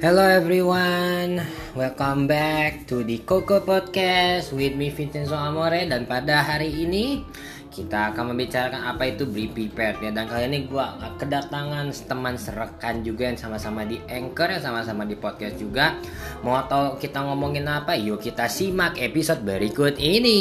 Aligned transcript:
Hello 0.00 0.24
everyone, 0.24 1.44
welcome 1.76 2.24
back 2.24 2.88
to 2.88 3.04
the 3.04 3.20
Coco 3.20 3.60
Podcast 3.60 4.48
with 4.56 4.72
me 4.72 4.88
Vincenzo 4.88 5.36
Amore. 5.36 5.84
Dan 5.84 6.08
pada 6.08 6.40
hari 6.40 6.72
ini 6.72 7.20
kita 7.68 8.08
akan 8.08 8.32
membicarakan 8.32 8.80
apa 8.96 9.12
itu 9.12 9.28
be 9.28 9.52
prepared 9.52 10.00
ya. 10.00 10.08
Dan 10.08 10.24
kali 10.24 10.48
ini 10.48 10.64
gua 10.64 10.96
kedatangan 11.20 11.92
teman 12.08 12.40
serekan 12.40 13.04
juga 13.04 13.28
yang 13.28 13.36
sama-sama 13.36 13.84
di 13.84 14.00
Anchor 14.08 14.48
yang 14.48 14.64
sama-sama 14.64 15.04
di 15.04 15.20
podcast 15.20 15.60
juga. 15.60 16.00
Mau 16.40 16.56
tahu 16.64 16.96
kita 16.96 17.20
ngomongin 17.20 17.68
apa? 17.68 17.92
Yuk 17.92 18.24
kita 18.24 18.48
simak 18.48 18.96
episode 18.96 19.44
berikut 19.44 20.00
ini. 20.00 20.40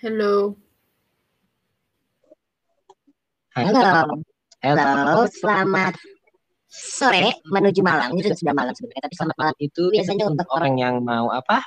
Hello. 0.00 0.65
Halo, 3.56 4.20
halo, 4.60 5.24
selamat 5.32 5.96
sore 6.68 7.40
menuju 7.48 7.80
malam. 7.80 8.12
Ini 8.12 8.28
sudah, 8.28 8.36
sudah 8.36 8.52
malam 8.52 8.76
sebenarnya, 8.76 9.02
tapi 9.08 9.14
selamat 9.16 9.36
malam 9.40 9.56
itu 9.64 9.82
biasanya 9.88 10.24
untuk 10.28 10.48
orang 10.52 10.74
yang 10.76 11.00
mau 11.00 11.32
apa? 11.32 11.64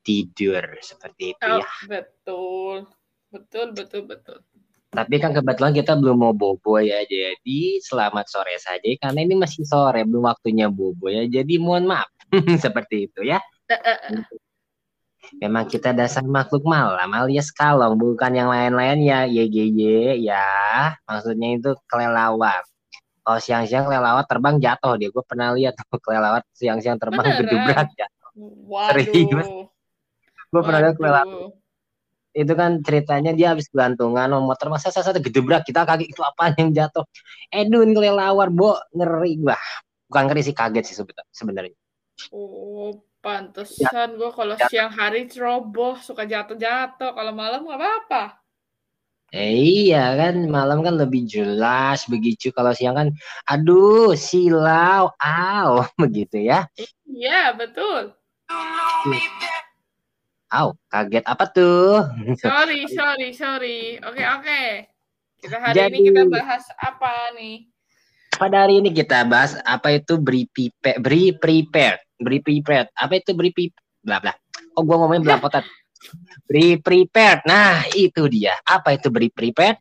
Tidur 0.00 0.64
seperti 0.80 1.36
itu 1.36 1.44
Oh, 1.44 1.60
ya. 1.60 1.68
betul. 1.84 2.88
Betul, 3.28 3.76
betul, 3.76 4.08
betul. 4.08 4.40
Tapi 4.88 5.14
kan 5.20 5.36
kebetulan 5.36 5.76
kita 5.76 6.00
belum 6.00 6.16
mau 6.16 6.32
bobo 6.32 6.80
ya, 6.80 7.04
jadi 7.04 7.60
selamat 7.84 8.24
sore 8.24 8.56
saja 8.56 8.88
karena 8.96 9.20
ini 9.20 9.36
masih 9.36 9.68
sore, 9.68 10.08
belum 10.08 10.24
waktunya 10.24 10.72
bobo 10.72 11.12
ya. 11.12 11.28
Jadi 11.28 11.60
mohon 11.60 11.92
maaf 11.92 12.08
seperti 12.64 13.12
itu 13.12 13.20
ya. 13.28 13.36
Eh, 13.68 13.76
eh, 13.76 13.98
eh. 14.16 14.24
Memang 15.36 15.68
kita 15.68 15.92
dasar 15.92 16.24
makhluk 16.24 16.64
malam 16.64 17.12
alias 17.12 17.52
kalong, 17.52 18.00
bukan 18.00 18.32
yang 18.32 18.48
lain-lain 18.48 18.98
ya, 19.04 19.20
YGY 19.28 20.24
ya. 20.24 20.96
Maksudnya 21.04 21.60
itu 21.60 21.70
kelelawar. 21.84 22.64
Kalau 23.20 23.40
siang-siang 23.44 23.84
kelelawar 23.84 24.24
terbang 24.24 24.56
jatuh 24.56 24.96
dia. 24.96 25.12
Gue 25.12 25.20
pernah 25.20 25.52
lihat 25.52 25.76
kelelawar 26.04 26.40
siang-siang 26.56 26.96
terbang 26.96 27.28
gedebrak 27.36 27.88
ya. 27.92 28.08
Serius? 28.96 29.44
Waduh. 29.44 29.68
Gue 30.48 30.60
pernah 30.64 30.80
lihat 30.80 30.96
kelelawar. 30.96 31.52
Itu 32.32 32.52
kan 32.54 32.80
ceritanya 32.80 33.36
dia 33.36 33.52
habis 33.52 33.68
gantungan 33.68 34.30
sama 34.30 34.40
motor 34.40 34.68
masa 34.70 34.88
satu 34.94 35.18
gedebrak 35.20 35.66
kita 35.66 35.84
kaget 35.84 36.08
itu 36.14 36.22
apa 36.24 36.54
yang 36.56 36.72
jatuh. 36.72 37.04
Edun 37.52 37.92
kelelawar, 37.92 38.48
Bo, 38.48 38.78
ngeri 38.94 39.42
gua. 39.42 39.58
Bukan 40.08 40.22
ngeri 40.30 40.40
sih 40.46 40.54
kaget 40.56 40.84
sih 40.88 40.96
sebenarnya. 41.34 41.74
Oh, 42.32 42.94
Ya. 42.94 43.07
Pantesan 43.18 44.14
gue 44.14 44.30
kalau 44.30 44.54
siang 44.66 44.88
hari 44.88 45.26
ceroboh 45.26 45.98
suka 45.98 46.22
jatuh-jatuh. 46.24 47.12
Kalau 47.12 47.32
malam 47.34 47.64
nggak 47.64 47.78
apa-apa. 47.78 48.24
Eh, 49.28 49.52
iya 49.84 50.16
kan 50.16 50.48
malam 50.48 50.80
kan 50.80 50.96
lebih 50.96 51.28
jelas 51.28 52.08
begitu 52.08 52.48
kalau 52.48 52.72
siang 52.72 52.96
kan 52.96 53.08
aduh 53.44 54.16
silau 54.16 55.12
aw 55.20 55.84
begitu 56.00 56.40
ya 56.40 56.64
Iya, 57.04 57.52
betul. 57.52 58.16
aw 60.48 60.72
kaget 60.88 61.24
apa 61.28 61.44
tuh 61.52 62.08
Sorry, 62.40 62.88
sorry, 62.88 63.28
sorry. 63.36 64.00
Oke, 64.00 64.24
oke. 64.24 64.62
Kita 65.38 65.56
hari 65.60 65.76
Jadi- 65.76 65.92
ini 65.92 66.08
kita 66.08 66.22
bahas 66.24 66.64
apa 66.80 67.12
nih? 67.36 67.68
pada 68.32 68.64
hari 68.64 68.78
ini 68.78 68.94
kita 68.94 69.26
bahas 69.26 69.58
apa 69.66 69.98
itu 69.98 70.14
beri 70.14 70.46
prepared 70.46 71.02
beri 71.02 71.34
prepared 71.34 71.98
beri 72.18 72.42
prepared. 72.42 72.90
Apa 72.92 73.22
itu 73.22 73.32
beri 73.32 73.50
bla 74.02 74.18
bla. 74.18 74.34
Oh 74.74 74.82
gua 74.82 75.06
ngomongin 75.06 75.24
belapotan 75.24 75.62
beri 76.46 76.78
prepared. 76.78 77.46
Nah 77.46 77.86
itu 77.94 78.26
dia. 78.26 78.58
Apa 78.66 78.98
itu 78.98 79.08
beri 79.10 79.30
prepared? 79.30 79.78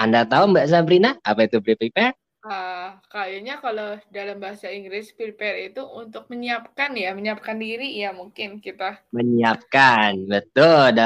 Anda 0.00 0.24
tahu 0.24 0.56
Mbak 0.56 0.66
Sabrina? 0.68 1.16
Apa 1.20 1.44
itu 1.44 1.60
beri 1.60 1.76
prepared? 1.76 2.16
Ah, 2.40 2.96
kayaknya 3.12 3.60
kalau 3.60 4.00
dalam 4.08 4.40
bahasa 4.40 4.72
Inggris 4.72 5.12
prepare 5.12 5.68
itu 5.68 5.84
untuk 5.84 6.24
menyiapkan 6.32 6.96
ya, 6.96 7.12
menyiapkan 7.12 7.60
diri 7.60 8.00
ya 8.00 8.16
mungkin 8.16 8.64
kita. 8.64 8.96
menyiapkan. 9.12 10.24
Betul. 10.24 10.96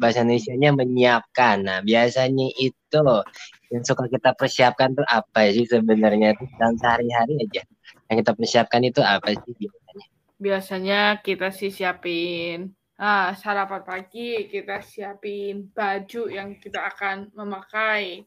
Bahasa 0.00 0.24
Indonesia-nya 0.24 0.72
menyiapkan. 0.72 1.68
Nah 1.68 1.78
biasanya 1.84 2.48
itu 2.56 3.04
yang 3.68 3.84
suka 3.84 4.08
kita 4.08 4.32
persiapkan 4.32 4.96
tuh 4.96 5.04
apa 5.04 5.52
sih 5.52 5.68
sebenarnya? 5.68 6.32
Tuh 6.40 6.48
dalam 6.56 6.80
sehari-hari 6.80 7.44
aja 7.44 7.60
yang 8.10 8.26
kita 8.26 8.34
persiapkan 8.34 8.82
itu 8.82 8.98
apa 8.98 9.30
sih 9.30 9.54
biasanya? 9.54 10.06
Biasanya 10.40 11.00
kita 11.22 11.48
sih 11.54 11.70
siapin 11.70 12.74
ah, 12.98 13.32
sarapan 13.38 13.86
pagi, 13.86 14.50
kita 14.50 14.82
siapin 14.82 15.70
baju 15.70 16.26
yang 16.26 16.58
kita 16.58 16.84
akan 16.90 17.30
memakai. 17.32 18.26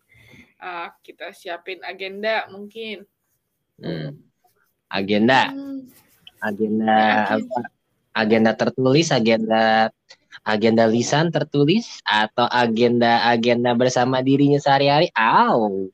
Ah, 0.57 0.95
kita 1.03 1.35
siapin 1.35 1.83
agenda 1.83 2.47
mungkin. 2.47 3.03
Hmm. 3.77 4.15
agenda. 4.87 5.49
Hmm, 5.49 5.89
agenda 6.39 6.93
Ya, 6.95 7.35
apa? 7.35 7.59
Agenda 8.13 8.51
tertulis 8.53 9.09
agenda 9.09 9.89
agenda 10.45 10.85
lisan 10.85 11.33
tertulis 11.33 11.97
atau 12.05 12.45
agenda 12.45 13.25
agenda 13.25 13.73
bersama 13.73 14.21
dirinya 14.21 14.61
sehari-hari? 14.61 15.09
Aw 15.17 15.89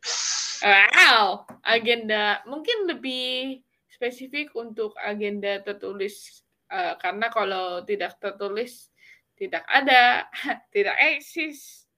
Wow, 0.59 1.47
agenda. 1.63 2.44
Mungkin 2.44 2.91
lebih 2.91 3.63
spesifik 4.00 4.56
untuk 4.56 4.96
agenda 4.96 5.60
tertulis 5.60 6.40
Eh, 6.70 6.94
karena 7.02 7.34
kalau 7.34 7.82
tidak 7.82 8.22
tertulis 8.22 8.94
tidak 9.34 9.66
ada, 9.66 10.30
tidak 10.74 10.94
eksis. 11.18 11.90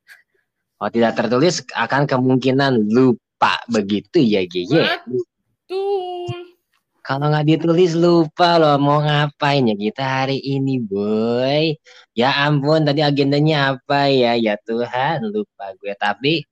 oh 0.80 0.88
tidak 0.88 1.20
tertulis 1.20 1.60
akan 1.76 2.08
kemungkinan 2.08 2.80
lupa. 2.88 3.60
Begitu 3.68 4.24
ya 4.24 4.48
Gigi 4.48 4.80
Betul. 4.80 6.56
kalau 7.02 7.34
nggak 7.34 7.50
ditulis 7.50 7.98
lupa 7.98 8.62
loh 8.62 8.78
mau 8.78 9.02
ngapain 9.02 9.66
ya 9.66 9.76
kita 9.76 10.04
hari 10.24 10.40
ini 10.40 10.80
boy? 10.80 11.76
Ya 12.16 12.32
ampun 12.48 12.88
tadi 12.88 13.04
agendanya 13.04 13.76
apa 13.76 14.08
ya? 14.08 14.40
Ya 14.40 14.56
Tuhan 14.64 15.26
lupa 15.36 15.76
gue. 15.84 15.94
Tapi 16.00 16.48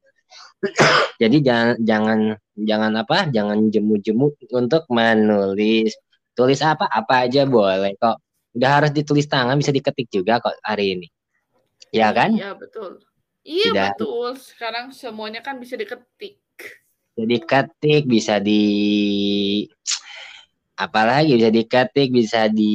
jadi 1.23 1.37
jangan 1.39 1.75
jangan 1.87 2.19
jangan 2.67 2.91
apa 2.99 3.27
jangan 3.31 3.71
jemu-jemu 3.71 4.35
untuk 4.55 4.83
menulis 4.91 5.95
tulis 6.35 6.59
apa 6.63 6.87
apa 6.87 7.27
aja 7.27 7.43
boleh 7.47 7.95
kok 7.99 8.17
udah 8.55 8.69
harus 8.81 8.91
ditulis 8.95 9.27
tangan 9.27 9.55
bisa 9.59 9.71
diketik 9.71 10.07
juga 10.09 10.39
kok 10.43 10.55
hari 10.65 10.97
ini 10.99 11.07
ya 11.93 12.11
kan 12.11 12.35
Iya, 12.35 12.53
betul. 12.57 13.01
Iya, 13.39 13.71
Tidak. 13.71 13.87
betul. 13.97 14.29
Sekarang 14.37 14.85
semuanya 14.93 15.41
kan 15.41 15.57
bisa 15.57 15.73
diketik. 15.79 16.37
jadi 17.19 17.35
ketik 17.43 18.03
bisa 18.07 18.39
di 18.39 18.63
apalagi 20.79 21.35
bisa 21.35 21.51
diketik 21.51 22.09
bisa 22.15 22.47
di 22.47 22.73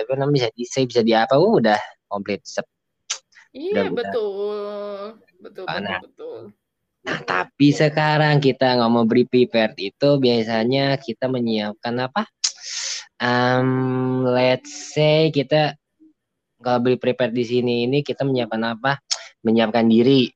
apa 0.00 0.16
namanya 0.16 0.32
bisa 0.32 0.48
di 0.56 0.64
save 0.64 0.88
bisa 0.88 1.02
di 1.04 1.12
apa 1.12 1.36
uh, 1.36 1.60
udah 1.60 1.80
komplit 2.08 2.40
Sep. 2.46 2.64
Iya, 3.52 3.84
Udah, 3.84 3.84
udah. 3.84 3.94
betul. 3.98 5.04
Betul, 5.40 5.64
betul, 5.66 6.42
Nah. 7.00 7.16
tapi 7.24 7.72
sekarang 7.72 8.44
kita 8.44 8.76
ngomong 8.76 9.08
beri 9.08 9.24
prepared 9.24 9.72
itu 9.80 10.20
biasanya 10.20 11.00
kita 11.00 11.32
menyiapkan 11.32 11.96
apa 11.96 12.28
um, 13.16 14.20
let's 14.28 14.92
say 14.92 15.32
kita 15.32 15.80
kalau 16.60 16.84
beri 16.84 17.00
prepared 17.00 17.32
di 17.32 17.40
sini 17.40 17.88
ini 17.88 18.04
kita 18.04 18.20
menyiapkan 18.28 18.60
apa 18.76 19.00
menyiapkan 19.40 19.88
diri 19.88 20.28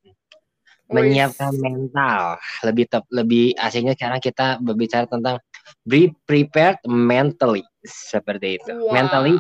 menyiapkan 0.89 1.53
Wis. 1.53 1.61
mental 1.61 2.41
lebih 2.65 2.85
tep, 2.89 3.05
lebih 3.13 3.53
aslinya 3.61 3.93
sekarang 3.93 4.21
kita 4.25 4.57
berbicara 4.61 5.05
tentang 5.05 5.41
be 5.85 6.13
prepared 6.25 6.81
mentally 6.89 7.65
seperti 7.85 8.57
itu 8.57 8.73
Wow. 8.73 8.93
mentally 8.93 9.37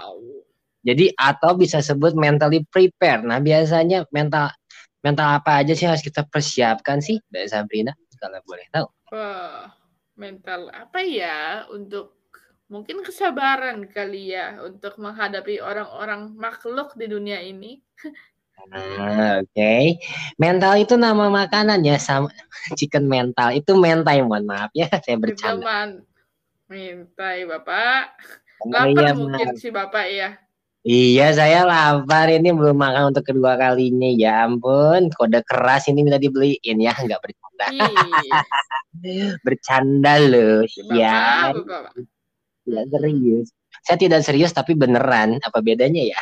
jadi 0.84 1.16
atau 1.16 1.56
bisa 1.56 1.80
sebut 1.80 2.12
mentally 2.12 2.64
prepared 2.68 3.24
nah 3.24 3.40
biasanya 3.40 4.04
mental 4.12 4.52
mental 5.04 5.28
apa 5.36 5.60
aja 5.60 5.76
sih 5.76 5.84
harus 5.84 6.00
kita 6.00 6.24
persiapkan 6.24 7.04
sih 7.04 7.20
Mbak 7.28 7.46
Sabrina? 7.52 7.92
Kalau 8.16 8.40
boleh 8.48 8.64
tahu. 8.72 8.88
Wah, 9.12 9.68
mental 10.16 10.72
apa 10.72 11.04
ya? 11.04 11.68
Untuk 11.68 12.24
mungkin 12.72 13.04
kesabaran 13.04 13.84
kali 13.92 14.32
ya 14.32 14.64
untuk 14.64 14.96
menghadapi 14.96 15.60
orang-orang 15.60 16.32
makhluk 16.32 16.96
di 16.96 17.06
dunia 17.06 17.38
ini. 17.44 17.84
Ah, 18.72 19.44
oke. 19.44 19.74
Mental 20.40 20.80
itu 20.80 20.96
nama 20.96 21.28
makanan 21.28 21.84
ya 21.84 22.00
sama 22.00 22.32
chicken 22.78 23.04
mental. 23.04 23.52
Itu 23.52 23.76
mentai 23.76 24.24
mohon 24.24 24.48
maaf 24.48 24.72
ya 24.72 24.88
saya 25.04 25.20
bercanda. 25.20 26.00
Mintai 26.64 27.44
Bapak. 27.44 28.16
Oh, 28.64 28.72
Lapar 28.72 29.04
iya, 29.04 29.12
mungkin 29.12 29.48
si 29.60 29.68
Bapak 29.68 30.06
ya. 30.08 30.40
Iya, 30.84 31.32
saya 31.32 31.64
lapar 31.64 32.28
ini 32.28 32.52
belum 32.52 32.76
makan 32.76 33.16
untuk 33.16 33.24
kedua 33.24 33.56
kalinya. 33.56 34.04
Ya 34.12 34.44
ampun, 34.44 35.08
kode 35.16 35.40
keras 35.48 35.88
ini 35.88 36.04
minta 36.04 36.20
dibeliin 36.20 36.76
ya, 36.76 36.92
nggak 36.92 37.24
bercanda. 37.24 37.66
Bercanda 39.48 40.12
loh. 40.20 40.60
Ya, 40.92 41.56
tidak 42.68 42.84
serius. 42.92 43.48
Saya 43.84 43.96
tidak 43.96 44.20
serius 44.28 44.52
tapi 44.52 44.76
beneran. 44.76 45.40
Apa 45.40 45.64
bedanya 45.64 46.04
ya? 46.04 46.20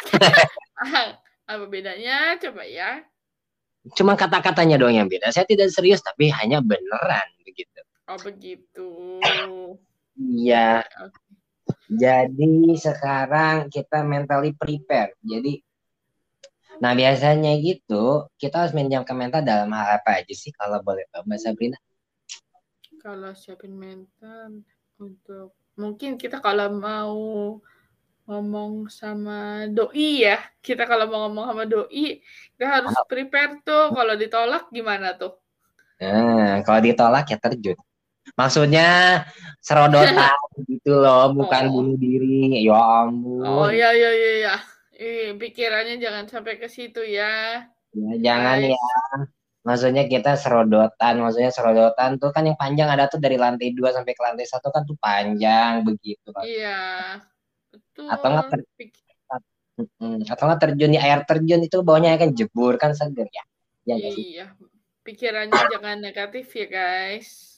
Apa 1.50 1.66
bedanya? 1.66 2.38
Coba 2.38 2.62
ya. 2.62 3.02
Cuma 3.98 4.14
kata-katanya 4.14 4.78
doang 4.78 4.94
yang 4.94 5.10
beda. 5.10 5.34
Saya 5.34 5.42
tidak 5.42 5.74
serius 5.74 6.02
tapi 6.06 6.30
hanya 6.30 6.62
beneran 6.62 7.26
begitu. 7.42 7.82
Oh 8.06 8.18
begitu. 8.22 9.18
Iya. 10.18 10.86
Oke. 11.02 11.21
Jadi 11.98 12.76
sekarang 12.78 13.68
kita 13.68 14.00
mentally 14.06 14.56
prepare. 14.56 15.16
Jadi 15.20 15.60
Nah 16.82 16.98
biasanya 16.98 17.54
gitu 17.62 18.26
kita 18.34 18.66
harus 18.66 18.74
menyiapkan 18.74 19.14
mental 19.14 19.46
dalam 19.46 19.70
hal 19.70 20.02
apa 20.02 20.18
aja 20.18 20.34
sih 20.34 20.50
kalau 20.50 20.82
boleh 20.82 21.06
tahu 21.14 21.22
Mbak 21.30 21.38
Sabrina? 21.38 21.78
Kalau 22.98 23.30
siapin 23.38 23.78
mental 23.78 24.66
untuk 24.98 25.54
mungkin 25.78 26.18
kita 26.18 26.42
kalau 26.42 26.74
mau 26.74 27.14
ngomong 28.26 28.86
sama 28.90 29.66
doi 29.70 30.26
ya, 30.26 30.38
kita 30.62 30.86
kalau 30.86 31.10
mau 31.10 31.26
ngomong 31.26 31.46
sama 31.50 31.64
doi, 31.66 32.22
kita 32.54 32.66
harus 32.66 32.94
prepare 33.10 33.62
tuh. 33.66 33.90
Kalau 33.90 34.14
ditolak 34.14 34.70
gimana 34.70 35.18
tuh? 35.18 35.38
Nah, 36.02 36.62
kalau 36.66 36.80
ditolak 36.82 37.26
ya 37.30 37.38
terjun. 37.38 37.78
Maksudnya 38.32 38.88
serodotan 39.60 40.32
gitu 40.70 40.92
loh, 40.98 41.32
bukan 41.32 41.62
Oh. 41.68 41.72
bunuh 41.80 41.96
diri. 41.96 42.64
Ya 42.64 42.78
ampun. 43.04 43.44
Oh 43.44 43.68
iya 43.68 43.92
iya 43.92 44.10
iya 44.12 44.30
iya. 44.40 44.54
Ih, 44.96 45.34
pikirannya 45.36 45.98
jangan 45.98 46.24
sampai 46.26 46.56
ke 46.56 46.68
situ 46.70 47.02
ya. 47.02 47.66
Ya, 47.92 48.12
jangan 48.22 48.56
Guys. 48.62 48.72
ya. 48.72 48.86
Maksudnya 49.62 50.04
kita 50.10 50.34
serodotan, 50.34 51.22
maksudnya 51.22 51.54
serodotan 51.54 52.18
tuh 52.18 52.34
kan 52.34 52.42
yang 52.42 52.58
panjang 52.58 52.90
ada 52.90 53.06
tuh 53.06 53.22
dari 53.22 53.38
lantai 53.38 53.70
2 53.70 53.94
sampai 53.94 54.10
ke 54.10 54.22
lantai 54.22 54.42
satu 54.42 54.74
kan 54.74 54.82
tuh 54.82 54.98
panjang 54.98 55.86
begitu. 55.86 56.34
Iya. 56.42 57.22
Betul. 57.70 58.10
Atau 58.10 58.26
nggak 58.32 58.46
ter- 58.50 58.66
Atau 60.28 60.44
nggak 60.50 60.60
terjun 60.60 60.90
di 60.92 60.98
air 61.00 61.22
terjun 61.24 61.62
itu 61.62 61.78
bawahnya 61.80 62.18
kan 62.18 62.34
jebur 62.34 62.74
kan 62.76 62.90
seger 62.92 63.26
ya. 63.30 63.44
Ya? 63.86 63.96
Iya. 63.98 64.46
Pikirannya 65.02 65.62
jangan 65.78 65.98
negatif 65.98 66.46
ya, 66.54 66.66
guys. 66.66 67.51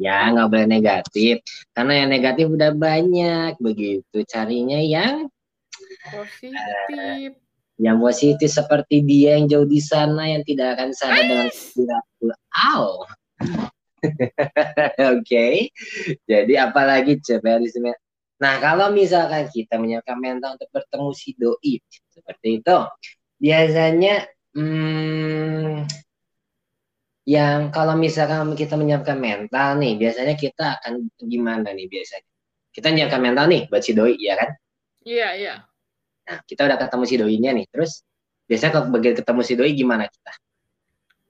Ya 0.00 0.32
nggak 0.32 0.48
boleh 0.48 0.66
negatif. 0.66 1.44
Karena 1.76 1.92
yang 2.04 2.08
negatif 2.08 2.46
udah 2.48 2.72
banyak 2.72 3.60
begitu. 3.60 4.16
Carinya 4.24 4.80
yang 4.80 5.28
Positif. 6.00 7.36
yang 7.80 7.96
positif 7.96 8.48
seperti 8.52 9.00
dia 9.04 9.36
yang 9.40 9.48
jauh 9.48 9.68
di 9.68 9.80
sana 9.80 10.28
yang 10.28 10.44
tidak 10.44 10.76
akan 10.76 10.90
sadar 10.92 11.24
dengan 11.24 11.48
perilaku. 11.48 12.24
Aw. 12.72 12.84
Oke. 15.16 15.72
Jadi 16.24 16.54
apalagi 16.56 17.20
coba 17.20 17.60
sini. 17.64 17.92
Nah, 18.40 18.56
kalau 18.60 18.88
misalkan 18.92 19.48
kita 19.52 19.76
menyiapkan 19.76 20.16
mental 20.16 20.56
untuk 20.56 20.72
bertemu 20.72 21.10
si 21.12 21.36
doi 21.36 21.74
seperti 22.08 22.64
itu, 22.64 22.78
biasanya 23.36 24.24
hmm, 24.56 24.99
yang 27.30 27.70
kalau 27.70 27.94
misalkan 27.94 28.58
kita 28.58 28.74
menyiapkan 28.74 29.14
mental 29.14 29.78
nih, 29.78 29.94
biasanya 29.94 30.34
kita 30.34 30.82
akan 30.82 31.06
gimana 31.22 31.70
nih 31.70 31.86
biasanya? 31.86 32.26
Kita 32.74 32.90
menyiapkan 32.90 33.22
mental 33.22 33.46
nih 33.46 33.70
buat 33.70 33.82
si 33.86 33.94
doi, 33.94 34.18
ya 34.18 34.34
kan? 34.34 34.50
Iya, 35.06 35.28
iya. 35.38 35.54
Nah, 36.26 36.42
kita 36.42 36.66
udah 36.66 36.78
ketemu 36.78 37.04
si 37.06 37.14
doinya 37.22 37.50
nih. 37.54 37.66
Terus 37.70 38.02
biasanya 38.50 38.72
kalau 38.74 38.90
begitu 38.90 39.22
ketemu 39.22 39.40
si 39.46 39.54
doi 39.54 39.72
gimana 39.78 40.10
kita? 40.10 40.32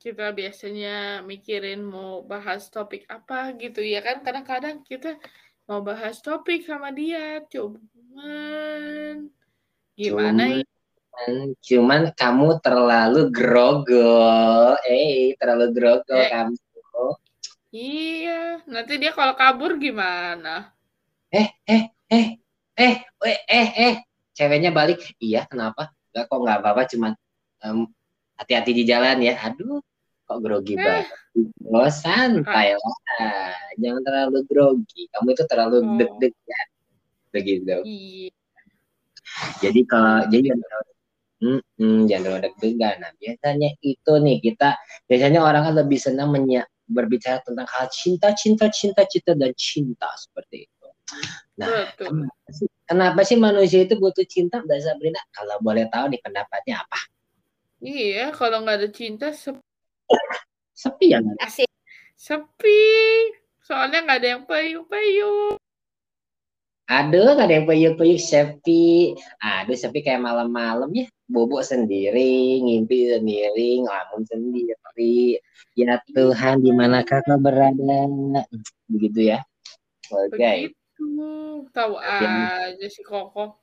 Kita 0.00 0.32
biasanya 0.32 1.20
mikirin 1.20 1.85
mau 1.85 2.25
bahas 2.25 2.73
topik 2.73 3.05
apa 3.05 3.53
gitu 3.61 3.85
ya 3.85 4.00
kan. 4.00 4.25
Kadang-kadang 4.25 4.81
kita 4.81 5.20
mau 5.69 5.85
bahas 5.85 6.25
topik 6.25 6.64
sama 6.64 6.96
dia. 6.96 7.44
Cuman 7.53 9.29
gimana 10.00 10.64
ya? 10.64 10.64
Cuman, 11.20 11.52
cuman 11.61 12.02
kamu 12.17 12.49
terlalu 12.64 13.20
grogol. 13.28 14.76
Eh, 14.88 15.37
terlalu 15.37 15.67
grogol 15.76 16.17
Eh. 16.17 16.31
kamu. 16.32 16.56
Iya, 17.70 18.67
nanti 18.67 18.99
dia 18.99 19.14
kalau 19.14 19.37
kabur 19.38 19.78
gimana? 19.78 20.75
Eh, 21.31 21.46
eh, 21.62 21.87
eh, 22.11 22.26
eh, 22.75 22.94
eh, 23.22 23.38
eh, 23.46 23.69
eh. 23.78 23.94
Ceweknya 24.34 24.75
balik. 24.75 25.14
Iya, 25.22 25.46
kenapa? 25.46 25.94
Enggak 26.11 26.25
kok 26.26 26.40
nggak 26.43 26.58
apa-apa, 26.58 26.82
cuman 26.90 27.12
em, 27.62 27.87
hati-hati 28.34 28.72
di 28.75 28.82
jalan 28.82 29.22
ya. 29.22 29.38
Aduh, 29.46 29.78
kok 30.26 30.38
grogi 30.43 30.75
Eh. 30.75 30.82
banget. 30.82 31.06
Oh, 31.70 31.87
santai 31.87 32.75
lah. 32.75 32.96
Jangan 33.78 34.02
terlalu 34.02 34.38
grogi. 34.50 35.06
Kamu 35.14 35.28
itu 35.31 35.44
terlalu 35.46 35.76
Oh. 35.78 35.94
deg-degan. 35.94 36.67
Begitu. 37.31 37.76
Iya. 37.87 38.34
Jadi 39.62 39.81
kalau 39.87 40.26
jadi 40.26 40.50
Mm-mm, 41.41 42.05
jangan 42.05 42.23
terlalu 42.29 42.43
deg-degan. 42.53 42.97
Nah, 43.01 43.13
biasanya 43.17 43.71
itu 43.81 44.13
nih 44.21 44.37
kita 44.45 44.77
biasanya 45.09 45.41
orang 45.41 45.63
kan 45.73 45.75
lebih 45.81 45.97
senang 45.97 46.29
berbicara 46.91 47.41
tentang 47.47 47.65
hal 47.71 47.87
cinta, 47.89 48.35
cinta, 48.37 48.67
cinta, 48.69 49.07
cinta 49.09 49.33
dan 49.33 49.55
cinta 49.57 50.11
seperti 50.21 50.69
itu. 50.69 50.89
Nah, 51.57 51.89
Betul. 51.97 52.07
kenapa 52.11 52.49
sih, 52.51 52.69
kenapa 52.85 53.21
sih 53.25 53.39
manusia 53.39 53.81
itu 53.87 53.95
butuh 53.97 54.27
cinta, 54.27 54.61
Mbak 54.61 54.79
Sabrina? 54.83 55.23
Kalau 55.33 55.57
boleh 55.63 55.87
tahu 55.89 56.13
nih 56.13 56.21
pendapatnya 56.21 56.83
apa? 56.83 56.99
Iya, 57.81 58.37
kalau 58.37 58.61
nggak 58.67 58.77
ada 58.85 58.89
cinta 58.93 59.33
sep- 59.33 59.65
Sepi 60.77 61.13
ya 61.13 61.21
nggak? 61.21 61.41
asik. 61.45 61.71
Sepi. 62.17 62.81
Soalnya 63.65 64.05
nggak 64.05 64.19
ada 64.21 64.29
yang 64.37 64.43
payu-payu. 64.45 65.60
Aduh, 66.91 67.39
nggak 67.39 67.47
ada 67.47 67.55
yang 67.55 67.67
peyuk-peyuk 67.71 68.19
sepi. 68.19 69.15
Aduh, 69.39 69.79
sepi 69.79 70.03
kayak 70.03 70.27
malam-malam 70.27 70.91
ya. 70.91 71.07
Bobok 71.31 71.63
sendiri, 71.63 72.59
ngimpi 72.59 73.15
sendiri, 73.15 73.87
ngelamun 73.87 74.27
sendiri. 74.27 75.39
Ya 75.79 76.03
Tuhan, 76.11 76.67
di 76.67 76.75
manakah 76.75 77.23
kau 77.23 77.39
berada? 77.39 78.11
Begitu 78.91 79.31
ya. 79.31 79.39
Oke. 80.11 80.35
Begitu. 80.75 81.07
Tahu 81.71 81.95
Ya. 82.03 82.75
aja 82.75 82.87
si 82.91 83.07
Koko. 83.07 83.55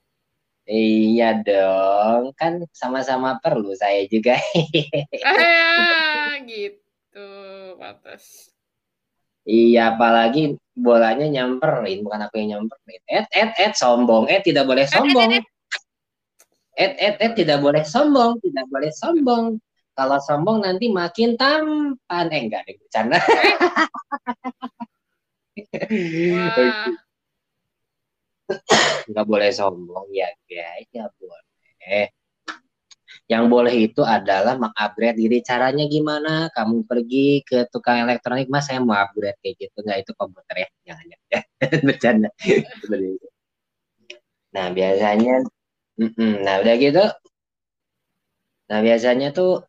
Iya 0.68 1.44
dong, 1.48 2.32
kan 2.36 2.64
sama-sama 2.76 3.40
perlu 3.44 3.76
saya 3.76 4.08
juga. 4.08 4.36
Ah, 5.28 6.40
gitu. 6.48 7.28
Pantas. 7.80 8.52
Iya, 9.48 9.96
apalagi 9.96 10.60
bolanya 10.78 11.26
nyamperin, 11.26 12.06
bukan 12.06 12.30
aku 12.30 12.38
yang 12.38 12.50
nyamperin. 12.62 13.02
Eh, 13.10 13.26
eh, 13.34 13.50
eh, 13.58 13.72
sombong. 13.74 14.30
Eh, 14.30 14.46
tidak 14.46 14.70
boleh 14.70 14.86
sombong. 14.86 15.42
Eh, 16.78 16.94
eh, 16.94 17.14
eh, 17.18 17.32
tidak 17.34 17.58
boleh 17.66 17.82
sombong, 17.82 18.38
tidak 18.46 18.70
boleh 18.70 18.94
sombong. 18.94 19.58
Kalau 19.98 20.22
sombong 20.22 20.62
nanti 20.62 20.94
makin 20.94 21.34
tampan. 21.34 22.26
Eh, 22.30 22.42
enggak 22.46 22.70
deh, 22.70 22.78
bercanda. 22.78 23.18
Wah, 26.38 26.94
Enggak 29.10 29.26
boleh 29.26 29.50
sombong 29.50 30.08
ya, 30.14 30.30
guys. 30.46 30.86
Ya 30.94 31.10
boleh. 31.18 32.14
Yang 33.28 33.44
boleh 33.52 33.76
itu 33.92 34.02
adalah 34.08 34.56
mengupgrade 34.56 35.20
diri. 35.20 35.44
Caranya 35.44 35.84
gimana? 35.92 36.48
Kamu 36.56 36.88
pergi 36.88 37.44
ke 37.44 37.68
tukang 37.68 38.08
elektronik, 38.08 38.48
mas 38.48 38.72
saya 38.72 38.80
mau 38.80 38.96
upgrade 38.96 39.36
kayak 39.44 39.68
gitu. 39.68 39.78
Enggak, 39.84 39.98
itu 40.08 40.12
komputer 40.16 40.56
ya. 40.64 40.70
Jangan, 40.88 41.06
ya. 41.12 41.42
Bercanda. 41.88 42.30
Nah, 44.56 44.68
biasanya, 44.72 45.44
nah 46.40 46.56
udah 46.64 46.76
gitu. 46.80 47.06
Nah, 48.68 48.80
biasanya 48.80 49.36
tuh 49.36 49.64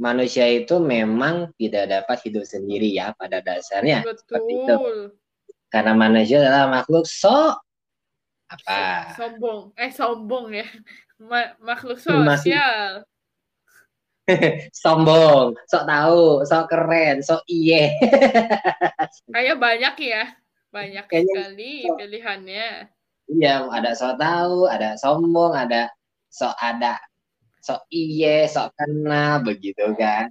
manusia 0.00 0.50
itu 0.50 0.82
memang 0.82 1.54
tidak 1.54 1.92
dapat 1.94 2.18
hidup 2.26 2.42
sendiri 2.42 2.90
ya 2.90 3.14
pada 3.14 3.38
dasarnya. 3.38 4.02
Seperti 4.02 4.52
itu. 4.66 4.74
betul. 4.74 4.98
Karena 5.70 5.94
manusia 5.94 6.42
adalah 6.42 6.82
makhluk 6.82 7.06
so 7.06 7.54
apa? 8.50 9.14
Sombong. 9.14 9.70
Eh, 9.78 9.90
sombong 9.94 10.46
ya. 10.50 10.66
Ma- 11.20 11.54
makhluk 11.60 12.00
Masih- 12.00 12.56
sosial. 12.56 12.90
sombong, 14.82 15.58
sok 15.66 15.84
tahu, 15.90 16.46
sok 16.46 16.64
keren, 16.70 17.18
sok 17.18 17.42
iye. 17.50 17.90
Kayak 19.34 19.58
banyak 19.58 19.94
ya. 20.00 20.24
Banyak 20.70 21.04
Kayaknya 21.10 21.34
sekali 21.34 21.72
so- 21.82 21.96
pilihannya. 21.98 22.68
Iya, 23.30 23.54
ada 23.70 23.90
sok 23.94 24.18
tahu, 24.18 24.66
ada 24.70 24.94
sombong, 24.98 25.54
ada 25.54 25.90
sok 26.30 26.54
ada, 26.62 26.98
sok 27.62 27.86
iye, 27.90 28.46
sok 28.46 28.70
kenal 28.78 29.42
begitu 29.42 29.86
kan. 29.98 30.30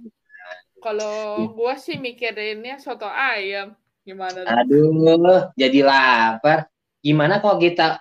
Kalau 0.80 1.48
gua 1.52 1.76
sih 1.76 2.00
mikirinnya 2.00 2.80
soto 2.80 3.04
ayam. 3.04 3.76
Gimana? 4.00 4.48
Aduh, 4.64 5.52
jadi 5.60 5.84
lapar. 5.84 6.72
Gimana 7.04 7.36
kalau 7.44 7.60
kita 7.60 8.00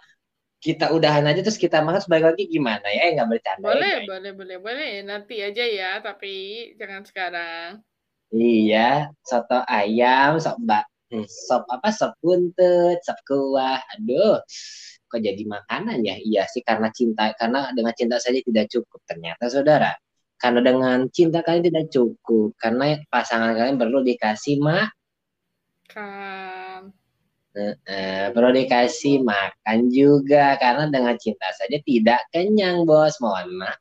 kita 0.60 0.92
udahan 0.92 1.24
aja 1.24 1.40
terus 1.40 1.56
kita 1.56 1.80
makan 1.80 2.04
balik 2.12 2.36
lagi 2.36 2.44
gimana 2.52 2.84
ya? 2.92 3.02
Eh, 3.08 3.12
nggak 3.16 3.30
bercanda. 3.32 3.64
ya, 3.64 3.68
Boleh, 3.72 3.96
boleh, 4.04 4.32
boleh, 4.36 4.58
boleh. 4.60 4.92
Nanti 5.08 5.40
aja 5.40 5.64
ya, 5.64 5.92
tapi 6.04 6.34
jangan 6.76 7.08
sekarang. 7.08 7.80
Iya, 8.30 9.10
soto 9.26 9.64
ayam, 9.66 10.38
sop 10.38 10.60
bak, 10.62 10.86
sop 11.26 11.64
apa? 11.72 11.90
Sop 11.90 12.14
buntut, 12.22 13.00
sop 13.02 13.18
kuah. 13.26 13.82
Aduh, 13.96 14.44
kok 15.10 15.22
jadi 15.24 15.44
makanan 15.48 16.04
ya? 16.04 16.20
Iya 16.20 16.46
sih 16.52 16.62
karena 16.62 16.92
cinta, 16.92 17.32
karena 17.40 17.72
dengan 17.72 17.96
cinta 17.96 18.20
saja 18.20 18.38
tidak 18.44 18.68
cukup 18.70 19.00
ternyata, 19.08 19.48
saudara. 19.48 19.96
Karena 20.38 20.60
dengan 20.60 20.98
cinta 21.10 21.40
kalian 21.40 21.72
tidak 21.72 21.86
cukup, 21.90 22.54
karena 22.60 23.00
pasangan 23.08 23.56
kalian 23.56 23.80
perlu 23.80 24.04
dikasih 24.04 24.60
mak. 24.62 24.92
Perlu 28.34 28.50
dikasih 28.56 29.22
makan 29.24 29.90
juga, 29.90 30.58
karena 30.60 30.88
dengan 30.88 31.16
cinta 31.18 31.50
saja 31.56 31.78
tidak 31.82 32.22
kenyang, 32.34 32.84
bos. 32.84 33.18
Mohon 33.24 33.66
maaf. 33.66 33.80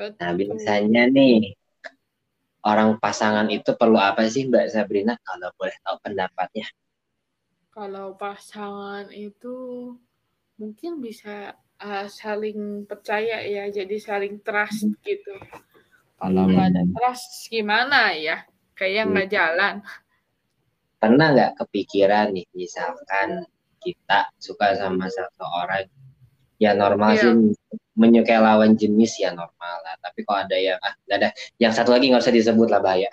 Betul. 0.00 0.16
Nah, 0.16 0.32
biasanya 0.32 1.02
nih 1.12 1.52
orang 2.64 2.96
pasangan 2.96 3.48
itu 3.52 3.76
perlu 3.76 4.00
apa 4.00 4.24
sih, 4.32 4.48
Mbak 4.48 4.72
Sabrina? 4.72 5.14
Kalau 5.20 5.52
boleh 5.60 5.76
tahu 5.84 5.96
pendapatnya. 6.00 6.66
Kalau 7.70 8.16
pasangan 8.16 9.12
itu 9.12 9.56
mungkin 10.56 11.04
bisa 11.04 11.52
uh, 11.80 12.06
saling 12.08 12.88
percaya 12.88 13.44
ya, 13.44 13.68
jadi 13.68 13.96
saling 14.00 14.40
trust 14.40 14.88
gitu. 15.04 15.36
Kalau 16.20 16.42
Hmm. 16.48 16.52
nggak 16.52 16.66
ada 16.72 16.82
trust 16.96 17.48
gimana 17.48 18.16
ya? 18.16 18.44
Kayak 18.72 19.04
Hmm. 19.04 19.10
nggak 19.12 19.28
jalan. 19.32 19.74
Pernah 21.00 21.26
nggak 21.32 21.52
kepikiran 21.64 22.36
nih, 22.36 22.44
misalkan 22.52 23.48
kita 23.80 24.28
suka 24.36 24.76
sama 24.76 25.08
seseorang, 25.08 25.88
ya 26.60 26.76
normal 26.76 27.16
Iya. 27.16 27.20
sih 27.24 27.32
menyukai 27.96 28.36
lawan 28.36 28.76
jenis 28.76 29.16
ya 29.16 29.32
normal 29.32 29.74
lah. 29.80 29.96
Tapi 30.04 30.20
kalau 30.28 30.44
ada 30.44 30.56
yang 30.60 30.76
ah 30.84 30.92
nggak 31.08 31.16
ada, 31.24 31.28
yang 31.56 31.72
satu 31.72 31.96
lagi 31.96 32.12
nggak 32.12 32.20
usah 32.20 32.36
disebut 32.36 32.68
lah 32.68 32.84
bahaya. 32.84 33.08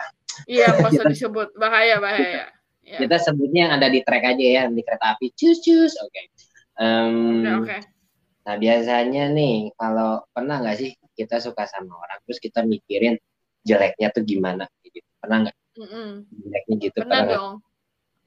Iya, 0.46 0.68
nggak 0.76 0.92
usah 0.92 1.08
disebut 1.16 1.48
bahaya 1.56 1.96
bahaya. 2.04 2.52
Ya. 2.84 3.00
Kita 3.04 3.20
sebutnya 3.20 3.68
yang 3.68 3.74
ada 3.80 3.88
di 3.88 4.00
trek 4.04 4.24
aja 4.24 4.46
ya, 4.48 4.64
di 4.68 4.80
kereta 4.84 5.16
api. 5.16 5.32
Cus 5.36 5.60
cus, 5.60 5.96
oke. 6.00 6.22
Em, 6.80 7.44
Oke, 7.44 7.52
oke. 7.72 7.78
Nah 8.48 8.56
biasanya 8.56 9.28
nih, 9.32 9.76
kalau 9.76 10.24
pernah 10.32 10.64
nggak 10.64 10.76
sih 10.80 10.92
kita 11.16 11.40
suka 11.44 11.68
sama 11.68 12.00
orang, 12.00 12.20
terus 12.24 12.40
kita 12.40 12.64
mikirin 12.64 13.20
jeleknya 13.68 14.08
tuh 14.12 14.24
gimana? 14.24 14.68
Gitu. 14.84 15.04
Pernah 15.20 15.48
nggak 15.48 15.56
Mm-mm. 15.84 16.10
jeleknya 16.32 16.76
gitu? 16.80 16.98
Pernah 17.04 17.20
nggak? 17.28 17.36
dong. 17.36 17.54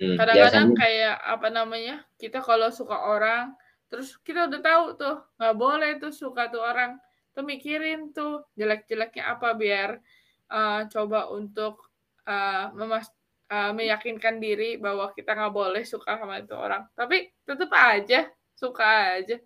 Hmm, 0.00 0.16
Kadang-kadang 0.16 0.73
biasanya 0.73 0.80
kayak 0.80 1.16
apa 1.21 1.49
namanya? 1.52 1.97
Kita 2.16 2.40
kalau 2.40 2.73
suka 2.73 2.97
orang, 2.97 3.52
terus 3.92 4.16
kita 4.25 4.49
udah 4.49 4.61
tahu 4.64 4.85
tuh 4.97 5.16
nggak 5.37 5.57
boleh 5.61 5.90
tuh 6.00 6.09
suka 6.09 6.49
tuh 6.49 6.64
orang. 6.64 6.97
Tuh 7.37 7.45
mikirin 7.45 8.16
tuh 8.16 8.49
jelek-jeleknya 8.57 9.37
apa 9.37 9.52
biar 9.52 10.00
uh, 10.49 10.88
coba 10.88 11.28
untuk 11.28 11.92
uh, 12.25 12.73
memas 12.73 13.12
uh, 13.52 13.76
meyakinkan 13.76 14.40
diri 14.40 14.80
bahwa 14.80 15.12
kita 15.12 15.37
nggak 15.37 15.52
boleh 15.52 15.85
suka 15.85 16.16
sama 16.16 16.40
itu 16.40 16.57
orang. 16.57 16.88
Tapi 16.97 17.28
tetap 17.45 17.69
aja 17.76 18.25
suka 18.57 19.21
aja. 19.21 19.37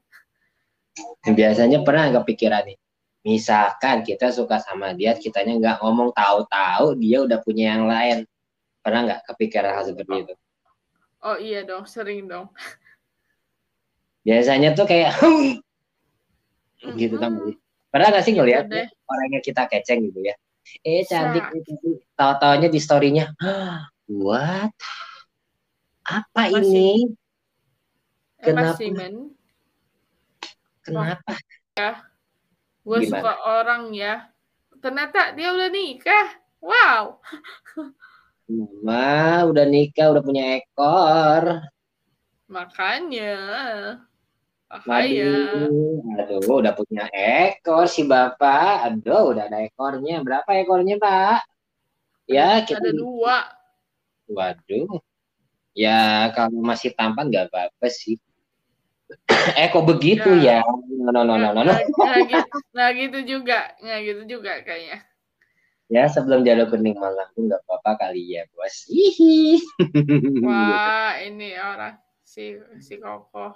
biasanya 1.26 1.82
pernah 1.82 2.14
nggak 2.14 2.22
kepikiran 2.22 2.62
nih? 2.70 2.78
Misalkan 3.26 4.06
kita 4.06 4.30
suka 4.30 4.62
sama 4.62 4.94
dia, 4.94 5.18
kitanya 5.18 5.58
nggak 5.58 5.76
ngomong 5.82 6.14
tahu-tahu 6.14 6.94
dia 7.02 7.26
udah 7.26 7.42
punya 7.42 7.74
yang 7.74 7.90
lain. 7.90 8.18
Pernah 8.84 9.00
nggak 9.10 9.20
kepikiran 9.34 9.74
hal 9.74 9.84
seperti 9.90 10.14
itu? 10.22 10.34
Oh 11.24 11.40
iya 11.40 11.64
dong, 11.64 11.88
sering 11.88 12.28
dong. 12.28 12.52
Biasanya 14.24 14.76
tuh 14.76 14.84
kayak 14.84 15.16
gitu 17.00 17.16
kan. 17.16 17.32
Pernah 17.88 18.08
nggak 18.12 18.24
sih 18.24 18.32
Gitu 18.32 18.40
ngeliat 18.44 18.64
deh. 18.68 18.88
orangnya 19.08 19.40
kita 19.40 19.64
keceng 19.64 20.04
gitu 20.10 20.20
ya? 20.20 20.34
Eh 20.84 21.04
cantik 21.04 21.44
itu 21.54 22.00
tahu-taunya 22.12 22.68
di 22.68 22.80
storynya, 22.80 23.32
what? 24.08 24.72
Apa 26.04 26.52
Masih- 26.52 26.60
ini? 26.60 26.90
Kenapa? 28.40 28.76
Mas 28.76 28.80
Simon, 28.80 29.14
Kenapa? 30.84 31.32
gue 32.84 32.98
Gimana? 33.00 33.08
suka 33.24 33.32
orang 33.40 33.82
ya. 33.96 34.28
Ternyata 34.84 35.32
dia 35.32 35.48
udah 35.48 35.68
nikah. 35.72 36.28
Wow. 36.60 37.20
Mama 38.44 39.48
udah 39.48 39.64
nikah, 39.64 40.12
udah 40.12 40.22
punya 40.22 40.60
ekor. 40.60 41.64
Makanya. 42.44 43.36
Bahaya. 44.68 45.64
Waduh, 45.64 46.02
aduh, 46.20 46.56
udah 46.60 46.72
punya 46.76 47.04
ekor 47.14 47.88
si 47.88 48.04
bapak. 48.04 48.84
Aduh, 48.90 49.32
udah 49.32 49.48
ada 49.48 49.64
ekornya. 49.64 50.20
Berapa 50.20 50.50
ekornya, 50.60 51.00
Pak? 51.00 51.40
Ya, 52.28 52.60
kita. 52.68 52.84
Ada 52.84 52.92
dua. 52.92 53.48
Waduh. 54.28 55.00
Ya, 55.72 56.28
kalau 56.36 56.60
masih 56.60 56.92
tampan 56.92 57.32
nggak 57.32 57.48
apa-apa 57.48 57.86
sih. 57.88 58.20
eh, 59.60 59.68
kok 59.72 59.84
begitu 59.88 60.30
ya? 60.44 60.60
No, 60.64 61.10
no, 61.12 61.22
no, 61.24 61.34
no, 61.36 61.48
no, 61.48 61.60
no. 61.64 61.72
Nggak- 61.72 61.88
nggak 61.96 62.22
gitu, 62.28 62.56
nggak 62.76 62.90
gitu 63.00 63.18
juga. 63.24 63.58
Nggak 63.80 64.00
gitu 64.04 64.22
juga 64.38 64.52
kayaknya. 64.62 64.98
Ya, 65.92 66.08
sebelum 66.08 66.48
jalur 66.48 66.72
kuning 66.72 66.96
malam 66.96 67.28
tuh 67.36 67.44
nggak 67.44 67.60
apa-apa 67.68 68.08
kali 68.08 68.40
ya, 68.40 68.48
bos. 68.56 68.88
Hihi. 68.88 69.60
Wah, 70.48 71.20
ini 71.20 71.52
orang 71.60 72.00
si 72.24 72.56
si 72.80 72.96
Koko. 72.96 73.52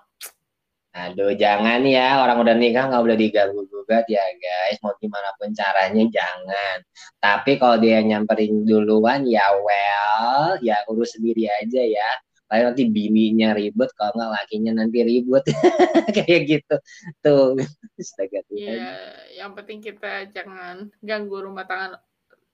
Aduh, 0.93 1.33
jangan 1.33 1.81
ya. 1.89 2.21
Orang 2.21 2.45
udah 2.45 2.53
nikah 2.53 2.93
nggak 2.93 3.01
boleh 3.01 3.17
diganggu-gugat 3.17 4.05
ya, 4.13 4.21
guys. 4.37 4.77
Mau 4.85 4.93
gimana 5.01 5.33
pun 5.41 5.57
caranya, 5.57 6.05
jangan. 6.05 6.77
Tapi 7.17 7.57
kalau 7.57 7.81
dia 7.81 8.05
nyamperin 8.05 8.69
duluan, 8.69 9.25
ya 9.25 9.49
well, 9.65 10.61
ya 10.61 10.85
urus 10.85 11.17
sendiri 11.17 11.49
aja 11.49 11.81
ya. 11.81 12.11
Paling 12.49 12.73
nanti 12.73 12.89
bininya 12.89 13.53
ribut, 13.57 13.93
kalau 13.97 14.17
nggak 14.17 14.33
lakinya 14.37 14.85
nanti 14.85 15.01
ribut. 15.05 15.45
Kayak 16.17 16.41
gitu. 16.45 16.77
Tuh. 17.25 17.57
Astaga. 17.97 18.41
Iya, 18.53 18.97
yang 19.37 19.53
penting 19.57 19.81
kita 19.81 20.29
jangan 20.33 20.93
ganggu 21.01 21.41
rumah 21.45 21.65
tangga 21.69 22.01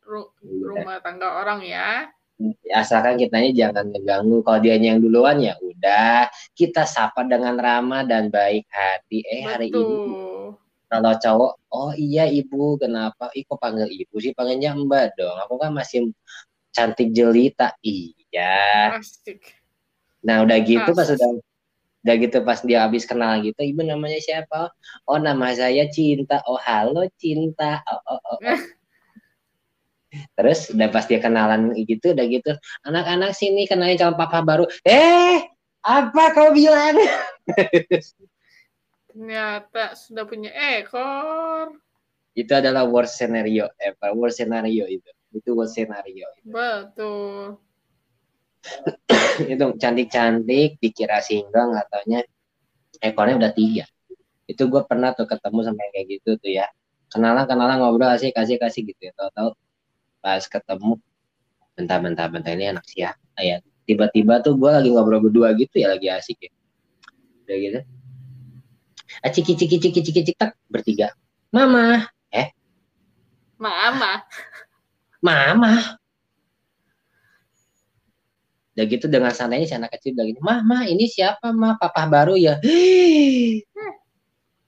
ru- 0.05 0.33
Iya. 0.41 0.65
rumah 0.71 0.97
tangga 1.01 1.29
orang 1.41 1.61
ya. 1.65 2.09
Asalkan 2.75 3.15
kitanya 3.15 3.51
jangan 3.55 3.95
ngeganggu. 3.95 4.43
Kalau 4.43 4.59
dia 4.59 4.75
yang 4.75 4.99
duluan, 4.99 5.39
ya 5.39 5.55
udah. 5.63 6.27
Kita 6.53 6.83
sapa 6.83 7.23
dengan 7.25 7.55
ramah 7.55 8.03
dan 8.03 8.29
baik 8.29 8.67
hati. 8.69 9.23
Eh, 9.23 9.47
hari 9.47 9.71
ini 9.71 9.79
Betul. 9.79 10.59
kalau 10.91 11.13
cowok 11.19 11.53
oh 11.75 11.91
iya 11.99 12.23
ibu 12.31 12.79
kenapa 12.79 13.27
ih 13.35 13.43
kok 13.43 13.59
panggil 13.59 13.91
ibu 13.91 14.15
sih 14.23 14.31
panggilnya 14.31 14.79
mbak 14.79 15.19
dong 15.19 15.35
aku 15.43 15.59
kan 15.59 15.75
masih 15.75 16.15
cantik 16.71 17.11
jelita 17.11 17.75
iya 17.83 18.95
Asik. 18.95 19.43
nah 20.23 20.47
udah 20.47 20.55
gitu 20.63 20.95
pas 20.95 21.11
udah 21.11 21.31
udah 22.07 22.15
gitu 22.15 22.39
pas 22.47 22.63
dia 22.63 22.87
habis 22.87 23.03
kenal 23.11 23.43
gitu 23.43 23.59
ibu 23.59 23.83
namanya 23.83 24.23
siapa 24.23 24.71
oh 25.11 25.19
nama 25.19 25.51
saya 25.51 25.91
cinta 25.91 26.39
oh 26.47 26.63
halo 26.63 27.11
cinta 27.19 27.83
oh, 27.91 28.01
oh, 28.15 28.21
oh, 28.31 28.39
oh. 28.39 28.39
terus 30.35 30.71
udah 30.73 30.89
pas 30.91 31.05
dia 31.07 31.21
kenalan 31.23 31.75
gitu 31.77 32.15
udah 32.15 32.27
gitu 32.27 32.53
anak-anak 32.87 33.33
sini 33.35 33.67
kenalin 33.67 33.99
calon 33.99 34.17
papa 34.19 34.41
baru. 34.43 34.65
Eh 34.87 35.45
apa 35.85 36.23
kau 36.33 36.51
bilang? 36.57 36.97
Ternyata 39.09 39.95
sudah 39.95 40.25
punya 40.27 40.51
ekor. 40.51 41.79
itu 42.35 42.51
adalah 42.51 42.83
worst 42.83 43.15
scenario 43.15 43.71
eh 43.79 43.95
worst 44.11 44.43
scenario 44.43 44.91
itu. 44.91 45.07
Itu 45.31 45.55
worst 45.55 45.79
scenario 45.79 46.27
Betul. 46.43 47.63
itu 49.55 49.65
cantik-cantik 49.79 50.83
dikira 50.83 51.23
single 51.23 51.79
nggak 51.79 51.87
taunya 51.95 52.27
ekornya 52.99 53.39
udah 53.39 53.53
tiga. 53.55 53.87
Itu 54.51 54.67
gue 54.67 54.83
pernah 54.83 55.15
tuh 55.15 55.31
ketemu 55.31 55.63
sama 55.63 55.79
yang 55.79 55.93
kayak 55.95 56.07
gitu 56.11 56.31
tuh 56.43 56.51
ya. 56.51 56.67
Kenalan 57.07 57.47
kenalan 57.47 57.79
ngobrol 57.79 58.11
asik 58.11 58.35
kasih 58.35 58.59
kasih 58.59 58.83
gitu 58.83 58.99
ya 58.99 59.13
tahu-tahu 59.15 59.55
pas 60.25 60.41
ketemu 60.49 60.97
bentar 61.77 62.01
bentar 62.01 62.33
bentar 62.33 62.57
ini 62.57 62.73
anak 62.73 62.89
siapa 62.89 63.39
ya? 63.45 63.61
Tiba-tiba 63.85 64.41
tuh 64.41 64.57
gue 64.57 64.71
lagi 64.73 64.89
ngobrol 64.89 65.29
berdua 65.29 65.53
gitu 65.53 65.85
ya 65.85 65.93
lagi 65.93 66.09
asik 66.09 66.49
ya. 66.49 66.53
Udah 67.45 67.57
gitu. 67.61 67.81
Ah, 69.21 69.29
ciki 69.29 69.53
ciki 69.53 69.77
ciki 69.77 70.01
ciki 70.01 70.21
ciki 70.25 70.33
tak 70.41 70.57
bertiga. 70.73 71.13
Mama. 71.53 72.09
Mama. 73.61 74.25
mama. 75.21 76.01
Udah 78.75 78.85
gitu 78.91 79.07
dengan 79.07 79.31
santainya 79.31 79.69
si 79.71 79.77
anak 79.77 79.95
kecil 79.95 80.19
udah 80.19 80.27
gini 80.27 80.41
mama 80.43 80.89
ini 80.89 81.07
siapa 81.07 81.53
ma? 81.53 81.77
Papa 81.77 82.09
baru 82.09 82.35
ya? 82.41 82.57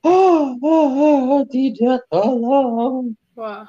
Oh, 0.07 0.55
oh, 0.63 0.87
oh, 0.87 1.19
oh, 1.35 1.43
tidak 1.51 2.07
tolong. 2.07 3.19
Wah. 3.35 3.67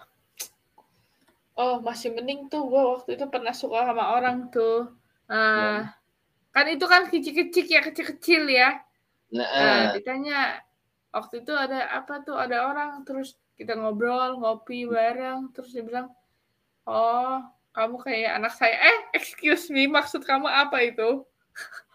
Oh, 1.57 1.81
masih 1.81 2.13
mending 2.13 2.53
tuh. 2.53 2.69
Gue 2.69 2.83
waktu 2.93 3.17
itu 3.17 3.25
pernah 3.33 3.51
suka 3.51 3.81
sama 3.89 4.13
orang 4.13 4.53
tuh. 4.53 4.93
Nah, 5.25 5.89
kan 6.53 6.65
itu 6.69 6.85
kan 6.85 7.09
kecil-kecil 7.09 7.65
ya, 7.65 7.81
kecil-kecil 7.81 8.43
ya. 8.45 8.69
nah, 9.33 9.49
Nah, 9.57 9.81
ditanya 9.97 10.61
waktu 11.09 11.41
itu 11.41 11.57
ada 11.57 11.89
apa 11.89 12.21
tuh? 12.21 12.37
Ada 12.37 12.69
orang 12.69 13.01
terus 13.03 13.35
kita 13.57 13.73
ngobrol 13.73 14.37
ngopi 14.37 14.85
bareng 14.85 15.49
terus 15.49 15.73
dia 15.73 15.81
bilang 15.81 16.13
oh 16.85 17.41
kamu 17.73 17.97
kayak 18.05 18.37
anak 18.37 18.53
saya. 18.53 18.77
Eh 18.77 19.17
excuse 19.17 19.73
me 19.73 19.89
maksud 19.89 20.21
kamu 20.21 20.45
apa 20.45 20.77
itu? 20.85 21.25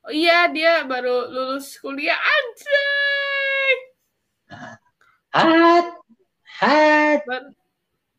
Oh, 0.00 0.08
iya 0.08 0.48
dia 0.48 0.80
baru 0.88 1.28
lulus 1.28 1.76
kuliah. 1.76 2.16
Anjay! 2.16 3.72
Hat, 5.28 5.86
Hat. 6.56 7.20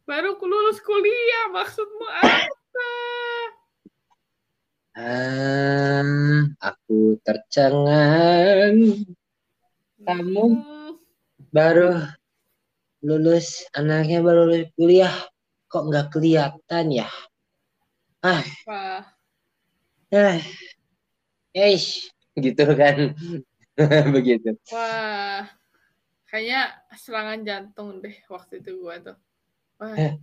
Baru 0.07 0.35
lulus 0.41 0.79
kuliah, 0.83 1.45
maksudmu 1.53 2.07
apa? 2.09 2.91
Ah, 4.91 6.03
aku 6.59 7.15
tercengang. 7.23 8.77
Kamu 10.01 10.45
Hmm, 10.51 10.97
baru 11.53 11.93
lulus, 13.05 13.63
anaknya 13.77 14.19
baru 14.25 14.49
lulus 14.49 14.69
kuliah. 14.75 15.15
Kok 15.71 15.83
nggak 15.87 16.07
kelihatan 16.11 16.85
ya? 16.91 17.07
wah, 18.67 19.05
Eh, 20.11 20.43
eish, 21.55 22.11
gitu 22.35 22.63
kan. 22.75 23.15
Begitu. 24.15 24.59
wah. 24.75 25.47
Kayaknya 26.27 26.61
serangan 26.95 27.39
jantung 27.47 27.99
deh 28.03 28.15
waktu 28.27 28.59
itu 28.63 28.79
gua 28.83 28.99
tuh. 28.99 29.17
Wah, 29.81 29.97
Eh. 29.97 30.13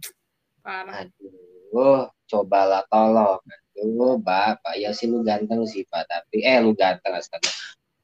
parah. 0.62 1.03
Aduh, 1.03 2.07
cobalah 2.31 2.87
tolong. 2.87 3.43
Aduh, 3.75 4.23
Bapak, 4.23 4.79
ya 4.79 4.95
sih 4.95 5.11
lu 5.11 5.27
ganteng 5.27 5.67
sih, 5.67 5.83
Pak. 5.91 6.07
Tapi, 6.07 6.47
eh, 6.47 6.62
lu 6.62 6.79
ganteng 6.79 7.19
astaga. 7.19 7.50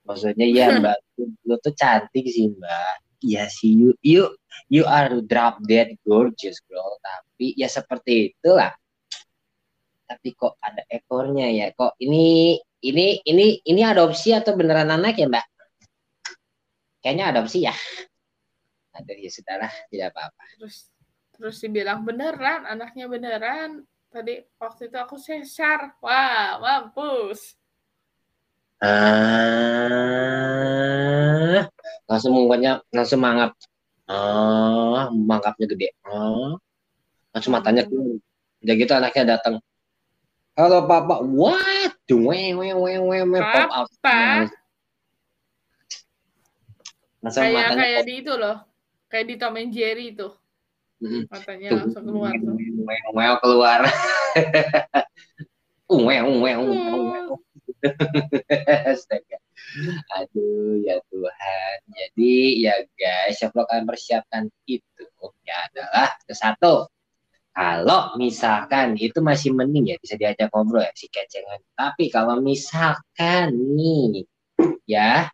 Maksudnya 0.02 0.50
ya, 0.50 0.66
Mbak, 0.82 0.98
lu, 1.46 1.54
tuh 1.62 1.74
cantik 1.78 2.26
sih, 2.26 2.50
Mbak. 2.50 2.94
Iya 3.24 3.46
sih, 3.48 3.70
you, 3.72 3.90
you, 4.02 4.34
you 4.68 4.82
are 4.84 5.22
drop 5.24 5.62
dead 5.64 5.94
gorgeous, 6.04 6.58
bro. 6.66 6.98
Tapi 7.00 7.54
ya 7.56 7.70
seperti 7.70 8.34
itulah. 8.36 8.74
Tapi 10.04 10.36
kok 10.36 10.60
ada 10.60 10.84
ekornya 10.90 11.48
ya? 11.48 11.72
Kok 11.72 11.96
ini, 12.04 12.58
ini, 12.84 13.24
ini, 13.24 13.62
ini 13.64 13.80
adopsi 13.80 14.36
atau 14.36 14.52
beneran 14.52 14.92
anak 14.92 15.16
ya, 15.16 15.30
Mbak? 15.30 15.46
Kayaknya 17.00 17.24
adopsi 17.32 17.64
ya. 17.64 17.72
Aduh, 18.94 19.16
ya 19.16 19.30
sudahlah, 19.32 19.72
tidak 19.88 20.12
apa-apa. 20.12 20.44
Terus 20.60 20.93
terus 21.36 21.58
dibilang 21.60 22.06
beneran, 22.06 22.64
anaknya 22.66 23.06
beneran. 23.10 23.82
Tadi 24.10 24.46
waktu 24.62 24.86
itu 24.86 24.94
aku 24.94 25.18
sesar. 25.18 25.98
Wah, 25.98 26.62
mampus. 26.62 27.58
Ah, 28.78 28.94
langsung 32.06 32.32
mukanya 32.36 32.78
langsung 32.94 33.18
mangap. 33.18 33.58
Ah, 34.06 35.10
mangapnya 35.10 35.66
gede. 35.74 35.90
Ah, 36.06 36.54
langsung 37.34 37.52
matanya 37.56 37.82
keluar. 37.88 38.22
Udah 38.62 38.74
gitu 38.78 38.92
anaknya 38.94 39.36
datang. 39.38 39.58
Halo 40.54 40.86
papa, 40.86 41.18
what? 41.18 41.98
Weh, 42.06 42.54
weh, 42.54 42.70
weh, 42.70 42.98
weh, 43.02 43.42
pop 43.42 43.70
out. 43.74 43.90
Langsung 47.24 47.42
Kayak 47.42 47.74
kayak 47.74 48.06
di 48.06 48.14
itu 48.22 48.32
loh. 48.36 48.62
Kayak 49.10 49.26
di 49.26 49.34
Tom 49.40 49.56
and 49.58 49.72
Jerry 49.74 50.14
itu. 50.14 50.28
Mm-mm. 51.04 51.28
Matanya 51.28 51.68
langsung 51.84 52.04
keluar 52.08 52.32
tuh. 52.40 52.56
Weh, 52.56 53.02
weh, 53.12 53.28
keluar. 53.44 53.80
Weh, 55.84 56.20
weh. 56.24 56.56
Astaga. 58.88 59.36
Aduh 60.16 60.80
ya 60.80 60.96
Tuhan. 61.12 61.76
Jadi 61.92 62.64
ya 62.64 62.74
guys, 62.96 63.36
yang 63.36 63.52
perlu 63.52 63.68
kalian 63.68 63.84
persiapkan 63.84 64.42
itu 64.64 65.04
ya 65.44 65.68
adalah 65.68 66.16
ke 66.24 66.32
satu. 66.32 66.88
Kalau 67.54 68.16
misalkan 68.18 68.96
itu 68.98 69.20
masih 69.20 69.52
mending 69.54 69.94
ya 69.94 69.96
bisa 70.00 70.16
diajak 70.16 70.48
ngobrol 70.50 70.82
ya 70.82 70.90
si 70.96 71.06
kecengan. 71.12 71.60
Tapi 71.76 72.08
kalau 72.08 72.40
misalkan 72.40 73.52
nih 73.76 74.24
ya 74.88 75.28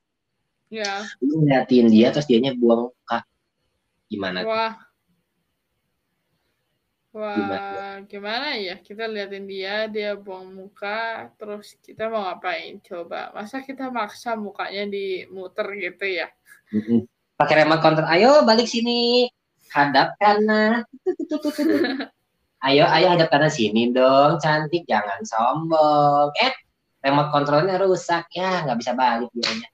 Ya, 0.71 1.03
lu 1.19 1.43
ngeliatin 1.43 1.91
dia 1.91 2.15
terus 2.15 2.31
dianya 2.31 2.55
buang 2.55 2.95
muka 2.95 3.27
gimana? 4.07 4.47
tuh? 4.47 4.90
Wah. 7.15 7.37
Gimana? 7.37 8.07
gimana 8.07 8.47
ya? 8.57 8.77
Kita 8.81 9.05
liatin 9.07 9.47
dia, 9.47 9.87
dia 9.87 10.15
buang 10.17 10.51
muka, 10.51 11.31
terus 11.37 11.75
kita 11.83 12.11
mau 12.11 12.27
ngapain? 12.27 12.79
Coba. 12.83 13.35
Masa 13.35 13.63
kita 13.63 13.91
maksa 13.91 14.35
mukanya 14.35 14.87
dimuter 14.89 15.67
gitu 15.79 16.07
ya? 16.07 16.29
Mm-mm. 16.71 17.07
Pakai 17.35 17.65
remote 17.65 17.83
control. 17.83 18.09
Ayo 18.09 18.45
balik 18.47 18.69
sini. 18.69 19.27
Hadap 19.71 20.19
kanan. 20.19 20.83
Ayo, 22.61 22.85
ayo 22.85 23.17
hadap 23.17 23.33
kanan 23.33 23.49
sini 23.49 23.89
dong. 23.89 24.37
Cantik, 24.37 24.85
jangan 24.85 25.25
sombong. 25.25 26.29
Eh, 26.37 26.53
remote 27.01 27.33
controlnya 27.33 27.81
rusak 27.81 28.29
ya, 28.37 28.69
nggak 28.69 28.77
bisa 28.77 28.93
balik 28.93 29.33
dianya. 29.33 29.69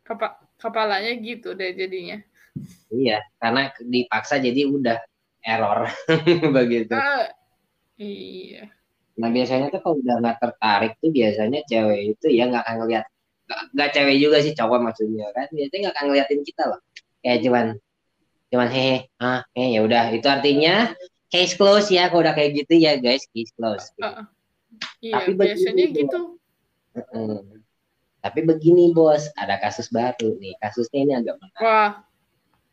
Kepa 0.00 0.40
kepalanya 0.56 1.12
gitu 1.20 1.52
deh 1.52 1.76
jadinya. 1.76 2.16
Iya, 2.88 3.20
karena 3.36 3.68
dipaksa 3.76 4.40
jadi 4.40 4.64
udah 4.64 4.96
error 5.46 5.86
begitu. 6.58 6.92
Ah, 6.98 7.30
iya. 7.96 8.68
Nah 9.16 9.30
biasanya 9.32 9.72
tuh 9.72 9.80
kalau 9.80 9.96
udah 10.02 10.20
nggak 10.20 10.38
tertarik 10.42 10.92
tuh 11.00 11.08
biasanya 11.14 11.62
cewek 11.64 12.18
itu 12.18 12.26
ya 12.34 12.50
nggak 12.50 12.66
akan 12.66 12.76
ngeliat. 12.84 13.04
Nggak, 13.46 13.88
cewek 13.94 14.16
juga 14.18 14.42
sih 14.42 14.52
cowok 14.58 14.80
maksudnya 14.82 15.30
kan. 15.32 15.46
Biasanya 15.54 15.80
nggak 15.86 15.94
akan 15.94 16.04
ngeliatin 16.10 16.40
kita 16.42 16.62
loh. 16.66 16.80
Kayak 17.22 17.38
cuman 17.46 17.66
cuman 18.46 18.68
hehe 18.70 19.10
ah 19.18 19.42
eh 19.58 19.74
ya 19.74 19.82
udah 19.82 20.14
itu 20.14 20.26
artinya 20.30 20.94
case 21.26 21.58
close 21.58 21.90
ya 21.90 22.06
kalau 22.06 22.22
udah 22.22 22.34
kayak 22.38 22.54
gitu 22.62 22.74
ya 22.76 22.98
guys 22.98 23.24
case 23.30 23.54
close. 23.54 23.94
Ah, 24.02 24.26
iya, 25.00 25.22
Tapi 25.22 25.30
begini, 25.32 25.46
biasanya 25.54 25.84
Bro. 25.86 25.96
gitu. 25.96 26.20
Mm. 26.96 27.56
Tapi 28.26 28.40
begini 28.42 28.90
bos, 28.90 29.30
ada 29.38 29.54
kasus 29.62 29.86
baru 29.94 30.34
nih. 30.42 30.58
Kasusnya 30.58 30.98
ini 31.06 31.12
agak 31.14 31.38
menarik. 31.38 31.62
Wah, 31.62 31.90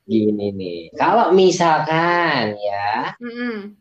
Gini 0.04 0.52
nih, 0.52 0.92
kalau 1.00 1.32
misalkan 1.32 2.60
ya 2.60 3.16
mm-mm. 3.24 3.72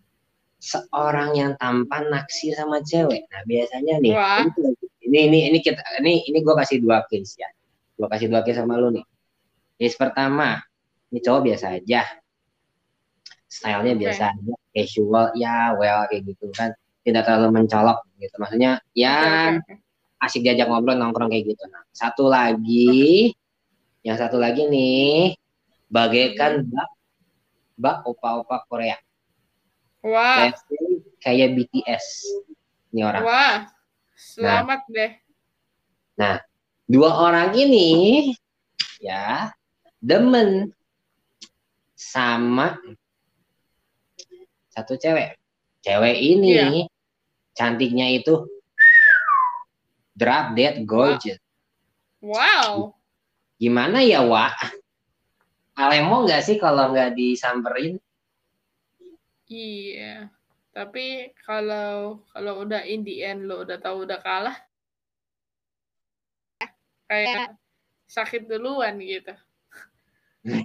seorang 0.62 1.34
yang 1.34 1.58
tampan 1.58 2.06
naksir 2.14 2.54
sama 2.54 2.78
cewek, 2.78 3.26
nah 3.26 3.42
biasanya 3.42 3.98
nih, 3.98 4.14
Wah. 4.14 4.46
ini 5.02 5.18
ini 5.26 5.38
ini 5.50 5.58
kita 5.58 5.82
ini 5.98 6.22
ini 6.30 6.38
gue 6.46 6.54
kasih 6.54 6.78
dua 6.78 7.02
case 7.10 7.42
ya, 7.42 7.50
gue 7.98 8.06
kasih 8.06 8.30
dua 8.30 8.46
case 8.46 8.62
sama 8.62 8.78
lu 8.78 8.94
nih. 8.94 9.02
Case 9.82 9.98
pertama, 9.98 10.62
ini 11.10 11.18
cowok 11.18 11.42
biasa 11.42 11.82
aja, 11.82 12.06
stylenya 13.50 13.98
Oke. 13.98 14.02
biasa 14.06 14.22
aja, 14.30 14.54
casual, 14.70 15.26
ya 15.34 15.74
well 15.74 16.06
kayak 16.06 16.22
gitu 16.22 16.54
kan, 16.54 16.70
tidak 17.02 17.26
terlalu 17.26 17.50
mencolok 17.50 17.98
gitu. 18.22 18.38
Maksudnya 18.38 18.78
ya 18.94 19.58
oke, 19.58 19.74
oke. 19.74 19.74
asik 20.22 20.46
diajak 20.46 20.70
ngobrol 20.70 20.94
nongkrong 20.94 21.34
kayak 21.34 21.50
gitu. 21.50 21.66
Nah, 21.66 21.82
satu 21.90 22.30
lagi, 22.30 23.34
yang 24.06 24.14
satu 24.14 24.38
lagi 24.38 24.70
nih, 24.70 25.34
bagaikan 25.92 26.64
bak 26.72 26.88
bak 27.76 27.96
opa-opa 28.08 28.64
Korea. 28.66 28.96
Wah, 30.02 30.50
say 30.50 31.04
kayak 31.20 31.54
BTS 31.54 32.26
ini 32.90 33.04
orang. 33.04 33.22
wah. 33.22 33.56
Selamat 34.16 34.80
deh. 34.88 35.12
Dua 36.86 37.10
orang 37.26 37.54
ini 37.54 38.30
ya 39.02 39.50
demen 40.02 40.70
sama 41.94 42.76
satu 44.72 44.96
cewek. 44.98 45.38
Cewek 45.82 46.16
ini 46.18 46.52
Iya. 46.54 46.66
cantiknya 47.54 48.06
itu 48.14 48.46
drop 50.14 50.54
dead 50.54 50.82
gorgeous. 50.86 51.38
Wow. 52.22 52.94
Gimana 53.58 54.02
ya, 54.06 54.22
Wak? 54.22 54.54
Alemo 55.82 56.22
nggak 56.22 56.42
sih 56.46 56.56
kalau 56.62 56.94
nggak 56.94 57.18
disamperin? 57.18 57.98
Iya. 59.50 60.30
Tapi 60.72 61.36
kalau 61.42 62.24
kalau 62.32 62.64
udah 62.64 62.86
in 62.86 63.04
the 63.04 63.20
end 63.20 63.44
lo 63.44 63.66
udah 63.66 63.76
tahu 63.76 64.08
udah 64.08 64.22
kalah 64.24 64.56
kayak 67.10 67.60
sakit 68.08 68.48
duluan 68.48 68.96
gitu. 69.04 69.36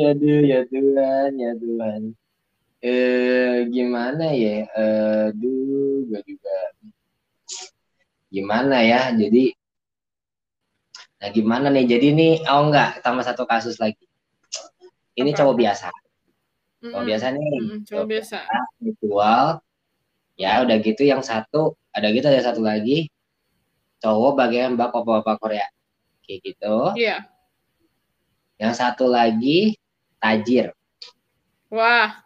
ya 0.00 0.10
Tuhan, 0.16 0.42
ya 0.48 0.60
Tuhan, 0.66 1.30
ya 1.36 1.52
Tuhan. 1.60 2.02
Eh, 2.78 3.66
gimana 3.74 4.30
ya? 4.32 4.66
Eh, 4.66 5.26
duh, 5.34 6.06
gue 6.06 6.20
juga 6.26 6.58
gimana 8.30 8.82
ya? 8.82 9.10
Jadi, 9.14 9.57
nah 11.18 11.28
gimana 11.34 11.66
nih? 11.68 11.84
Jadi 11.86 12.06
nih, 12.14 12.32
oh 12.46 12.70
enggak, 12.70 13.02
tambah 13.02 13.26
satu 13.26 13.42
kasus 13.44 13.78
lagi. 13.82 14.06
Ini 15.18 15.34
Apa? 15.34 15.38
cowok 15.42 15.54
biasa, 15.58 15.88
cowok 16.78 16.94
Mm-mm. 16.94 17.08
biasa 17.10 17.26
nih, 17.34 17.50
Mm-mm, 17.58 17.78
Coba 17.82 18.04
biasa. 18.06 18.38
ritual. 18.78 19.44
Ya, 20.38 20.62
udah 20.62 20.78
gitu 20.78 21.02
yang 21.02 21.18
satu, 21.26 21.74
ada 21.90 22.14
gitu 22.14 22.30
ada 22.30 22.38
satu 22.38 22.62
lagi, 22.62 23.10
cowok 23.98 24.38
bagian 24.38 24.78
bapak-bapak 24.78 25.42
Korea, 25.42 25.66
kayak 26.22 26.38
gitu. 26.46 26.94
Iya. 26.94 27.26
Yang 28.62 28.74
satu 28.78 29.10
lagi 29.10 29.74
tajir. 30.22 30.70
Wah. 31.74 32.22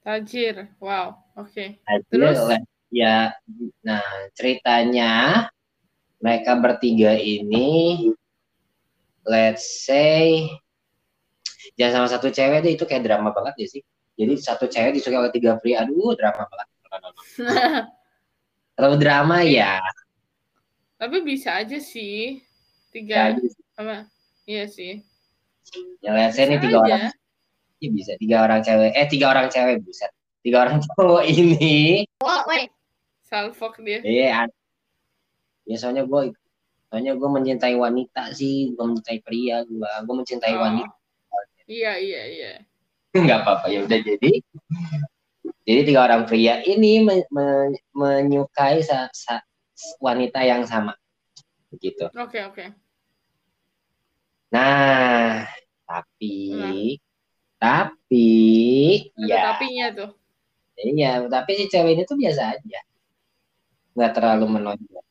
Tajir. 0.00 0.72
Wow. 0.80 1.20
Oke. 1.36 1.76
Tajir, 1.84 2.08
Terus? 2.08 2.40
ya, 2.88 3.36
nah 3.84 4.00
ceritanya 4.32 5.44
mereka 6.20 6.52
bertiga 6.56 7.16
ini 7.16 8.12
let's 9.24 9.84
say 9.84 10.48
jangan 11.76 12.04
sama 12.04 12.08
satu 12.12 12.28
cewek 12.28 12.60
deh 12.60 12.72
itu 12.76 12.84
kayak 12.84 13.04
drama 13.08 13.32
banget 13.32 13.54
ya 13.64 13.66
sih 13.68 13.82
jadi 14.16 14.32
satu 14.36 14.68
cewek 14.68 14.96
disukai 14.96 15.16
oleh 15.16 15.32
tiga 15.32 15.56
pria 15.56 15.84
aduh 15.84 16.12
drama 16.12 16.44
banget 16.44 16.68
terlalu 18.76 18.96
drama 19.00 19.38
ya 19.44 19.80
Tapi 21.00 21.24
bisa 21.24 21.56
aja 21.56 21.80
sih. 21.80 22.44
ya 22.44 22.92
Tiga 22.92 23.16
apa? 23.80 24.04
Iya 24.44 24.68
sih. 24.68 25.00
ya 26.04 26.12
let's 26.12 26.36
say 26.36 26.44
nih 26.44 26.60
Bisa 26.60 26.64
tiga 26.68 26.76
aja. 26.76 26.84
orang 26.84 27.02
Iya 27.80 27.88
bisa 27.96 28.12
tiga 28.20 28.36
orang 28.44 28.60
cewek 28.60 28.90
eh 28.92 29.06
tiga 29.08 29.26
orang 29.32 29.46
cewek 29.48 29.76
buset 29.80 30.12
tiga 30.44 30.56
orang 30.60 30.76
cowok 30.84 31.24
ini 31.24 32.04
Salfok 33.24 33.80
dia. 33.80 34.04
iya 34.04 34.44
an- 34.44 34.59
ya 35.70 35.78
soalnya 35.78 36.02
gue 36.02 36.34
soalnya 36.90 37.14
gue 37.14 37.28
mencintai 37.30 37.78
wanita 37.78 38.34
sih 38.34 38.74
gue 38.74 38.82
mencintai 38.82 39.22
pria 39.22 39.62
gue 39.62 39.78
gue 40.02 40.14
mencintai 40.16 40.54
Oh. 40.54 40.60
wanita 40.60 40.90
Iya, 41.70 41.94
iya, 41.96 42.22
iya. 42.26 42.50
nggak 43.14 43.46
apa-apa 43.46 43.70
ya 43.70 43.86
udah 43.86 43.98
jadi 44.02 44.42
jadi 45.62 45.80
tiga 45.86 46.00
orang 46.02 46.26
pria 46.26 46.58
ini 46.62 46.98
men- 47.00 47.30
men- 47.30 47.78
menyukai 47.92 48.82
sa- 48.82 49.06
sa- 49.14 49.46
wanita 50.02 50.42
yang 50.42 50.66
sama 50.66 50.98
begitu 51.70 52.10
Oke, 52.12 52.42
oke. 52.42 52.66
nah 54.50 55.46
tapi 55.86 56.98
tapi 57.54 58.28
Ada 59.14 59.26
ya 59.26 59.38
tapinya 59.46 59.86
tuh. 59.94 60.10
iya 60.76 61.12
tapi 61.24 61.50
si 61.54 61.64
cewek 61.66 61.94
ini 61.94 62.02
tuh 62.02 62.18
biasa 62.18 62.58
aja 62.58 62.80
nggak 63.94 64.12
terlalu 64.12 64.46
menonjol 64.50 65.02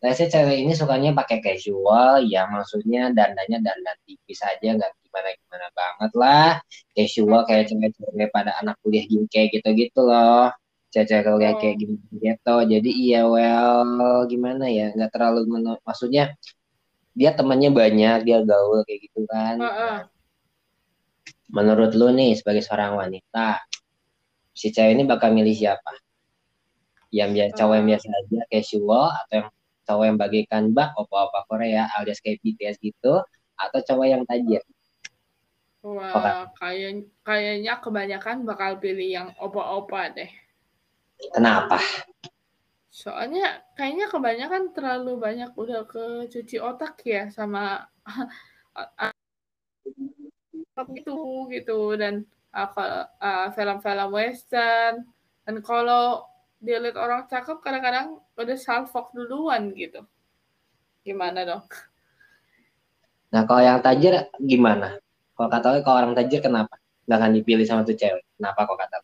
Nah, 0.00 0.16
si 0.16 0.24
cewek 0.32 0.64
ini 0.64 0.72
sukanya 0.72 1.12
pakai 1.12 1.44
casual, 1.44 2.24
ya 2.24 2.48
maksudnya 2.48 3.12
dandanya 3.12 3.60
dandan 3.60 3.96
tipis 4.08 4.40
aja, 4.40 4.72
nggak 4.72 4.90
gimana-gimana 5.04 5.66
banget 5.76 6.12
lah. 6.16 6.50
Casual 6.96 7.40
kayak 7.44 7.68
cewek-cewek 7.68 8.28
pada 8.32 8.56
anak 8.64 8.80
kuliah 8.80 9.04
gini 9.04 9.28
kayak 9.28 9.52
gitu-gitu 9.60 10.00
loh. 10.00 10.48
Cewek-cewek 10.88 11.24
kuliah 11.28 11.52
Oh. 11.52 11.60
kayak 11.60 11.76
gini 11.76 11.94
gitu. 12.16 12.56
Jadi 12.64 12.90
iya 12.96 13.28
well 13.28 14.24
gimana 14.24 14.72
ya, 14.72 14.88
nggak 14.96 15.12
terlalu 15.12 15.40
meno- 15.52 15.82
maksudnya 15.84 16.32
dia 17.12 17.36
temannya 17.36 17.68
banyak, 17.68 18.18
dia 18.24 18.38
gaul 18.40 18.80
kayak 18.88 19.00
gitu 19.04 19.28
kan. 19.28 19.60
Menurut 21.52 21.92
lu 21.92 22.08
nih 22.14 22.38
sebagai 22.40 22.64
seorang 22.64 22.96
wanita, 22.96 23.60
si 24.56 24.72
cewek 24.72 24.96
ini 24.96 25.04
bakal 25.04 25.34
milih 25.36 25.52
siapa? 25.52 25.92
Yang 27.12 27.30
biasa 27.36 27.52
cowok 27.58 27.74
yang 27.76 27.84
Eh. 27.84 27.90
biasa 27.92 28.06
aja 28.08 28.40
casual 28.48 29.06
atau 29.12 29.34
yang 29.44 29.48
cowok 29.90 30.04
yang 30.06 30.18
bagaikan 30.18 30.70
bak 30.70 30.94
opa-opa 30.94 31.42
Korea 31.50 31.90
alias 31.98 32.22
kayak 32.22 32.38
BTS 32.46 32.78
gitu 32.78 33.18
atau 33.58 33.78
cowok 33.82 34.06
yang 34.06 34.22
tajir? 34.22 34.62
Wah, 35.82 36.46
kayak 36.54 37.10
kayaknya 37.26 37.82
kebanyakan 37.82 38.46
bakal 38.46 38.78
pilih 38.78 39.10
yang 39.10 39.28
opa-opa 39.42 40.14
deh. 40.14 40.30
Kenapa? 41.34 41.82
Soalnya 42.92 43.64
kayaknya 43.74 44.06
kebanyakan 44.12 44.76
terlalu 44.76 45.16
banyak 45.18 45.50
udah 45.56 45.88
ke 45.88 46.30
cuci 46.30 46.60
otak 46.62 47.00
ya 47.02 47.32
sama 47.32 47.88
itu 50.96 51.18
gitu 51.52 51.92
dan 51.96 52.24
uh, 52.56 52.68
kalau, 52.72 53.04
uh, 53.20 53.48
film-film 53.52 54.10
western 54.16 55.04
dan 55.44 55.56
kalau 55.60 56.24
dia 56.60 56.76
lihat 56.76 56.96
orang 57.00 57.24
cakep 57.24 57.58
kadang-kadang 57.64 58.20
udah 58.36 58.56
salfok 58.60 59.16
duluan 59.16 59.72
gitu. 59.72 60.04
Gimana 61.00 61.48
dong? 61.48 61.64
Nah 63.32 63.42
kalau 63.48 63.62
yang 63.64 63.80
tajir 63.80 64.28
gimana? 64.36 65.00
Kalau 65.32 65.48
kata 65.48 65.80
kalau 65.80 65.96
orang 66.04 66.14
tajir 66.14 66.44
kenapa? 66.44 66.76
Nggak 67.08 67.16
akan 67.16 67.32
dipilih 67.40 67.64
sama 67.64 67.82
tuh 67.88 67.96
cewek. 67.96 68.20
Kenapa 68.36 68.68
kok 68.68 68.76
kata? 68.76 68.96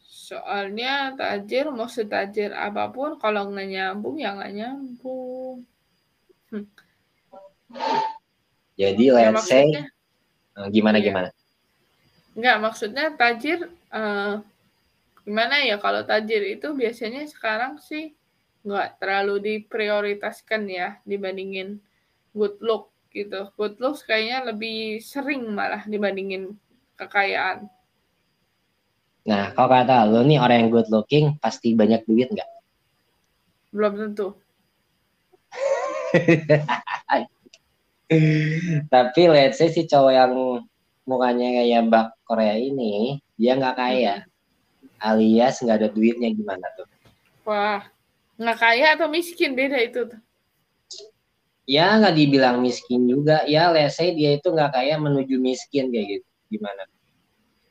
Soalnya 0.00 1.12
tajir 1.18 1.68
mau 1.74 1.90
setajir 1.90 2.54
apa 2.56 2.88
pun 2.88 3.20
kalau 3.20 3.50
nggak 3.52 3.68
nyambung 3.68 4.16
ya 4.16 4.32
nggak 4.32 4.52
nyambung. 4.56 5.66
Jadi 8.80 9.04
Ya, 9.12 9.28
let's 9.30 9.44
say 9.46 9.68
eh, 9.68 10.68
gimana 10.72 10.96
Iya. 10.98 11.06
gimana? 11.12 11.28
Nggak, 12.34 12.56
maksudnya 12.62 13.04
tajir, 13.18 13.68
eh, 13.92 14.34
gimana 15.26 15.62
ya, 15.62 15.76
kalau 15.80 16.02
tajir 16.04 16.42
itu 16.46 16.72
biasanya 16.72 17.26
sekarang 17.28 17.78
sih 17.80 18.14
nggak 18.60 19.00
terlalu 19.00 19.40
diprioritaskan 19.40 20.68
ya 20.68 21.00
dibandingin 21.08 21.80
good 22.36 22.60
look 22.60 22.92
gitu. 23.10 23.50
Good 23.56 23.80
looks 23.80 24.04
kayaknya 24.06 24.52
lebih 24.52 25.02
sering 25.02 25.48
malah 25.50 25.82
dibandingin 25.88 26.54
kekayaan. 27.00 27.66
Nah 29.26 29.52
kalau 29.56 29.68
kata 29.68 30.08
lu 30.08 30.24
nih 30.24 30.38
orang 30.40 30.58
yang 30.64 30.70
good 30.72 30.88
looking 30.92 31.36
pasti 31.40 31.72
banyak 31.76 32.04
duit 32.04 32.28
nggak? 32.30 32.50
Belum 33.72 33.94
tentu. 33.96 34.36
Tapi 38.90 39.22
let's 39.30 39.62
say 39.62 39.70
si 39.70 39.86
cowok 39.86 40.12
yang 40.12 40.34
mukanya 41.06 41.62
kayak 41.62 41.86
bak 41.90 42.06
Korea 42.26 42.58
ini 42.58 43.22
dia 43.38 43.54
nggak 43.58 43.76
kaya 43.78 44.26
alias 45.00 45.64
nggak 45.64 45.76
ada 45.80 45.88
duitnya 45.88 46.30
gimana 46.30 46.68
tuh? 46.76 46.86
Wah, 47.48 47.82
nggak 48.36 48.58
kaya 48.60 48.86
atau 48.94 49.08
miskin 49.08 49.56
beda 49.56 49.80
itu 49.80 50.06
tuh. 50.06 50.20
Ya 51.64 51.96
nggak 51.96 52.14
dibilang 52.14 52.60
miskin 52.60 53.06
juga 53.06 53.46
ya 53.48 53.70
say 53.88 54.12
dia 54.12 54.36
itu 54.36 54.48
nggak 54.50 54.74
kaya 54.76 55.00
menuju 55.00 55.40
miskin 55.40 55.88
kayak 55.90 56.20
gitu 56.20 56.28
gimana? 56.50 56.82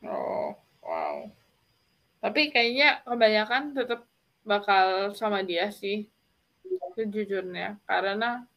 Oh, 0.04 0.56
wow. 0.84 1.28
Tapi 2.24 2.52
kayaknya 2.52 3.04
kebanyakan 3.04 3.76
tetap 3.76 4.08
bakal 4.48 5.12
sama 5.16 5.44
dia 5.44 5.68
sih, 5.72 6.08
sejujurnya. 6.96 7.80
Karena 7.84 8.48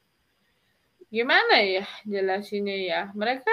gimana 1.10 1.58
ya 1.60 1.84
jelasinnya 2.06 2.76
ya, 2.78 3.00
mereka 3.12 3.50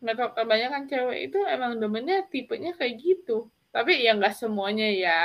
mereka 0.00 0.32
kebanyakan 0.32 0.88
cewek 0.88 1.28
itu 1.28 1.38
emang 1.44 1.76
demennya 1.76 2.24
tipenya 2.32 2.72
kayak 2.72 2.96
gitu. 2.96 3.52
Tapi 3.70 4.02
ya 4.02 4.18
nggak 4.18 4.34
semuanya 4.34 4.88
ya. 4.90 5.22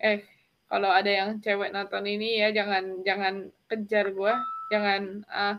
Eh, 0.00 0.20
kalau 0.68 0.90
ada 0.92 1.08
yang 1.08 1.40
cewek 1.40 1.72
nonton 1.72 2.04
ini 2.04 2.40
ya 2.40 2.48
jangan 2.52 3.00
jangan 3.04 3.34
kejar 3.68 4.12
gua, 4.12 4.36
jangan 4.72 5.24
ah, 5.28 5.56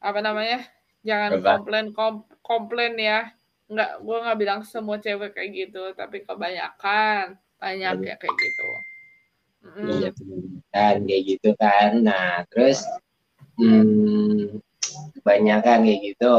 apa 0.00 0.20
namanya? 0.24 0.64
Jangan 1.04 1.40
komplain 1.40 1.86
kom- 1.92 2.28
komplain 2.44 2.96
ya 2.98 3.32
nggak 3.68 4.00
gue 4.00 4.16
nggak 4.24 4.38
bilang 4.40 4.60
semua 4.64 4.96
cewek 4.96 5.36
kayak 5.36 5.52
gitu 5.52 5.92
tapi 5.92 6.24
kebanyakan 6.24 7.36
banyak 7.60 8.00
ya 8.00 8.16
kayak 8.16 8.36
gitu 8.40 8.68
Mm-mm. 9.60 9.88
Iya 9.92 10.10
kan 10.72 10.96
kayak 11.04 11.22
gitu 11.28 11.50
kan. 11.58 11.90
Nah 12.00 12.46
terus 12.48 12.80
hmm, 13.58 14.62
kebanyakan 15.18 15.78
kayak 15.84 16.00
gitu. 16.14 16.34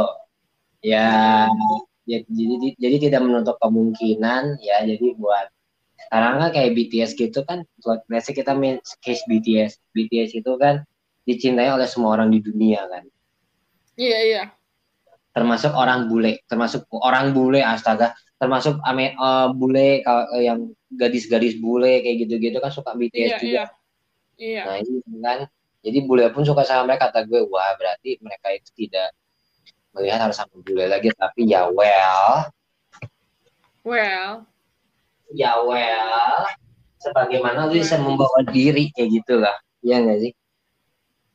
Ya, 0.80 1.46
ya 2.10 2.26
jadi 2.26 2.74
jadi 2.82 2.96
tidak 3.10 3.22
menutup 3.22 3.56
kemungkinan 3.62 4.58
ya. 4.66 4.82
Jadi 4.82 5.14
buat 5.22 5.54
sekarang 6.10 6.42
kan 6.42 6.50
kayak 6.50 6.74
BTS 6.74 7.14
gitu 7.14 7.46
kan 7.46 7.62
let's 8.10 8.26
say 8.26 8.34
kita 8.34 8.58
main 8.58 8.82
case 9.06 9.22
BTS 9.30 9.78
BTS 9.94 10.42
itu 10.42 10.58
kan 10.58 10.82
dicintai 11.22 11.70
oleh 11.70 11.86
semua 11.86 12.18
orang 12.18 12.34
di 12.34 12.42
dunia 12.42 12.82
kan. 12.90 13.06
Iya 13.94 14.20
iya. 14.26 14.44
Termasuk 15.30 15.70
orang 15.78 16.10
bule 16.10 16.42
termasuk 16.50 16.90
orang 16.90 17.38
bule 17.38 17.62
astaga. 17.62 18.18
Termasuk 18.40 18.80
ame, 18.88 19.14
eh, 19.14 19.48
bule 19.54 20.02
kalau 20.02 20.26
eh, 20.40 20.50
yang 20.50 20.72
gadis-gadis 20.90 21.60
bule 21.62 22.02
kayak 22.02 22.26
gitu-gitu 22.26 22.58
kan 22.58 22.72
suka 22.74 22.98
BTS 22.98 23.14
iya 23.14 23.38
juga. 23.38 23.46
iya. 23.46 23.66
Iya. 24.40 24.64
Nah 24.64 24.76
ini 24.80 25.20
kan, 25.20 25.40
jadi 25.84 26.00
bule 26.08 26.32
pun 26.32 26.48
suka 26.48 26.64
sama 26.64 26.88
mereka. 26.88 27.12
Kata 27.12 27.28
gue, 27.28 27.44
wah 27.52 27.76
berarti 27.76 28.18
mereka 28.24 28.56
itu 28.56 28.72
tidak 28.88 29.12
melihat 29.96 30.30
harus 30.30 30.38
sama 30.38 30.56
bule 30.62 30.86
lagi. 30.90 31.10
Tapi 31.16 31.50
ya 31.50 31.70
well, 31.70 32.50
well 33.84 34.46
ya 35.30 35.62
well, 35.62 36.46
sebagaimana 37.02 37.70
lu 37.70 37.78
bisa 37.78 38.02
membawa 38.02 38.42
diri 38.50 38.90
kayak 38.94 39.10
gitu 39.22 39.38
lah. 39.38 39.56
Iya 39.86 40.04
nggak 40.04 40.20
sih? 40.26 40.34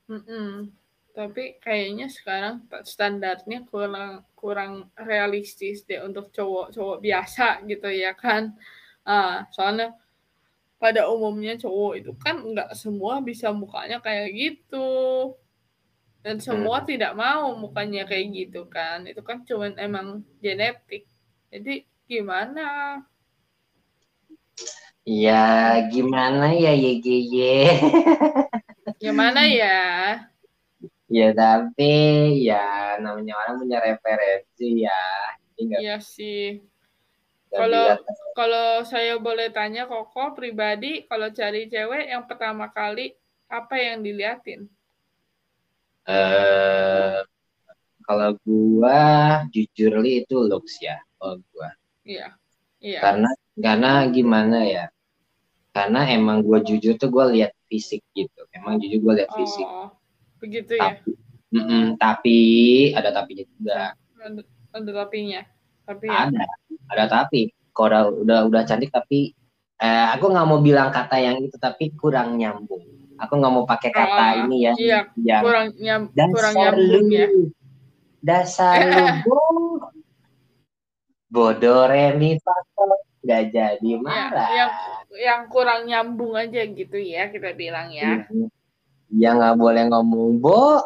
mm-mm. 0.08 0.68
tapi 1.14 1.56
kayaknya 1.62 2.10
sekarang 2.10 2.66
standarnya 2.84 3.64
kurang 3.70 4.26
kurang 4.34 4.90
realistis 4.98 5.86
deh 5.86 6.02
untuk 6.02 6.28
cowok-cowok 6.34 6.98
biasa 7.00 7.64
gitu 7.70 7.88
ya 7.88 8.12
kan 8.12 8.52
ah 9.06 9.46
soalnya 9.54 9.94
pada 10.76 11.08
umumnya 11.08 11.56
cowok 11.56 11.92
itu 12.02 12.12
kan 12.18 12.42
nggak 12.42 12.76
semua 12.76 13.22
bisa 13.24 13.48
mukanya 13.54 14.02
kayak 14.02 14.28
gitu 14.34 14.88
dan 16.24 16.40
semua 16.40 16.80
tidak 16.88 17.12
mau 17.12 17.52
mukanya 17.52 18.08
kayak 18.08 18.32
gitu 18.32 18.64
kan. 18.64 19.04
Itu 19.04 19.20
kan 19.20 19.44
cuman 19.44 19.76
emang 19.76 20.24
genetik. 20.40 21.04
Jadi 21.52 21.84
gimana? 22.08 22.98
Ya 25.04 25.84
gimana 25.92 26.56
ya 26.56 26.72
YGY? 26.72 27.36
gimana 29.04 29.44
ya? 29.44 29.80
Ya 31.12 31.28
tapi 31.36 31.92
ya 32.40 32.96
namanya 33.04 33.36
orang 33.44 33.60
punya 33.60 33.78
referensi 33.84 34.80
ya. 34.80 35.04
Nggak 35.60 35.80
Iya 35.84 35.96
sih. 36.00 36.64
Kalau 37.52 38.00
kalau 38.32 38.80
saya 38.88 39.20
boleh 39.20 39.52
tanya 39.52 39.84
Koko 39.84 40.32
pribadi, 40.32 41.04
kalau 41.04 41.28
cari 41.30 41.68
cewek 41.68 42.08
yang 42.08 42.24
pertama 42.24 42.72
kali 42.72 43.12
apa 43.52 43.76
yang 43.76 44.00
diliatin? 44.00 44.66
Eh 46.04 47.18
kalau 48.04 48.36
gua 48.44 49.00
jujur 49.48 49.92
li 50.04 50.22
itu 50.22 50.36
looks 50.44 50.76
ya 50.78 51.00
kalau 51.16 51.40
gua 51.50 51.72
Iya. 52.04 52.36
Iya. 52.84 53.00
karena 53.00 53.30
karena 53.56 53.90
gimana 54.12 54.58
ya 54.68 54.84
karena 55.72 56.04
emang 56.12 56.44
gua 56.44 56.60
jujur 56.60 57.00
tuh 57.00 57.08
gua 57.08 57.32
lihat 57.32 57.56
fisik 57.66 58.04
gitu 58.12 58.44
emang 58.52 58.76
jujur 58.76 59.00
gua 59.00 59.14
lihat 59.24 59.32
fisik 59.32 59.64
Oh, 59.64 59.88
begitu 60.36 60.76
ya. 60.76 61.00
tapi 61.00 61.10
mm-mm, 61.54 61.84
tapi 61.96 62.38
ada 62.92 63.08
tapinya 63.08 63.44
juga 63.56 63.78
Ada, 64.20 64.40
ada 64.74 64.90
tapinya. 65.04 65.40
Tapi 65.84 66.04
ya. 66.08 66.28
ada 66.28 66.44
ada 66.92 67.04
tapi 67.08 67.52
kalau 67.72 68.20
udah 68.20 68.44
udah, 68.44 68.52
udah 68.52 68.62
cantik 68.68 68.92
tapi 68.92 69.32
eh, 69.80 70.06
aku 70.12 70.28
nggak 70.28 70.46
mau 70.46 70.60
bilang 70.60 70.92
kata 70.92 71.16
yang 71.20 71.40
itu 71.40 71.56
tapi 71.56 71.88
kurang 71.96 72.36
nyambung 72.36 72.84
aku 73.18 73.32
nggak 73.38 73.52
mau 73.52 73.64
pakai 73.64 73.90
kata 73.94 74.22
Ah, 74.24 74.32
ini 74.46 74.56
ya 74.66 74.72
Iya, 74.74 74.98
yang 75.22 75.42
kurang 75.44 75.68
nyam, 75.78 76.02
kurang 76.10 76.54
dasar 76.54 76.72
lu 76.74 76.82
nyambung 76.82 77.06
ya. 77.10 77.26
dasar 78.24 78.78
lu. 78.84 79.38
Bodoh 81.34 81.90
remi 81.90 82.38
nggak 83.24 83.42
jadi 83.50 83.90
Ya, 83.90 83.98
marah. 83.98 84.48
yang 84.54 84.70
yang 85.14 85.42
kurang 85.50 85.80
nyambung 85.88 86.36
aja 86.38 86.62
gitu 86.62 86.94
ya 87.00 87.26
kita 87.32 87.50
bilang 87.56 87.90
ya. 87.90 88.22
ya 89.10 89.30
nggak 89.34 89.56
boleh 89.58 89.84
ngomong 89.90 90.38
bo. 90.38 90.84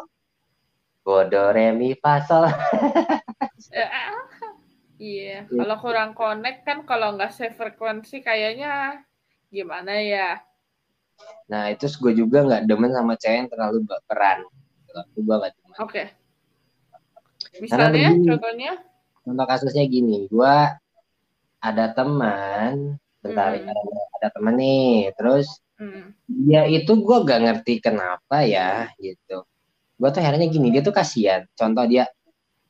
Bodoh 1.05 1.53
remi 1.53 1.93
fa 1.97 2.21
sol 2.25 2.45
Eh, 3.69 3.85
ah, 3.85 4.15
Iya, 4.99 5.47
kalau 5.47 5.75
kurang 5.79 6.11
connect 6.11 6.67
kan 6.67 6.83
kalau 6.83 7.15
nggak 7.15 7.31
sefrekuensi 7.31 8.19
kayaknya 8.19 8.99
gimana 9.47 9.95
ya? 9.95 10.43
Nah 11.49 11.69
itu 11.73 11.85
gue 11.89 12.13
juga 12.25 12.45
nggak 12.45 12.63
demen 12.69 12.91
sama 12.93 13.13
cewek 13.17 13.37
yang 13.45 13.49
terlalu 13.49 13.77
baperan 13.85 14.39
aku 14.93 15.17
gue 15.21 15.35
nggak 15.39 15.53
demen 15.55 15.77
Oke. 15.79 16.03
Misalnya, 17.59 18.13
begini. 18.13 18.27
contohnya, 18.29 18.71
contoh 19.25 19.45
kasusnya 19.47 19.83
gini 19.87 20.27
gue 20.27 20.55
ada 21.59 21.85
teman 21.91 22.95
bentar 23.19 23.51
Hmm. 23.51 23.67
ada, 23.67 23.99
ada 24.19 24.27
teman 24.31 24.55
nih 24.55 25.11
terus 25.19 25.47
hmm, 25.75 26.15
dia 26.47 26.63
itu 26.71 26.91
gue 27.03 27.17
gak 27.27 27.41
ngerti 27.43 27.83
kenapa 27.83 28.47
ya 28.47 28.87
gitu 28.95 29.43
gue 29.99 30.09
tuh 30.09 30.21
herannya 30.23 30.47
gini 30.47 30.71
dia 30.71 30.79
tuh 30.79 30.95
kasihan 30.95 31.43
contoh 31.51 31.83
dia 31.83 32.07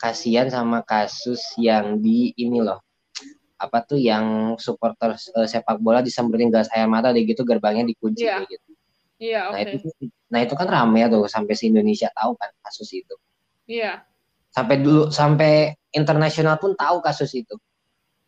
kasihan 0.02 0.50
sama 0.50 0.82
kasus 0.82 1.42
yang 1.62 2.02
di 2.02 2.34
ini 2.34 2.66
loh 2.66 2.82
apa 3.60 3.78
tuh 3.84 4.00
yang 4.00 4.56
supporter 4.58 5.14
eh, 5.16 5.48
sepak 5.52 5.78
bola 5.84 6.00
disemprotin 6.00 6.50
gas 6.50 6.72
air 6.72 6.88
mata 6.88 7.12
deh 7.12 7.24
gitu 7.28 7.44
gerbangnya 7.44 7.84
dikunci 7.92 8.24
Iya. 8.26 8.36
kayak 8.40 8.50
gitu 8.56 8.70
iya 9.20 9.42
nah 9.52 9.60
oke, 9.60 9.72
itu 9.76 9.88
nah 10.32 10.40
itu 10.46 10.54
kan 10.56 10.68
rame 10.72 11.02
tuh 11.12 11.24
sampai 11.28 11.54
se 11.60 11.64
Indonesia 11.68 12.08
tahu 12.16 12.32
kan 12.40 12.50
kasus 12.64 12.90
itu 12.96 13.16
iya, 13.68 14.02
sampai 14.56 14.76
dulu 14.80 15.12
sampai 15.12 15.76
internasional 15.92 16.56
pun 16.58 16.72
tahu 16.74 17.04
kasus 17.04 17.32
itu 17.36 17.56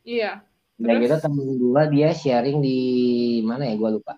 iya, 0.03 0.43
Dan 0.81 0.97
Terus? 0.97 1.03
gitu 1.13 1.15
temen 1.29 1.47
gue 1.61 1.83
dia 1.93 2.09
sharing 2.11 2.57
di 2.59 2.77
mana 3.45 3.69
ya 3.69 3.77
gue 3.77 3.89
lupa. 4.01 4.17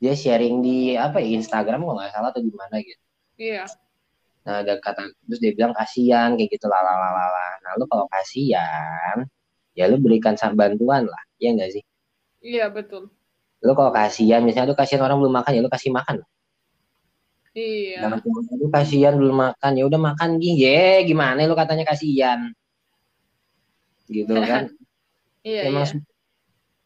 Dia 0.00 0.16
sharing 0.16 0.64
di 0.64 0.96
apa 0.96 1.20
ya 1.20 1.36
Instagram 1.36 1.84
kalau 1.84 1.96
nggak 2.00 2.08
salah 2.08 2.28
atau 2.32 2.40
di 2.40 2.52
mana 2.56 2.80
gitu. 2.80 3.02
iya, 3.36 3.68
Nah 4.48 4.64
ada 4.64 4.80
kata 4.80 5.12
terus 5.28 5.38
dia 5.44 5.52
bilang 5.52 5.76
kasihan 5.76 6.32
kayak 6.40 6.48
gitu 6.56 6.66
lalalala. 6.72 7.60
Nah 7.60 7.70
lu 7.76 7.84
kalau 7.84 8.08
kasihan 8.08 9.28
ya 9.80 9.88
lu 9.88 9.96
berikan 9.96 10.36
bantuan 10.52 11.08
lah, 11.08 11.22
ya 11.40 11.56
enggak 11.56 11.72
sih? 11.72 11.82
iya 12.44 12.68
betul, 12.68 13.08
Lu 13.64 13.72
kalau 13.72 13.92
kasihan 13.92 14.44
misalnya 14.44 14.72
lu 14.72 14.76
kasihan 14.76 15.04
orang 15.04 15.16
belum 15.20 15.34
makan 15.40 15.52
ya 15.56 15.60
lu 15.64 15.72
kasih 15.72 15.92
makan. 15.92 16.16
iya, 17.56 18.20
lu 18.60 18.68
kasihan 18.68 19.16
belum 19.16 19.36
makan 19.36 19.72
ya 19.80 19.84
udah 19.88 20.00
makan 20.00 20.36
gih. 20.40 20.56
Ye, 20.60 21.04
gimana 21.08 21.44
lu 21.48 21.56
katanya 21.56 21.88
kasihan? 21.88 22.52
Gitu 24.08 24.32
kan. 24.50 24.68
iya, 25.44 25.68
emang 25.68 25.84
iya, 25.88 26.00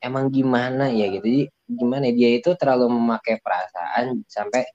emang 0.04 0.28
gimana 0.28 0.92
ya 0.92 1.08
gitu 1.08 1.24
jadi 1.24 1.42
gimana 1.64 2.12
ya, 2.12 2.14
dia 2.14 2.30
itu 2.36 2.50
terlalu 2.60 2.92
memakai 2.92 3.40
perasaan 3.40 4.20
sampai 4.28 4.68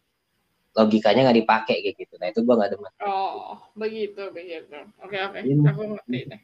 logikanya 0.73 1.29
nggak 1.29 1.39
dipakai 1.45 1.75
kayak 1.85 1.95
gitu 2.01 2.13
nah 2.17 2.27
itu 2.33 2.41
gua 2.41 2.55
nggak 2.57 2.71
demen 2.73 2.91
oh 3.05 3.57
begitu 3.77 4.21
begitu, 4.33 4.73
oke 5.05 5.17
oke, 5.29 5.39
Ini- 5.45 5.65
aku 5.69 5.81
ngerti 5.93 6.19
deh, 6.33 6.41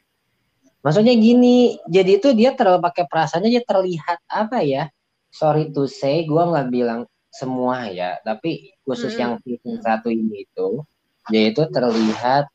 maksudnya 0.86 1.18
gini 1.18 1.82
jadi 1.90 2.22
itu 2.22 2.30
dia 2.38 2.54
terlalu 2.54 2.86
pakai 2.86 3.10
perasaannya 3.10 3.50
dia 3.50 3.64
terlihat 3.66 4.22
apa 4.30 4.62
ya? 4.62 4.94
Sorry 5.34 5.74
to 5.74 5.90
say 5.90 6.30
gua 6.30 6.54
nggak 6.54 6.70
bilang 6.70 7.02
semua 7.34 7.90
ya 7.90 8.22
tapi 8.22 8.78
khusus 8.86 9.18
Mm-mm. 9.18 9.42
yang 9.42 9.60
yang 9.66 9.78
satu 9.82 10.14
ini 10.14 10.46
itu 10.46 10.86
dia 11.34 11.50
itu 11.50 11.66
terlihat 11.74 12.46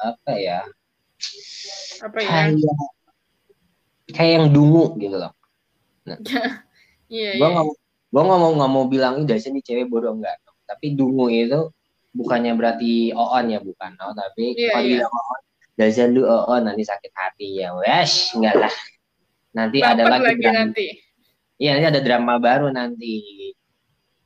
apa 0.00 0.32
ya? 0.32 0.64
Apa 2.00 2.18
ya? 2.24 2.26
kayak 2.26 2.56
kayak 4.16 4.32
yang 4.40 4.46
dungu 4.48 4.96
gitu 4.96 5.16
loh. 5.20 5.32
Iya, 7.04 7.36
gua 7.36 7.48
iya, 7.52 7.52
nggak 7.52 7.66
mau 7.68 8.22
nggak 8.24 8.40
mau 8.40 8.52
nggak 8.56 8.70
mau 8.72 8.84
bilang 8.88 9.12
ini 9.20 9.28
dasar 9.28 9.52
nih 9.52 9.60
cewek 9.60 9.92
bodoh. 9.92 10.16
Enggak 10.16 10.40
tapi 10.64 10.96
dungu 10.96 11.28
itu 11.28 11.70
bukannya 12.16 12.52
berarti 12.56 13.12
oon 13.12 13.46
ya 13.52 13.60
bukan 13.60 13.92
oh, 14.00 14.14
tapi 14.16 14.56
Iya, 14.56 14.72
kalau 15.04 15.20
oon 15.20 15.42
dasar 15.74 16.06
lu 16.08 16.22
oon 16.22 16.62
nanti 16.64 16.82
sakit 16.82 17.12
hati. 17.12 17.60
Ya 17.60 17.74
wes 17.74 18.30
enggak 18.32 18.54
lah. 18.56 18.74
Nanti 19.54 19.78
ada 19.80 20.02
baper 20.02 20.10
lagi, 20.10 20.24
lagi 20.26 20.42
drama. 20.42 20.58
nanti, 20.58 20.86
iya 21.56 21.70
nanti 21.78 21.86
ada 21.94 22.00
drama 22.02 22.34
baru 22.38 22.66
nanti. 22.70 23.14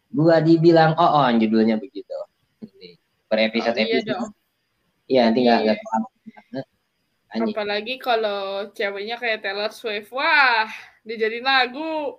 Gua 0.08 0.40
dibilang 0.40 0.96
oon 0.96 1.37
judulnya 1.37 1.76
begitu. 1.76 2.16
Per 3.28 3.38
episode 3.38 3.76
Oh, 3.76 3.80
iya 3.80 3.92
episode. 3.92 4.08
dong. 4.08 4.26
iya 5.04 5.20
nanti 5.28 5.38
nggak 5.44 5.58
Iya. 5.61 5.72
nggak 5.76 6.64
anjing 7.28 7.52
Apalagi 7.52 7.94
kalau 8.00 8.40
ceweknya 8.72 9.20
kayak 9.20 9.44
Taylor 9.44 9.68
Swift, 9.68 10.08
wah, 10.11 10.64
dijadiin 11.04 11.44
lagu. 11.44 12.16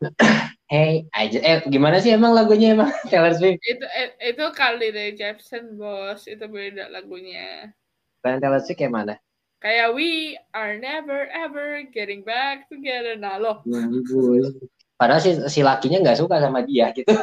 hey 0.72 1.04
aja. 1.12 1.38
Eh 1.44 1.58
gimana 1.68 2.00
sih 2.00 2.08
emang 2.08 2.32
lagunya 2.32 2.72
emang 2.72 2.88
Taylor 3.12 3.36
Swift? 3.36 3.60
Itu 3.60 3.84
eh, 3.84 4.32
itu 4.32 4.44
kali 4.56 4.96
dari 4.96 5.12
Jepsen 5.12 5.76
bos, 5.76 6.24
itu 6.24 6.40
beda 6.48 6.88
lagunya. 6.88 7.68
Bukan 8.22 8.38
Taylor 8.38 8.62
Swift 8.62 8.78
kayak 8.78 8.94
mana 8.94 9.14
Kayak 9.62 9.94
we 9.94 10.34
are 10.50 10.74
never 10.74 11.30
ever 11.30 11.86
getting 11.94 12.26
back 12.26 12.66
together. 12.66 13.14
Nah 13.14 13.38
loh, 13.38 13.62
Bagus. 13.62 14.58
Padahal 14.98 15.22
si, 15.22 15.38
si 15.46 15.62
lakinya 15.62 16.02
nggak 16.02 16.18
suka 16.18 16.42
sama 16.42 16.66
dia 16.66 16.90
gitu. 16.90 17.14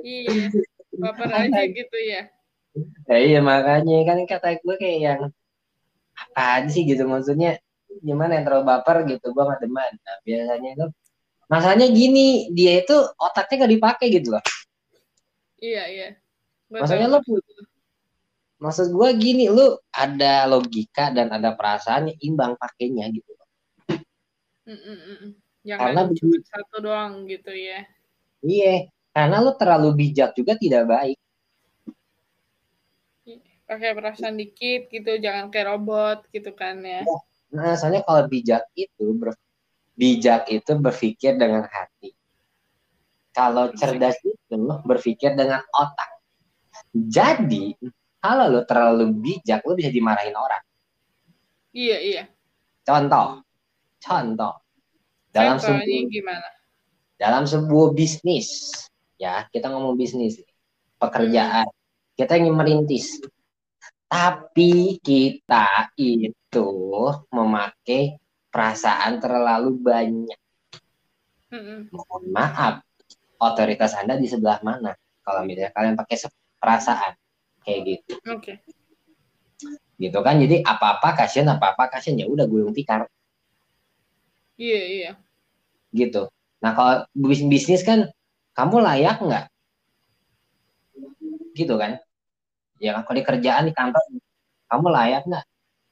iya, 0.00 0.48
baper 0.96 1.28
aja 1.28 1.60
gitu 1.68 1.98
ya. 2.00 2.24
Ya, 3.04 3.16
iya 3.20 3.40
makanya 3.44 4.00
kan 4.08 4.18
kata 4.24 4.48
gue 4.64 4.76
kayak 4.80 4.98
yang 5.00 5.20
apa 6.16 6.64
aja 6.64 6.68
sih 6.72 6.88
gitu 6.88 7.04
maksudnya 7.04 7.60
gimana 8.00 8.40
yang 8.40 8.44
terlalu 8.48 8.64
baper 8.72 8.96
gitu 9.04 9.36
gue 9.36 9.44
nggak 9.44 9.60
demen. 9.60 9.92
Nah, 10.00 10.16
biasanya 10.24 10.68
itu 10.72 10.86
masalahnya 11.52 11.88
gini 11.92 12.48
dia 12.56 12.80
itu 12.80 12.96
otaknya 13.20 13.56
nggak 13.60 13.72
dipakai 13.76 14.06
gitu 14.08 14.28
loh. 14.32 14.44
Iya 15.60 15.84
iya. 15.92 16.08
Gua 16.72 16.80
Maksudnya 16.80 17.12
lo 17.12 17.20
maksud 18.60 18.92
gue 18.92 19.08
gini 19.16 19.48
lu 19.48 19.74
ada 19.88 20.44
logika 20.44 21.08
dan 21.10 21.32
ada 21.32 21.56
perasaan 21.56 22.12
yang 22.12 22.18
imbang 22.20 22.52
pakainya 22.60 23.08
gitu. 23.08 23.32
Mm, 24.68 24.76
mm, 24.76 24.78
mm, 24.84 25.16
mm. 25.16 25.32
Jangan 25.60 25.82
Karena 25.82 26.00
cuma 26.14 26.36
satu 26.44 26.76
doang 26.80 27.12
gitu 27.28 27.52
ya. 27.52 27.80
Iya, 28.40 28.88
karena 29.12 29.36
lu 29.44 29.52
terlalu 29.56 29.88
bijak 29.96 30.32
juga 30.36 30.56
tidak 30.56 30.84
baik. 30.88 31.18
Pakai 33.68 33.94
perasaan 33.94 34.34
dikit 34.34 34.90
gitu, 34.90 35.10
jangan 35.22 35.52
kayak 35.52 35.68
robot 35.70 36.26
gitu 36.34 36.50
kan 36.56 36.82
ya. 36.82 37.06
Nah, 37.54 37.74
soalnya 37.78 38.02
kalau 38.02 38.26
bijak 38.26 38.66
itu 38.74 39.14
ber- 39.14 39.38
bijak 39.94 40.50
itu 40.50 40.72
berpikir 40.74 41.38
dengan 41.38 41.66
hati. 41.70 42.10
Kalau 43.30 43.70
cerdas 43.78 44.18
itu 44.26 44.58
berpikir 44.82 45.38
dengan 45.38 45.62
otak. 45.70 46.10
Jadi, 46.90 47.78
kalau 48.20 48.44
lu 48.52 48.62
terlalu 48.68 49.10
bijak, 49.16 49.64
lu 49.64 49.72
bisa 49.72 49.88
dimarahin 49.88 50.36
orang. 50.36 50.62
Iya 51.72 51.98
iya. 51.98 52.22
Contoh, 52.84 53.40
contoh 54.00 54.54
dalam 55.32 55.56
sebuah 55.56 56.08
gimana? 56.10 56.48
dalam 57.20 57.44
sebuah 57.44 57.92
bisnis, 57.92 58.72
ya 59.20 59.44
kita 59.52 59.68
ngomong 59.68 59.96
bisnis, 59.96 60.40
pekerjaan, 60.96 61.68
kita 62.16 62.40
ingin 62.40 62.56
merintis, 62.56 63.20
tapi 64.08 64.96
kita 65.04 65.92
itu 66.00 66.68
memakai 67.28 68.16
perasaan 68.48 69.20
terlalu 69.20 69.76
banyak. 69.80 70.40
Mm-mm. 71.50 71.90
mohon 71.90 72.30
maaf, 72.30 72.86
otoritas 73.42 73.98
Anda 73.98 74.14
di 74.14 74.30
sebelah 74.30 74.62
mana? 74.62 74.94
Kalau 75.26 75.42
misalnya 75.42 75.74
kalian 75.74 75.98
pakai 75.98 76.16
perasaan. 76.62 77.19
Kayak 77.66 77.80
gitu 77.86 78.12
Oke. 78.30 78.52
gitu 80.00 80.18
kan 80.24 80.40
jadi 80.40 80.64
apa 80.64 80.96
apa 80.98 81.08
kasihan 81.12 81.52
apa 81.56 81.76
apa 81.76 81.92
kasihan 81.92 82.24
ya 82.24 82.26
udah 82.26 82.48
gulung 82.48 82.72
tikar 82.72 83.04
Iya, 84.60 84.80
iya. 84.88 85.10
gitu 85.92 86.28
nah 86.60 86.72
kalau 86.76 86.94
bis- 87.16 87.44
bisnis 87.48 87.80
kan 87.80 88.08
kamu 88.52 88.80
layak 88.84 89.16
nggak 89.20 89.44
gitu 91.56 91.74
kan 91.76 92.00
ya 92.80 92.96
kan 92.96 93.02
kalau 93.04 93.16
di 93.20 93.24
kerjaan 93.24 93.64
di 93.68 93.72
kantor 93.76 94.00
kamu 94.68 94.86
layak 94.88 95.22
nggak 95.28 95.44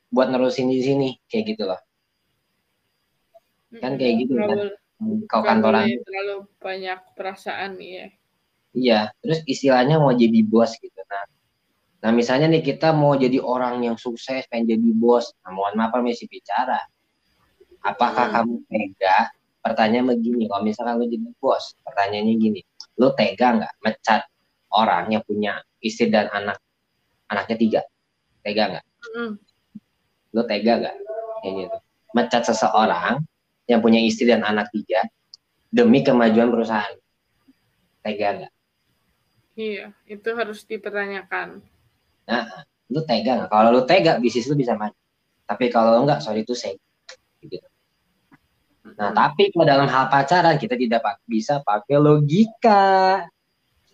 buat 0.08 0.28
nerusin 0.32 0.68
di 0.72 0.80
sini 0.80 1.08
kayak 1.28 1.56
gitu 1.56 1.64
loh 1.68 1.80
Kan 3.68 4.00
kayak 4.00 4.24
gitu, 4.24 4.32
kan. 4.32 4.48
boleh- 4.48 4.80
kalau 5.28 5.44
nggak 5.44 5.48
kantoran 5.60 5.84
boleh 5.84 6.00
terlalu 6.08 6.36
banyak 6.56 6.98
perasaan 7.12 7.76
ya. 7.76 8.06
Iya, 8.72 9.00
terus 9.20 9.44
istilahnya 9.44 10.00
mau 10.00 10.08
jadi 10.16 10.40
bos 10.40 10.72
gitu. 10.80 10.96
Nah, 11.04 11.28
nah 11.98 12.14
misalnya 12.14 12.46
nih 12.46 12.62
kita 12.62 12.94
mau 12.94 13.18
jadi 13.18 13.42
orang 13.42 13.82
yang 13.82 13.96
sukses, 13.98 14.46
pengen 14.46 14.78
jadi 14.78 14.90
bos. 14.94 15.34
Nah, 15.42 15.50
mohon 15.50 15.74
maaf 15.74 15.90
permisi 15.90 16.30
bicara. 16.30 16.78
Apakah 17.82 18.30
Hmm. 18.30 18.34
kamu 18.38 18.54
tega? 18.70 19.18
Pertanyaan 19.58 20.14
begini, 20.14 20.46
kalau 20.46 20.62
misalkan 20.62 21.02
lu 21.02 21.06
jadi 21.10 21.28
bos, 21.42 21.74
pertanyaannya 21.82 22.34
gini, 22.38 22.60
lu 23.02 23.10
tega 23.18 23.58
nggak 23.58 23.72
mecat 23.82 24.22
orang 24.70 25.10
yang 25.10 25.22
punya 25.26 25.58
istri 25.82 26.06
dan 26.08 26.30
anak, 26.30 26.62
anaknya 27.26 27.56
tiga? 27.58 27.80
Tega 28.46 28.64
nggak? 28.78 28.84
Mm. 29.18 29.32
Lu 30.34 30.42
tega 30.46 30.72
nggak? 30.78 30.96
Kayak 31.42 31.52
gitu. 31.58 31.76
Mecat 32.14 32.42
seseorang 32.46 33.14
yang 33.68 33.80
punya 33.82 34.00
istri 34.00 34.30
dan 34.30 34.46
anak 34.46 34.70
tiga 34.70 35.02
demi 35.68 36.00
kemajuan 36.06 36.48
perusahaan. 36.48 36.94
Tega 38.06 38.28
nggak? 38.38 38.52
Iya, 39.58 39.90
itu 40.06 40.28
harus 40.38 40.62
dipertanyakan. 40.64 41.60
Lu 42.88 43.00
tega 43.04 43.44
nggak? 43.44 43.50
Kalau 43.52 43.68
lu 43.72 43.82
tega, 43.84 44.16
bisnis 44.20 44.48
lu 44.48 44.56
bisa 44.56 44.76
maju. 44.76 44.96
Tapi 45.48 45.64
kalau 45.72 46.04
enggak, 46.04 46.20
sorry 46.20 46.44
itu 46.44 46.52
say. 46.52 46.76
Gitu. 47.40 47.60
Nah, 48.96 49.12
Mm. 49.12 49.16
tapi 49.16 49.42
kalau 49.52 49.66
dalam 49.68 49.88
hal 49.88 50.08
pacaran 50.08 50.56
kita 50.56 50.74
tidak 50.74 51.00
pak- 51.04 51.22
bisa 51.28 51.60
pakai 51.60 51.96
logika. 52.00 53.28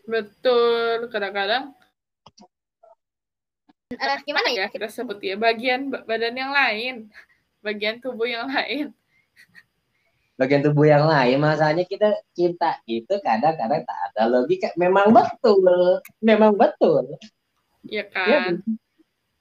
Betul, 0.04 1.10
kadang-kadang 1.10 1.74
Eh, 3.94 4.18
gimana 4.26 4.50
ya? 4.50 4.66
ya 4.66 4.72
kita 4.72 4.90
sebut 4.90 5.22
ya 5.22 5.38
bagian 5.38 5.86
ba- 5.86 6.02
badan 6.02 6.34
yang 6.34 6.50
lain, 6.50 6.94
bagian 7.62 8.02
tubuh 8.02 8.26
yang 8.26 8.50
lain. 8.50 8.90
Bagian 10.34 10.66
tubuh 10.66 10.82
yang 10.82 11.06
lain, 11.06 11.38
masanya 11.38 11.86
kita 11.86 12.10
cinta 12.34 12.82
itu 12.90 13.14
kadang-kadang 13.22 13.86
tak 13.86 13.98
ada 14.10 14.26
logika. 14.26 14.74
Memang 14.74 15.14
betul, 15.14 16.02
memang 16.18 16.58
betul. 16.58 17.06
Ya 17.84 18.04
Ya, 18.08 18.48
kan? 18.48 18.64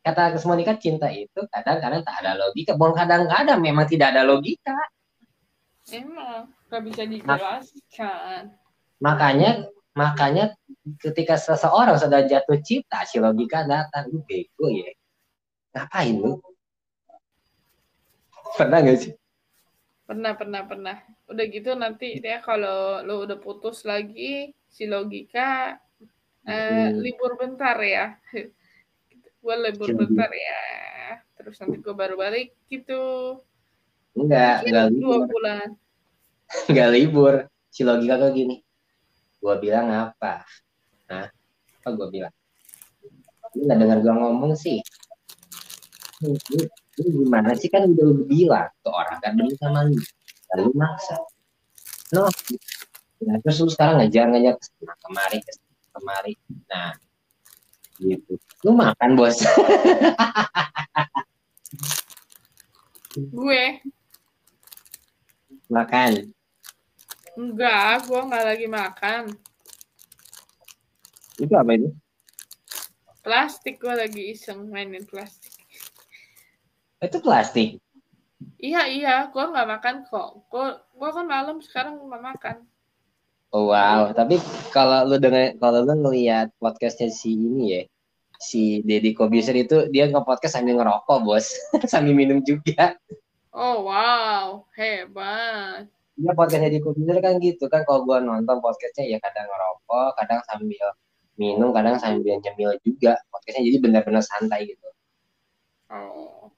kata 0.03 0.35
Monica 0.43 0.75
cinta 0.75 1.07
itu 1.07 1.47
kadang-kadang 1.47 2.03
tak 2.03 2.15
ada 2.23 2.35
logika. 2.35 2.75
Bukan 2.75 2.95
kadang-kadang 2.95 3.59
memang 3.63 3.87
tidak 3.87 4.11
ada 4.11 4.27
logika. 4.27 4.75
Emang 5.91 6.51
nggak 6.67 6.83
bisa 6.83 7.03
dijelaskan. 7.07 8.51
Makanya 8.99 9.67
makanya 9.93 10.57
ketika 10.99 11.37
seseorang 11.39 11.95
sudah 12.01 12.25
jatuh 12.25 12.59
cinta 12.59 13.05
si 13.07 13.21
logika 13.21 13.63
datang 13.63 14.09
lu 14.09 14.25
bego 14.25 14.67
ya 14.73 14.89
ngapain 15.73 16.17
lu 16.17 16.41
pernah 18.57 18.81
gak 18.81 18.97
sih 18.97 19.13
Pernah, 20.03 20.35
pernah, 20.35 20.67
pernah. 20.67 20.97
Udah 21.31 21.45
gitu 21.47 21.79
nanti 21.79 22.19
dia 22.19 22.43
kalau 22.43 22.99
lo 23.07 23.23
udah 23.23 23.39
putus 23.39 23.87
lagi, 23.87 24.51
si 24.67 24.83
logika 24.83 25.79
eh, 26.43 26.87
Hmm. 26.89 26.99
libur 26.99 27.31
bentar 27.35 27.77
ya. 27.79 28.05
Gue 29.43 29.55
libur 29.59 29.87
Si 29.91 29.95
bentar 29.95 30.31
ya. 30.31 30.61
Terus 31.35 31.55
nanti 31.59 31.77
gue 31.77 31.91
baru 31.93 32.15
balik 32.15 32.55
gitu. 32.67 33.03
enggak 34.13 34.63
enggak 34.63 34.85
libur 34.93 35.03
Dua 35.03 35.19
bulan. 35.25 35.67
enggak 36.69 36.89
libur 36.93 37.33
si 37.67 37.81
logika 37.81 38.21
tuh 38.21 38.29
gini 38.29 38.61
gua 39.41 39.57
bilang 39.57 39.89
apa 39.89 40.45
Hah? 41.09 41.25
apa 41.81 41.89
gua 41.97 42.07
bilang 42.07 42.29
lu 43.57 43.65
nggak 43.65 43.77
dengar 43.81 43.97
gua 44.05 44.13
ngomong 44.21 44.53
sih 44.53 44.77
lu, 46.21 46.37
lu- 46.53 46.69
lu 47.01 47.07
gimana 47.25 47.57
sih 47.57 47.67
kan 47.67 47.89
udah 47.89 48.05
lu 48.05 48.23
bilang 48.23 48.69
tuh 48.85 48.93
orang 48.93 49.17
kan 49.17 49.33
demi 49.33 49.57
sama 49.57 49.89
lu 49.89 49.97
lalu 50.53 50.69
maksa 50.77 51.17
no 52.13 52.29
nah, 53.25 53.37
terus 53.41 53.57
lu 53.65 53.69
sekarang 53.73 54.05
ngejar 54.05 54.29
ngejar 54.29 54.53
ke 54.55 54.63
sana 54.69 54.93
kemari 55.01 55.37
ke 55.41 55.51
sana 55.57 55.72
kemari 55.93 56.33
nah 56.67 56.91
gitu 58.01 58.33
lu 58.65 58.71
makan 58.73 59.13
bos 59.13 59.37
Gue 63.13 63.77
makan 65.69 66.33
enggak, 67.33 68.05
gue 68.05 68.19
nggak 68.29 68.45
lagi 68.45 68.67
makan. 68.69 69.23
itu 71.41 71.53
apa 71.53 71.71
itu 71.73 71.89
Plastik 73.23 73.79
gue 73.81 73.93
lagi 73.93 74.33
iseng 74.35 74.69
mainin 74.69 75.05
plastik. 75.07 75.53
itu 77.01 77.17
plastik 77.21 77.69
Iya 78.59 78.87
iya, 78.91 79.15
gue 79.31 79.43
nggak 79.43 79.69
makan 79.69 79.95
kok. 80.07 80.47
Gue 80.51 80.67
gue 80.75 81.09
kan 81.15 81.25
malam 81.27 81.57
sekarang 81.63 81.99
nggak 81.99 82.23
makan. 82.23 82.57
Oh, 83.53 83.69
wow, 83.69 84.09
tapi 84.17 84.41
kalau 84.73 85.05
lu 85.05 85.21
dengar 85.21 85.53
kalau 85.61 85.85
lu 85.85 85.93
ngelihat 85.93 86.49
podcastnya 86.57 87.13
si 87.13 87.37
ini 87.37 87.61
ya, 87.69 87.81
si 88.41 88.81
Deddy 88.81 89.13
Kobuser 89.13 89.53
itu 89.53 89.85
dia 89.93 90.09
nge-podcast 90.09 90.57
sambil 90.57 90.81
ngerokok, 90.81 91.21
Bos. 91.21 91.53
sambil 91.93 92.17
minum 92.17 92.41
juga. 92.41 92.97
Oh 93.53 93.85
wow, 93.85 94.65
hebat. 94.73 95.85
Dia 96.17 96.33
podcastnya 96.33 96.73
Deddy 96.73 96.81
Kobuser 96.81 97.21
kan 97.21 97.37
gitu 97.37 97.69
kan 97.69 97.85
kalau 97.85 98.01
gua 98.09 98.17
nonton 98.25 98.57
podcastnya 98.57 99.05
ya 99.05 99.21
kadang 99.21 99.45
ngerokok, 99.45 100.09
kadang 100.17 100.41
sambil 100.49 100.85
minum, 101.37 101.69
kadang 101.77 102.01
sambil 102.01 102.41
nyemil 102.41 102.73
juga. 102.81 103.21
Podcastnya 103.29 103.69
jadi 103.69 103.77
benar-benar 103.85 104.25
santai 104.25 104.65
gitu. 104.73 104.89
Oh, 105.93 106.49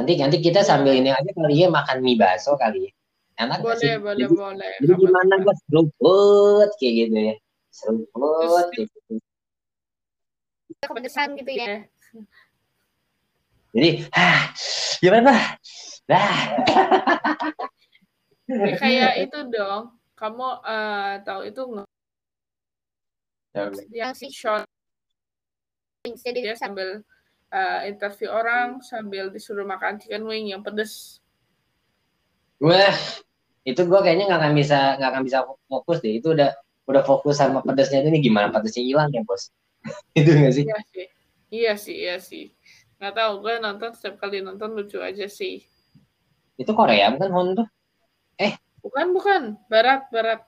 Nanti 0.00 0.16
nanti 0.16 0.40
kita 0.40 0.64
sambil 0.64 0.96
ini 0.96 1.12
aja 1.12 1.30
kali 1.36 1.60
ya 1.60 1.68
makan 1.68 2.00
mie 2.00 2.16
bakso 2.16 2.56
kali 2.56 2.88
ya. 2.88 2.92
Enak 3.34 3.58
nggak 3.60 3.76
sih? 3.82 3.90
boleh 3.90 3.98
boleh 3.98 4.26
Jadi- 4.30 4.38
boleh. 4.38 4.74
Jadi 4.78 4.92
gimana 4.94 5.34
bos 5.42 5.58
seruput 5.66 6.70
kayak 6.78 6.92
gitu 6.94 7.16
ya. 7.18 7.34
Seruput 7.74 8.64
kayak 8.70 8.86
gitu. 8.86 9.14
Kepedesan 10.84 11.28
gitu 11.34 11.50
ya. 11.50 11.66
Jadi, 13.74 13.90
ah, 14.14 14.40
gimana? 15.02 15.32
Nah, 16.06 16.30
Ya, 18.44 18.76
kayak 18.76 19.12
itu 19.24 19.38
dong. 19.50 19.96
Kamu 20.14 20.48
eh, 20.62 21.14
tahu 21.24 21.40
itu 21.48 21.60
nggak? 21.64 21.88
Yang 23.90 24.12
si 24.20 24.28
short 24.30 24.68
Jadi 26.04 26.44
dia 26.44 26.52
sambil 26.54 27.00
eh, 27.48 27.80
interview 27.88 28.28
orang 28.28 28.84
sambil 28.84 29.32
disuruh 29.32 29.64
makan 29.64 29.96
chicken 29.96 30.28
wing 30.28 30.52
yang 30.52 30.60
pedes. 30.60 31.23
Wah, 32.64 32.96
itu 33.68 33.80
gue 33.84 34.00
kayaknya 34.00 34.24
nggak 34.24 34.40
akan 34.40 34.52
bisa 34.56 34.78
nggak 34.96 35.10
akan 35.12 35.22
bisa 35.28 35.38
fokus 35.68 36.00
deh. 36.00 36.16
Itu 36.16 36.32
udah 36.32 36.56
udah 36.88 37.02
fokus 37.04 37.36
sama 37.36 37.60
pedesnya 37.60 38.00
ini 38.00 38.24
gimana 38.24 38.48
pedesnya 38.48 38.80
hilang 38.80 39.12
ya 39.12 39.20
bos? 39.20 39.52
itu 40.18 40.32
nggak 40.32 40.52
sih? 40.56 40.64
Iya 40.64 40.80
sih. 40.88 41.06
Iya 41.52 41.72
sih, 41.76 41.96
iya 42.00 42.16
sih. 42.16 42.44
Nggak 42.96 43.14
tahu, 43.20 43.32
gue 43.44 43.52
nonton 43.60 43.90
setiap 43.92 44.16
kali 44.16 44.40
nonton 44.40 44.72
lucu 44.72 44.96
aja 45.04 45.28
sih. 45.28 45.60
Itu 46.56 46.72
Korea 46.72 47.12
bukan 47.12 47.30
Hon 47.30 47.48
tuh? 47.52 47.68
Bukan, 48.84 49.16
bukan. 49.16 49.42
Barat, 49.72 50.08
barat. 50.12 50.44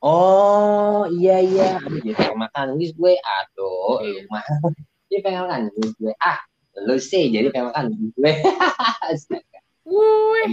Oh 0.00 1.04
iya 1.12 1.38
iya, 1.44 1.76
aduh 1.76 2.00
dia 2.00 2.16
pengen 2.16 2.40
makan 2.40 2.66
wis 2.80 2.96
gue, 2.96 3.20
aduh, 3.20 4.00
Iya. 4.00 4.24
mah 4.32 4.40
dia 5.12 5.20
pengen 5.20 5.44
makan 5.44 5.62
wis 5.76 5.92
gue, 6.00 6.12
ah 6.24 6.40
lu 6.88 6.96
sih 6.96 7.28
jadi 7.28 7.52
pengen 7.52 7.68
makan 7.68 7.84
gue. 8.16 8.32
Wih, 9.90 10.50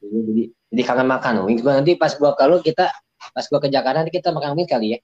Jadi, 0.00 0.18
jadi 0.22 0.42
jadi 0.70 0.82
kangen 0.86 1.08
makan 1.10 1.34
wings 1.50 1.66
nanti 1.66 1.98
pas 1.98 2.14
gua 2.14 2.38
kalau 2.38 2.62
kita 2.62 2.86
pas 3.34 3.44
gua 3.50 3.58
ke 3.58 3.66
Jakarta 3.66 4.06
nanti 4.06 4.14
kita 4.14 4.30
makan 4.30 4.54
wings 4.54 4.70
kali 4.70 4.94
ya. 4.94 4.98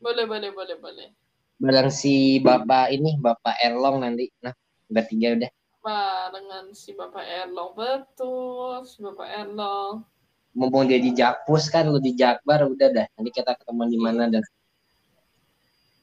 boleh, 0.00 0.24
boleh, 0.24 0.50
boleh, 0.56 0.76
boleh. 0.80 1.08
bareng 1.56 1.88
si 1.92 2.40
bapak 2.40 2.92
ini 2.92 3.16
bapak 3.20 3.60
Erlong 3.64 4.00
nanti 4.00 4.28
nah 4.40 4.52
bertiga 4.88 5.36
udah 5.36 5.50
Barengan 5.86 6.74
si 6.74 6.98
Bapak 6.98 7.22
Erlong. 7.22 7.70
Betul, 7.78 8.82
si 8.90 8.98
Bapak 8.98 9.30
Erlong. 9.30 10.02
mumpung 10.56 10.88
dia 10.88 10.96
di 10.98 11.12
Jakpus 11.12 11.68
kan 11.68 11.86
lu 11.86 12.00
di 12.00 12.16
Jakbar 12.16 12.64
udah 12.64 12.88
dah 12.88 13.06
nanti 13.14 13.30
kita 13.30 13.52
ketemu 13.54 13.82
di 13.92 13.98
mana 14.00 14.24
dan 14.26 14.40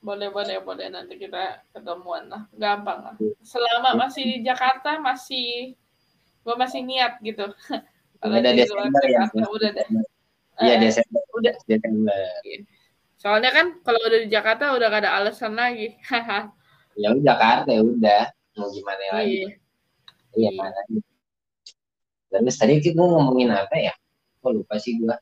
Boleh, 0.04 0.28
boleh, 0.30 0.60
boleh. 0.60 0.92
Nanti 0.92 1.16
kita 1.16 1.64
ketemuan 1.72 2.28
lah. 2.28 2.44
Gampang 2.52 3.00
lah. 3.08 3.16
Selama 3.40 3.96
masih 3.96 4.24
di 4.28 4.38
Jakarta, 4.44 5.00
masih... 5.00 5.80
Gue 6.44 6.56
masih 6.60 6.84
niat 6.84 7.24
gitu. 7.24 7.48
Kalau 8.20 8.36
Udah 8.44 8.52
di 8.52 8.68
luar 8.68 8.92
ya, 9.08 9.24
Jakarta, 9.32 9.48
udah 9.48 9.70
deh. 9.80 9.88
iya 10.60 10.76
Eh, 10.76 10.80
Desember 10.84 11.24
udah. 11.40 11.54
Desember 11.64 12.20
Soalnya 13.16 13.56
kan 13.56 13.80
kalau 13.80 14.04
udah 14.04 14.20
di 14.20 14.28
Jakarta 14.28 14.76
udah 14.76 14.88
gak 14.92 15.08
ada 15.08 15.12
alasan 15.24 15.56
lagi. 15.56 15.96
Ya 17.00 17.10
udah 17.10 17.24
Jakarta 17.26 17.70
ya 17.74 17.82
udah. 17.82 18.24
Mau 18.60 18.70
gimana 18.70 19.02
lagi? 19.18 19.34
Iya. 19.34 19.50
Iya 20.36 20.50
Iya. 20.54 20.60
mana? 20.62 20.80
Terus 22.30 22.56
tadi 22.60 22.74
kita 22.86 23.02
ngomongin 23.02 23.50
apa 23.50 23.76
ya? 23.82 23.94
Kok 24.46 24.52
lupa 24.62 24.78
sih 24.78 25.02
gua. 25.02 25.18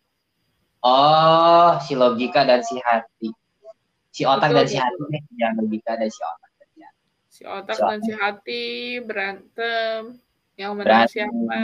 Oh, 0.83 1.77
si 1.85 1.93
logika 1.95 2.43
dan 2.43 2.59
si 2.65 2.75
hati. 2.81 3.31
Si 4.11 4.27
otak 4.27 4.51
Betul, 4.51 4.57
dan 4.59 4.67
si 4.67 4.77
hati 4.77 5.01
deh. 5.07 5.21
Yang 5.39 5.51
logika 5.57 5.91
dan 5.95 6.09
si 6.11 6.21
otak. 6.21 6.49
dan 6.51 6.67
si 6.67 6.79
hati. 6.83 7.01
Si 7.31 7.41
otak 7.47 7.75
Si 7.75 7.81
dan 7.81 7.99
si 8.03 8.11
hati 8.13 8.63
berantem. 9.01 9.99
Yang 10.59 10.71
menang 10.75 10.85
Berantem. 10.85 11.09
siapa? 11.09 11.61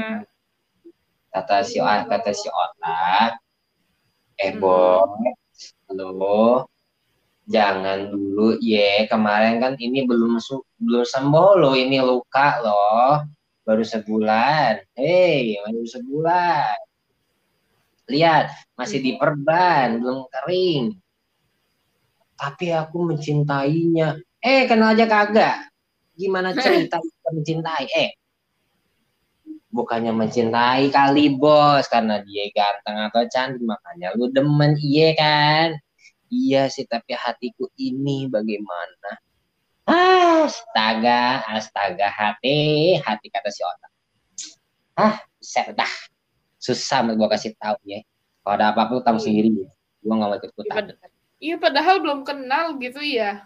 Kata 1.27 1.57
si 1.61 1.77
kata 1.83 2.31
si 2.31 2.47
otak. 2.47 3.31
Eh 4.37 4.53
Hmm. 4.53 4.61
boy, 4.61 5.33
lo 5.91 6.69
jangan 7.47 8.11
dulu 8.11 8.59
ye 8.59 9.07
kemarin 9.07 9.63
kan 9.63 9.73
ini 9.79 10.03
belum 10.03 10.35
belum 10.83 11.03
sembuh 11.07 11.51
lo 11.55 11.71
ini 11.79 12.03
luka 12.03 12.59
loh 12.59 13.23
baru 13.63 13.83
sebulan 13.87 14.83
hei 14.99 15.55
baru 15.63 15.81
sebulan 15.87 16.75
lihat 18.11 18.51
masih 18.75 18.99
diperban 18.99 20.03
belum 20.03 20.27
kering 20.27 20.99
tapi 22.37 22.69
aku 22.69 23.09
mencintainya. 23.09 24.15
Eh 24.37 24.69
kenal 24.69 24.93
aja 24.93 25.09
kagak? 25.09 25.73
Gimana 26.13 26.53
cerita 26.53 27.01
kita 27.01 27.29
mencintai? 27.33 27.85
Eh. 27.91 28.11
Bukannya 29.67 30.15
mencintai 30.15 30.89
kali 30.89 31.33
bos 31.35 31.85
karena 31.91 32.23
dia 32.23 32.47
ganteng 32.55 32.97
atau 33.11 33.21
cantik 33.27 33.61
makanya 33.61 34.15
lu 34.15 34.31
demen 34.31 34.77
iya 34.79 35.11
kan? 35.17 35.67
Iya 36.31 36.71
sih 36.71 36.87
tapi 36.87 37.17
hatiku 37.17 37.67
ini 37.75 38.29
bagaimana? 38.31 39.11
Astaga 39.87 41.43
astaga 41.51 42.07
hati 42.11 42.95
hati 42.99 43.27
kata 43.31 43.49
si 43.51 43.63
otak 43.63 43.91
ah 44.97 45.15
set 45.37 45.71
dah. 45.77 45.93
Susah 46.57 47.05
mau 47.05 47.13
gua 47.13 47.29
kasih 47.29 47.53
tahu 47.55 47.77
ya. 47.85 48.01
Kalau 48.41 48.55
ada 48.57 48.73
apa-apa 48.73 48.91
lu 48.97 49.01
tahu 49.05 49.17
sendiri. 49.21 49.53
Ya 49.53 49.69
gua 50.01 50.13
nggak 50.17 50.29
mau 50.29 50.37
ikut 50.41 50.49
Iya, 50.49 50.61
ikutan 50.65 50.85
pad- 50.97 51.16
Iya 51.37 51.55
padahal 51.57 52.01
belum 52.01 52.25
kenal 52.25 52.75
gitu 52.81 53.01
ya. 53.01 53.45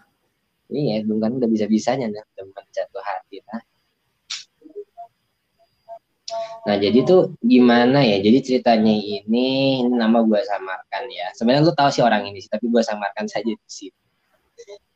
iya 0.72 1.04
belum 1.04 1.20
kan 1.20 1.32
udah 1.36 1.50
bisa 1.52 1.68
bisanya 1.68 2.08
dah 2.08 2.24
demen 2.32 2.64
jatuh 2.72 3.04
hati 3.04 3.44
nah 3.44 3.60
Nah, 6.64 6.80
jadi 6.80 7.04
tuh 7.04 7.36
gimana 7.44 8.00
ya? 8.00 8.16
Jadi 8.22 8.38
ceritanya 8.40 8.88
ini, 8.88 9.20
ini 9.28 9.46
nama 9.84 10.24
gue 10.24 10.40
samarkan 10.40 11.04
ya. 11.12 11.28
Sebenarnya 11.36 11.66
lu 11.68 11.74
tahu 11.76 11.90
sih 11.92 12.00
orang 12.00 12.24
ini 12.24 12.40
sih, 12.40 12.48
tapi 12.48 12.72
gue 12.72 12.80
samarkan 12.80 13.28
saja 13.28 13.52
di 13.52 13.58
sini. 13.68 13.92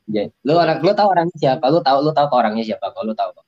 Jadi, 0.06 0.32
lu 0.46 0.56
orang 0.56 0.78
lu 0.80 0.94
tahu 0.94 1.10
orangnya 1.12 1.36
siapa? 1.36 1.66
Lu 1.68 1.82
tahu 1.84 1.98
lu 2.06 2.14
tahu 2.14 2.26
ke 2.30 2.36
orangnya 2.38 2.64
siapa? 2.64 2.88
Kalau 2.94 3.10
lu 3.10 3.14
tahu 3.18 3.36
kok. 3.36 3.44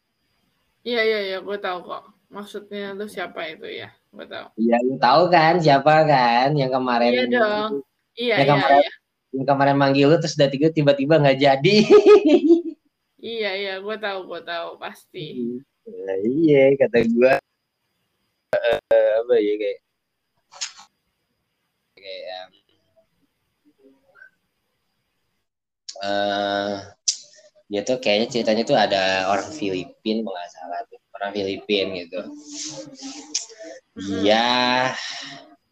Iya 0.85 1.01
iya 1.01 1.19
iya 1.33 1.39
gue 1.41 1.57
tahu 1.57 1.79
kok. 1.87 2.05
Maksudnya 2.29 2.93
lu 2.93 3.07
siapa 3.09 3.41
itu 3.49 3.65
ya? 3.71 3.89
Gue 4.13 4.27
tahu. 4.27 4.47
Iya, 4.59 4.77
lu 4.85 4.95
tahu 5.01 5.23
kan 5.33 5.55
siapa 5.63 5.95
kan 6.05 6.49
yang 6.59 6.69
kemarin 6.69 7.13
Iya 7.15 7.25
dong. 7.31 7.71
Iya 8.19 8.35
Ya, 8.35 8.37
iya 8.37 8.47
kemarin- 8.53 8.83
iya. 8.85 8.93
Yang 9.35 9.47
kemarin 9.47 9.76
manggil 9.76 10.09
lu 10.09 10.16
terus 10.16 10.37
udah 10.37 10.51
tiga 10.51 10.68
tiba-tiba 10.72 11.20
nggak 11.20 11.39
jadi. 11.39 11.76
Iya 13.18 13.51
iya 13.59 13.74
gue 13.83 13.97
tahu 13.99 14.31
gue 14.31 14.41
tahu 14.47 14.79
pasti. 14.79 15.59
Nah, 15.91 16.18
iya 16.22 16.70
kata 16.79 17.03
gue 17.03 17.35
eh, 18.55 19.11
apa 19.18 19.35
ya 19.43 19.55
kayak 19.59 19.79
kayak 21.99 22.43
eh 25.99 26.74
dia 27.68 27.81
tuh 27.85 27.99
kayaknya 28.01 28.26
ceritanya 28.33 28.62
tuh 28.64 28.79
ada 28.79 29.29
orang 29.29 29.51
Filipin 29.53 30.24
nggak 30.24 30.49
salah 30.55 30.81
tuh 30.89 30.99
orang 31.18 31.31
Filipin 31.35 31.87
gitu 31.99 32.20
dia 33.99 34.47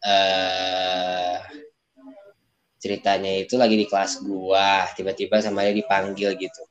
eh 0.03 1.35
ceritanya 2.87 3.43
itu 3.43 3.59
lagi 3.59 3.75
di 3.75 3.83
kelas 3.83 4.23
gua 4.23 4.87
tiba-tiba 4.95 5.43
sama 5.43 5.67
dia 5.67 5.75
dipanggil 5.75 6.31
gitu 6.39 6.63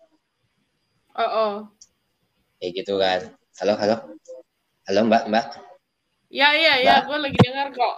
Oh 1.16 1.28
oh. 1.28 1.52
kayak 2.56 2.72
gitu 2.80 2.96
kan 2.96 3.20
halo 3.60 3.76
halo 3.76 3.96
halo 4.84 5.00
mbak 5.04 5.28
mbak 5.28 5.46
Ya 6.26 6.50
iya 6.56 6.74
iya 6.82 6.94
gue 7.06 7.14
lagi 7.16 7.38
dengar 7.38 7.70
kok. 7.70 7.96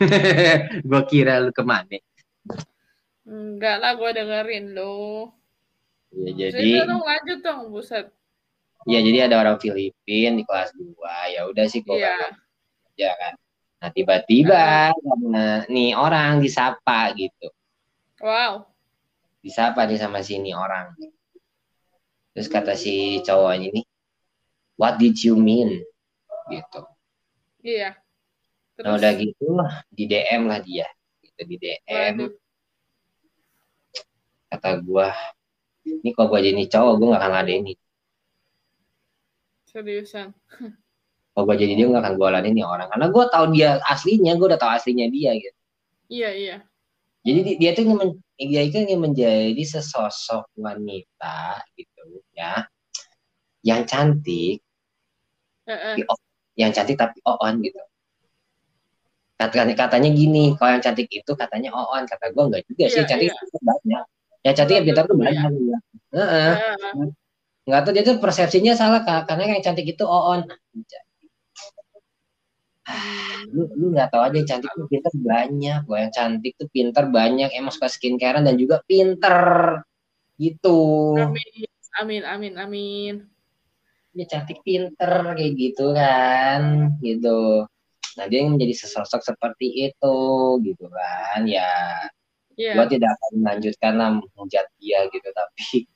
gua 0.88 1.00
kira 1.04 1.38
lu 1.38 1.52
ke 1.52 1.62
mana 1.62 2.00
Enggak 3.22 3.76
lah 3.78 3.92
gue 3.94 4.10
dengerin 4.10 4.74
lu. 4.74 5.28
ya 6.10 6.50
Cerita 6.50 6.82
jadi 6.82 6.88
dong 6.88 7.02
lanjut 7.04 7.38
dong 7.40 7.60
buset. 7.70 8.10
ya 8.88 8.98
jadi 8.98 9.30
ada 9.30 9.38
orang 9.38 9.60
Filipin 9.60 10.40
di 10.40 10.44
kelas 10.48 10.72
gua 10.74 11.28
ya 11.30 11.46
udah 11.46 11.64
sih 11.68 11.84
gua 11.84 11.94
Iya. 11.94 12.16
kan 12.16 12.32
aja 12.90 13.10
kan 13.16 13.34
nah 13.80 13.88
tiba-tiba 13.88 14.92
karena 14.92 15.64
nih 15.66 15.96
orang 15.96 16.38
disapa 16.38 17.16
gitu 17.16 17.48
Wow. 18.20 18.68
disapa 19.40 19.88
nih 19.88 19.96
sama 19.96 20.20
sini 20.20 20.52
orang 20.52 20.92
terus 22.30 22.46
kata 22.46 22.76
si 22.76 23.24
cowoknya 23.24 23.72
ini 23.72 23.82
what 24.76 25.00
did 25.00 25.16
you 25.24 25.32
mean 25.34 25.80
gitu 26.52 26.84
Iya. 27.60 27.96
nah 28.80 28.96
udah 28.96 29.12
gitu 29.16 29.44
di 29.92 30.04
DM 30.04 30.44
lah 30.44 30.60
dia 30.60 30.84
gitu 31.24 31.40
di 31.44 31.56
DM 31.56 32.14
Waduh. 32.20 32.32
kata 34.48 34.70
gua 34.84 35.08
ini 35.88 36.12
kalau 36.12 36.28
gua 36.28 36.40
jadi 36.44 36.64
cowok 36.68 36.94
gua 37.00 37.08
gak 37.16 37.20
akan 37.24 37.32
ladenin 37.40 37.78
Seriusan. 39.64 40.34
kalau 41.30 41.44
gua 41.46 41.56
jadi 41.56 41.72
dia 41.78 41.86
gak 41.88 42.02
akan 42.02 42.14
gua 42.18 42.28
ladenin 42.34 42.60
nih 42.60 42.66
orang 42.66 42.88
karena 42.90 43.06
gua 43.08 43.24
tahu 43.30 43.44
dia 43.54 43.78
aslinya 43.86 44.32
gua 44.36 44.46
udah 44.54 44.60
tahu 44.60 44.70
aslinya 44.74 45.06
dia 45.08 45.30
gitu 45.38 45.58
Iya 46.10 46.30
iya. 46.34 46.56
jadi 47.22 47.38
di- 47.46 47.58
dia 47.62 47.70
tuh 47.72 47.82
ingin 47.86 48.10
dia 48.40 48.62
itu 48.66 48.76
ingin 48.82 48.98
menjadi 48.98 49.62
sesosok 49.62 50.48
wanita 50.58 51.38
gitu 51.78 52.02
ya 52.34 52.66
yang 53.62 53.84
cantik 53.86 54.58
Heeh. 55.68 56.02
yang 56.58 56.72
cantik 56.74 56.98
tapi 56.98 57.20
on 57.22 57.62
gitu 57.62 57.78
katanya 59.38 59.72
katanya 59.72 60.10
gini 60.12 60.52
kalau 60.58 60.76
yang 60.76 60.84
cantik 60.84 61.08
itu 61.08 61.32
katanya 61.32 61.72
on 61.72 62.04
kata 62.04 62.28
gue 62.28 62.44
enggak 62.44 62.62
juga 62.68 62.84
sih 62.92 63.00
Iya, 63.00 63.08
cantik 63.08 63.28
iya. 63.30 63.40
itu 63.40 63.58
banyak 63.62 64.04
yang 64.40 64.54
cantik 64.56 64.74
yang 64.76 64.86
pintar 64.88 65.04
tuh 65.08 65.16
banyak 65.16 65.32
ya. 65.46 65.78
Heeh. 66.16 66.52
Heeh. 66.58 67.08
nggak 67.70 67.80
tahu 67.86 67.92
dia 67.94 68.02
tuh 68.02 68.16
persepsinya 68.18 68.72
salah 68.74 69.00
Kak. 69.06 69.30
karena 69.30 69.54
yang 69.56 69.62
cantik 69.62 69.86
itu 69.86 70.04
on 70.04 70.42
lu 73.50 73.66
lu 73.74 73.86
nggak 73.92 74.14
tahu 74.14 74.22
aja 74.22 74.36
yang 74.38 74.48
cantik 74.48 74.70
tuh 74.72 74.86
pintar 74.86 75.14
banyak. 75.16 75.78
Gue 75.84 75.98
yang 75.98 76.12
cantik 76.14 76.52
tuh 76.56 76.68
pintar 76.70 77.04
banyak. 77.10 77.48
Emang 77.54 77.72
suka 77.74 77.88
skincarean 77.90 78.46
dan 78.46 78.56
juga 78.56 78.80
pinter. 78.86 79.38
Gitu. 80.38 80.80
Amin. 81.18 81.68
Amin 82.00 82.22
amin 82.22 82.54
amin. 82.56 83.14
dia 84.10 84.26
cantik 84.26 84.62
pinter 84.66 85.38
kayak 85.38 85.52
gitu 85.54 85.94
kan. 85.94 86.94
Gitu. 86.98 87.66
Nah 88.18 88.24
dia 88.26 88.38
ingin 88.42 88.58
menjadi 88.58 88.74
sesosok 88.86 89.22
seperti 89.22 89.90
itu 89.90 90.16
gitu 90.66 90.86
kan. 90.90 91.46
Ya 91.46 91.70
Iya. 92.60 92.76
gua 92.76 92.86
tidak 92.90 93.16
akan 93.16 93.32
melanjutkan 93.40 93.92
lah 93.96 94.08
menghujat 94.20 94.66
dia 94.76 95.08
gitu. 95.08 95.28
Tapi 95.32 95.88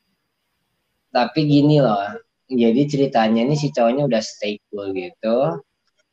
tapi 1.12 1.40
gini 1.44 1.76
loh. 1.82 2.16
Jadi 2.48 2.82
ceritanya 2.88 3.40
ini 3.44 3.56
si 3.56 3.68
cowoknya 3.72 4.04
udah 4.08 4.22
stay 4.24 4.60
cool 4.68 4.92
gitu 4.94 5.60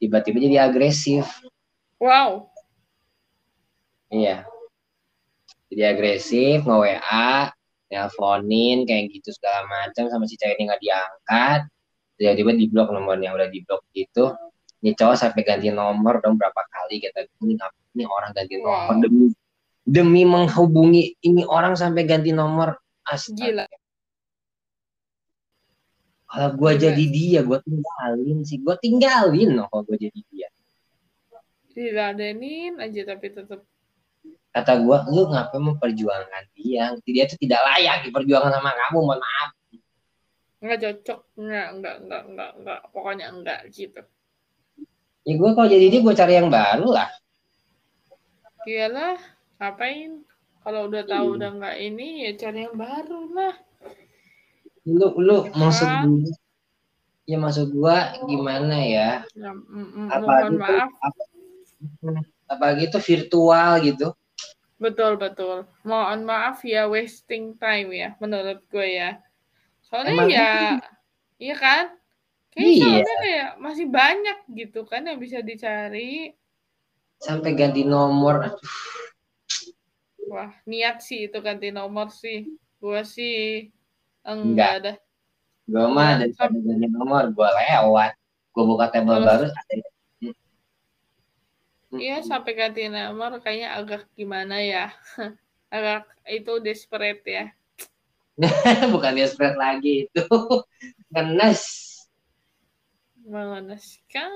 tiba-tiba 0.01 0.37
jadi 0.41 0.57
agresif. 0.65 1.29
Wow. 2.01 2.49
iya. 4.09 4.49
Jadi 5.69 5.81
agresif 5.85 6.65
nge 6.65 6.77
WA 6.81 7.53
nelponin 7.93 8.89
kayak 8.89 9.13
gitu 9.13 9.29
segala 9.31 9.69
macam 9.69 10.09
sama 10.09 10.25
si 10.25 10.35
cewek 10.41 10.57
ini 10.57 10.67
nggak 10.67 10.81
diangkat. 10.81 11.61
Tiba-tiba 12.17 12.51
di 12.57 12.65
blok 12.67 12.89
nomornya 12.89 13.37
udah 13.37 13.47
di 13.53 13.61
blok 13.61 13.85
gitu. 13.93 14.33
Ini 14.81 14.97
cowok 14.97 15.15
sampai 15.15 15.45
ganti 15.45 15.69
nomor 15.69 16.17
dong 16.25 16.41
berapa 16.41 16.57
kali 16.57 16.97
kita 16.97 17.29
ini 17.45 17.53
ini 17.93 18.03
orang 18.09 18.33
ganti 18.33 18.57
nomor. 18.57 18.97
Wow. 18.97 18.99
demi 19.05 19.25
demi 19.85 20.21
menghubungi 20.25 21.21
ini 21.21 21.45
orang 21.45 21.77
sampai 21.77 22.09
ganti 22.09 22.33
nomor. 22.33 22.81
Astaga. 23.05 23.37
Gila. 23.37 23.65
Kalau 26.32 26.49
gue 26.55 26.71
Gila. 26.73 26.84
jadi 26.88 27.03
dia 27.11 27.39
gue 27.43 27.59
tinggalin 27.67 28.38
sih 28.47 28.57
gue 28.63 28.75
tinggalin 28.79 29.49
loh 29.59 29.67
kalau 29.67 29.84
gue 29.91 29.97
jadi 29.99 30.19
dia 30.32 30.47
Diladenin 31.71 32.79
aja 32.79 33.01
tapi 33.07 33.32
tetap 33.32 33.63
kata 34.51 34.73
gue 34.84 34.97
lu 35.15 35.32
ngapain 35.32 35.63
memperjuangkan 35.63 36.43
dia 36.55 36.91
dia 37.07 37.23
itu 37.23 37.36
tidak 37.39 37.63
layak 37.63 38.03
diperjuangkan 38.07 38.51
sama 38.51 38.71
kamu 38.75 38.97
mohon 38.99 39.19
maaf 39.19 39.49
nggak 40.61 40.77
cocok. 40.77 41.19
Nggak 41.41 41.67
enggak 41.73 41.95
enggak 42.05 42.21
enggak 42.29 42.51
enggak. 42.53 42.79
Pokoknya 42.93 43.25
enggak 43.34 43.59
gitu. 43.73 44.01
ya 45.25 45.34
gue 45.34 45.49
kalau 45.57 45.65
jadi 45.69 45.86
dia 45.89 46.01
gue 46.05 46.13
cari 46.13 46.34
yang 46.38 46.49
baru 46.53 46.88
lah 46.93 47.09
Iyalah. 48.61 49.17
Ngapain? 49.57 50.21
Kalau 50.61 50.86
udah 50.86 51.03
tahu 51.09 51.27
Iya. 51.34 51.36
udah 51.38 51.49
nggak 51.57 51.77
ini 51.82 52.07
ya 52.29 52.32
cari 52.38 52.59
yang 52.69 52.77
baru 52.77 53.21
lah. 53.34 53.55
Lu 54.86 55.07
lu 55.21 55.38
Ya 55.45 55.53
maksud 55.53 55.88
kan? 55.88 56.03
gua 56.09 56.32
ya 57.29 57.38
maksud 57.38 57.67
gua 57.71 57.97
gimana 58.25 58.77
ya 58.82 59.09
Ya, 59.32 59.51
mm, 59.53 59.69
mm, 59.69 60.07
apalagi 60.09 60.55
maaf. 60.57 60.89
apa, 60.89 61.21
apalagi 62.49 62.86
tuh 62.89 63.01
virtual 63.01 63.71
gitu 63.82 64.09
Betul 64.82 65.21
betul. 65.21 65.69
Mohon 65.86 66.25
maaf 66.25 66.65
ya 66.65 66.89
wasting 66.89 67.53
time 67.61 67.93
ya 67.93 68.17
menurut 68.17 68.65
gue 68.65 68.97
ya. 68.97 69.21
Soalnya 69.86 70.09
Emang 70.09 70.29
ya, 70.34 70.49
iya 71.38 71.53
kan? 71.53 71.86
Kayak 72.49 72.82
Iya. 72.82 73.13
kayak 73.21 73.49
masih 73.61 73.86
banyak 73.86 74.38
gitu 74.49 74.82
kan 74.89 75.05
yang 75.05 75.21
bisa 75.21 75.45
dicari. 75.45 76.34
sampai 77.21 77.53
ganti 77.53 77.86
nomor 77.86 78.57
Wah, 80.25 80.49
niat 80.65 81.05
sih 81.05 81.29
itu 81.29 81.38
ganti 81.45 81.69
nomor 81.69 82.09
sih. 82.09 82.49
Gue 82.82 83.05
sih 83.05 83.69
Enggak. 84.22 84.45
enggak 84.45 84.72
ada. 84.80 84.93
gua 85.72 85.86
mah 85.88 86.09
daripada 86.19 86.57
ganti 86.57 86.88
nomor 86.91 87.24
gua 87.32 87.49
lewat 87.55 88.11
gua 88.51 88.63
buka 88.67 88.86
tabel 88.91 89.17
baru 89.24 89.45
Iya, 91.91 92.24
sampai 92.24 92.55
ganti 92.55 92.88
nomor 92.88 93.43
kayaknya 93.43 93.76
agak 93.76 94.07
gimana 94.15 94.63
ya. 94.63 94.95
agak 95.76 96.07
itu 96.24 96.59
desperate 96.63 97.24
ya. 97.28 97.45
bukan 98.93 99.13
spread 99.28 99.55
lagi 99.59 100.07
itu 100.07 100.24
ngenes 101.13 101.63
Mengenaskan. 103.22 104.32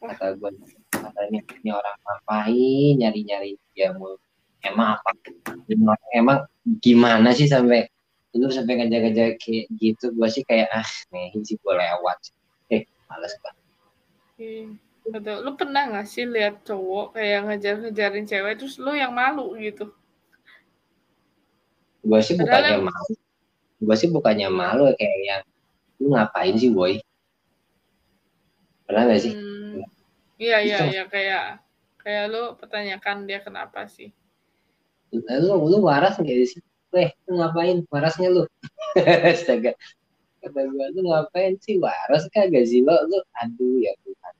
kata 0.00 0.32
gue 0.40 0.48
katanya 0.88 1.40
ini 1.60 1.70
orang 1.76 1.96
ngapain 2.08 2.92
nyari 2.96 3.20
nyari 3.20 3.52
dia 3.76 3.92
mulu 3.92 4.16
emang 4.64 4.96
apa 4.96 5.12
emang 6.16 6.40
gimana 6.80 7.36
sih 7.36 7.44
sampai 7.44 7.84
lu 8.30 8.46
sampai 8.46 8.78
ngejar-ngejar 8.78 9.34
kayak 9.42 9.66
gitu 9.74 10.14
gue 10.14 10.28
sih 10.30 10.46
kayak 10.46 10.70
ah 10.70 10.86
nih 11.10 11.34
sih 11.42 11.58
gue 11.58 11.74
lewat. 11.74 12.18
Eh 12.70 12.86
males 13.10 13.34
banget 13.42 13.58
Iya, 14.40 14.64
Betul. 15.10 15.36
Lu 15.44 15.52
pernah 15.58 15.82
gak 15.90 16.08
sih 16.08 16.24
lihat 16.24 16.64
cowok 16.64 17.18
kayak 17.18 17.40
ngejar-ngejarin 17.50 18.24
cewek 18.24 18.54
terus 18.56 18.80
lu 18.80 18.94
yang 18.94 19.12
malu 19.12 19.58
gitu? 19.58 19.92
gue 22.00 22.20
sih 22.24 22.32
bukannya 22.32 22.80
malu. 22.80 23.14
Gue 23.80 23.96
sih 23.98 24.08
bukannya 24.08 24.48
malu 24.48 24.88
kayak 24.96 25.18
yang 25.26 25.42
lu 26.00 26.16
ngapain 26.16 26.56
sih 26.56 26.72
boy? 26.72 26.96
Pernah 28.88 29.02
gak 29.12 29.20
sih? 29.20 29.32
Hmm, 29.36 29.84
iya 30.40 30.64
iya 30.64 30.78
iya 30.88 31.04
kayak 31.04 31.60
kayak 32.00 32.24
lu 32.32 32.56
pertanyakan 32.56 33.28
dia 33.28 33.44
kenapa 33.44 33.84
sih? 33.84 34.08
lu 35.10 35.58
lu 35.66 35.78
waras 35.82 36.16
nggak 36.22 36.46
sih 36.46 36.62
Weh, 36.90 37.10
lu 37.30 37.38
ngapain? 37.38 37.86
Warasnya 37.86 38.28
lu. 38.34 38.42
Astaga. 39.30 39.72
Kata 40.40 40.60
gue, 40.66 40.86
lu 40.96 41.00
ngapain 41.06 41.54
sih? 41.62 41.78
Waras 41.78 42.26
kagak 42.34 42.66
sih 42.66 42.82
lo? 42.82 42.96
Lu, 43.06 43.18
aduh 43.38 43.76
ya 43.78 43.92
Tuhan. 44.02 44.34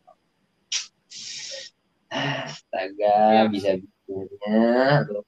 Astaga, 2.11 3.15
Ya. 3.39 3.43
bisa 3.47 3.79
bisanya 3.79 5.07
lu. 5.07 5.23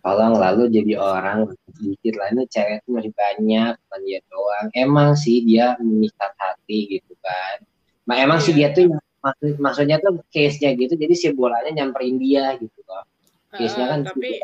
Tolong 0.00 0.32
lalu 0.40 0.72
jadi 0.72 0.96
orang 0.96 1.52
sedikit 1.76 2.16
lah 2.16 2.32
ini 2.32 2.48
cewek 2.48 2.80
tuh 2.88 2.96
masih 2.96 3.12
banyak 3.12 3.76
bukan 3.76 4.00
dia 4.08 4.20
doang 4.32 4.66
emang 4.72 5.12
sih 5.12 5.44
dia 5.44 5.76
mengikat 5.76 6.32
hati 6.40 6.88
gitu 6.88 7.12
kan 7.20 7.60
nah, 8.08 8.16
emang 8.16 8.40
sih 8.40 8.56
dia 8.56 8.72
Iya. 8.72 8.76
tuh 8.80 8.84
maksud, 9.20 9.60
maksudnya 9.60 9.96
tuh 10.00 10.20
case-nya 10.32 10.72
gitu 10.76 10.96
jadi 10.96 11.14
si 11.14 11.28
bolanya 11.32 11.70
nyamperin 11.70 12.16
dia 12.16 12.56
gitu 12.56 12.80
loh 12.88 13.04
case-nya 13.52 13.84
Ah, 13.86 13.90
kan 13.94 14.00
tapi 14.08 14.40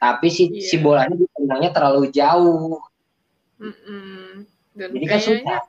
tapi 0.00 0.26
si 0.32 0.50
Iya. 0.50 0.64
si 0.66 0.76
bolanya 0.80 1.14
ditendangnya 1.14 1.70
terlalu 1.70 2.08
jauh 2.10 2.80
dan 4.72 4.88
jadi 4.90 5.04
kan 5.06 5.18
kayaknya 5.20 5.28
susah 5.44 5.60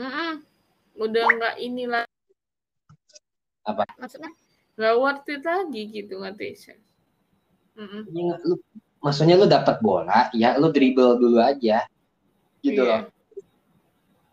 mm-mm, 0.00 0.32
udah 0.98 1.24
nggak 1.36 1.54
inilah 1.60 2.04
Maksudnya? 4.00 4.30
nggak 4.78 4.94
worth 5.00 5.26
it 5.26 5.42
lagi 5.42 5.82
gitu 5.90 6.14
ngerti 6.22 6.48
sih? 6.54 6.78
Ya, 8.14 8.34
lu, 8.46 8.56
maksudnya 9.02 9.34
lu 9.36 9.44
dapat 9.50 9.82
bola 9.84 10.30
ya 10.32 10.54
lu 10.56 10.70
dribble 10.72 11.18
dulu 11.20 11.38
aja 11.42 11.84
gitu 12.62 12.82
Iya. 12.82 13.06
loh 13.06 13.15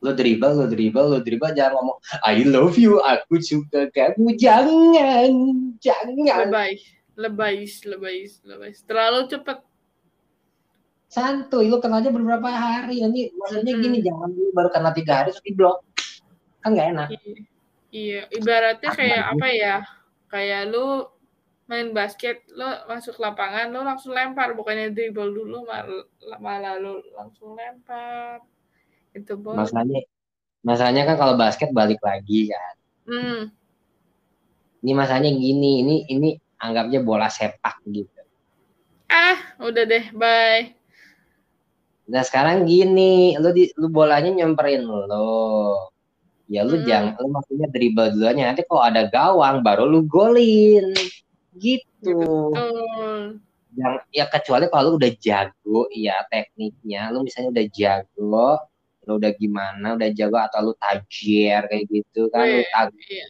lu 0.03 0.11
dribble 0.11 0.51
lu 0.51 0.65
dribble 0.67 1.05
lu 1.07 1.17
dribble 1.23 1.55
jangan 1.55 1.79
ngomong 1.79 1.97
I 2.27 2.43
love 2.43 2.75
you 2.75 2.99
aku 2.99 3.39
suka 3.39 3.87
kamu 3.89 4.35
jangan 4.35 5.31
jangan 5.79 6.11
Lebay, 6.51 6.75
lebay, 7.15 7.55
lebay, 7.87 8.17
lebay. 8.43 8.71
Terlalu 8.83 9.19
cepet. 9.31 9.57
santuy 11.07 11.69
lu 11.69 11.77
kenalnya 11.77 12.09
beberapa 12.09 12.49
hari 12.49 12.97
nanti 12.99 13.29
maksudnya 13.37 13.77
gini 13.77 14.01
jangan 14.01 14.33
dulu 14.33 14.49
baru 14.49 14.69
kenal 14.73 14.97
tiga 14.97 15.21
hari 15.21 15.29
terus 15.29 15.45
di 15.45 15.53
blok 15.53 15.85
kan 16.59 16.73
nggak 16.73 16.87
enak 16.97 17.09
Iya. 17.93 18.25
Ibaratnya 18.33 18.89
kayak 18.89 19.23
apa 19.37 19.47
ya? 19.53 19.75
Kayak 20.25 20.73
lu 20.73 21.05
main 21.69 21.93
basket, 21.93 22.41
lu 22.49 22.65
masuk 22.89 23.21
lapangan, 23.21 23.69
lu 23.69 23.85
langsung 23.85 24.17
lempar, 24.17 24.57
bukannya 24.57 24.89
dribble 24.89 25.29
dulu, 25.29 25.61
mal- 25.61 26.09
malah 26.41 26.81
lu 26.81 27.05
langsung 27.13 27.53
lempar. 27.53 28.41
Itu 29.13 29.37
boleh. 29.37 29.63
masalahnya 29.63 30.01
masalahnya 30.65 31.03
kan 31.05 31.15
kalau 31.21 31.33
basket 31.37 31.69
balik 31.71 32.01
lagi 32.01 32.49
kan 32.49 32.75
Hmm, 33.03 33.51
ini 34.79 34.91
masalahnya 34.95 35.31
gini 35.35 35.83
ini 35.83 35.95
ini 36.07 36.29
anggapnya 36.57 37.03
bola 37.03 37.27
sepak 37.27 37.83
gitu 37.87 38.23
ah, 39.13 39.37
udah 39.61 39.83
deh, 39.85 40.09
bye. 40.17 40.73
Nah 42.09 42.19
sekarang 42.25 42.65
gini, 42.67 43.37
lu 43.39 43.53
di 43.53 43.69
lu 43.79 43.87
bolanya 43.87 44.27
nyamperin 44.27 44.83
lo. 44.83 45.77
Ya 46.51 46.65
lu 46.65 46.81
Hmm. 46.81 46.87
jangan 46.87 47.13
lu 47.21 47.29
maksudnya 47.31 47.67
dribble 47.71 48.11
dulunya 48.11 48.49
nanti 48.51 48.65
kalau 48.67 48.83
ada 48.83 49.07
gawang 49.07 49.61
baru 49.63 49.87
lu 49.87 50.03
golin. 50.09 50.91
Gitu. 51.55 52.17
Betul. 52.51 53.39
Yang 53.77 53.93
ya 54.11 54.25
kecuali 54.27 54.65
kalau 54.67 54.83
lu 54.83 54.99
udah 54.99 55.13
jago 55.21 55.87
ya 55.93 56.17
tekniknya, 56.27 57.13
lu 57.13 57.23
misalnya 57.23 57.53
udah 57.53 57.65
jago, 57.71 58.49
lu 59.03 59.19
udah 59.19 59.31
gimana, 59.35 59.99
udah 59.99 60.09
jago 60.15 60.39
atau 60.39 60.71
lu 60.71 60.73
tajir 60.79 61.67
kayak 61.67 61.83
gitu 61.91 62.31
kan 62.31 62.43
lu 62.43 62.59
Wih, 62.63 62.67
tag- 62.71 62.95
iya. 63.11 63.25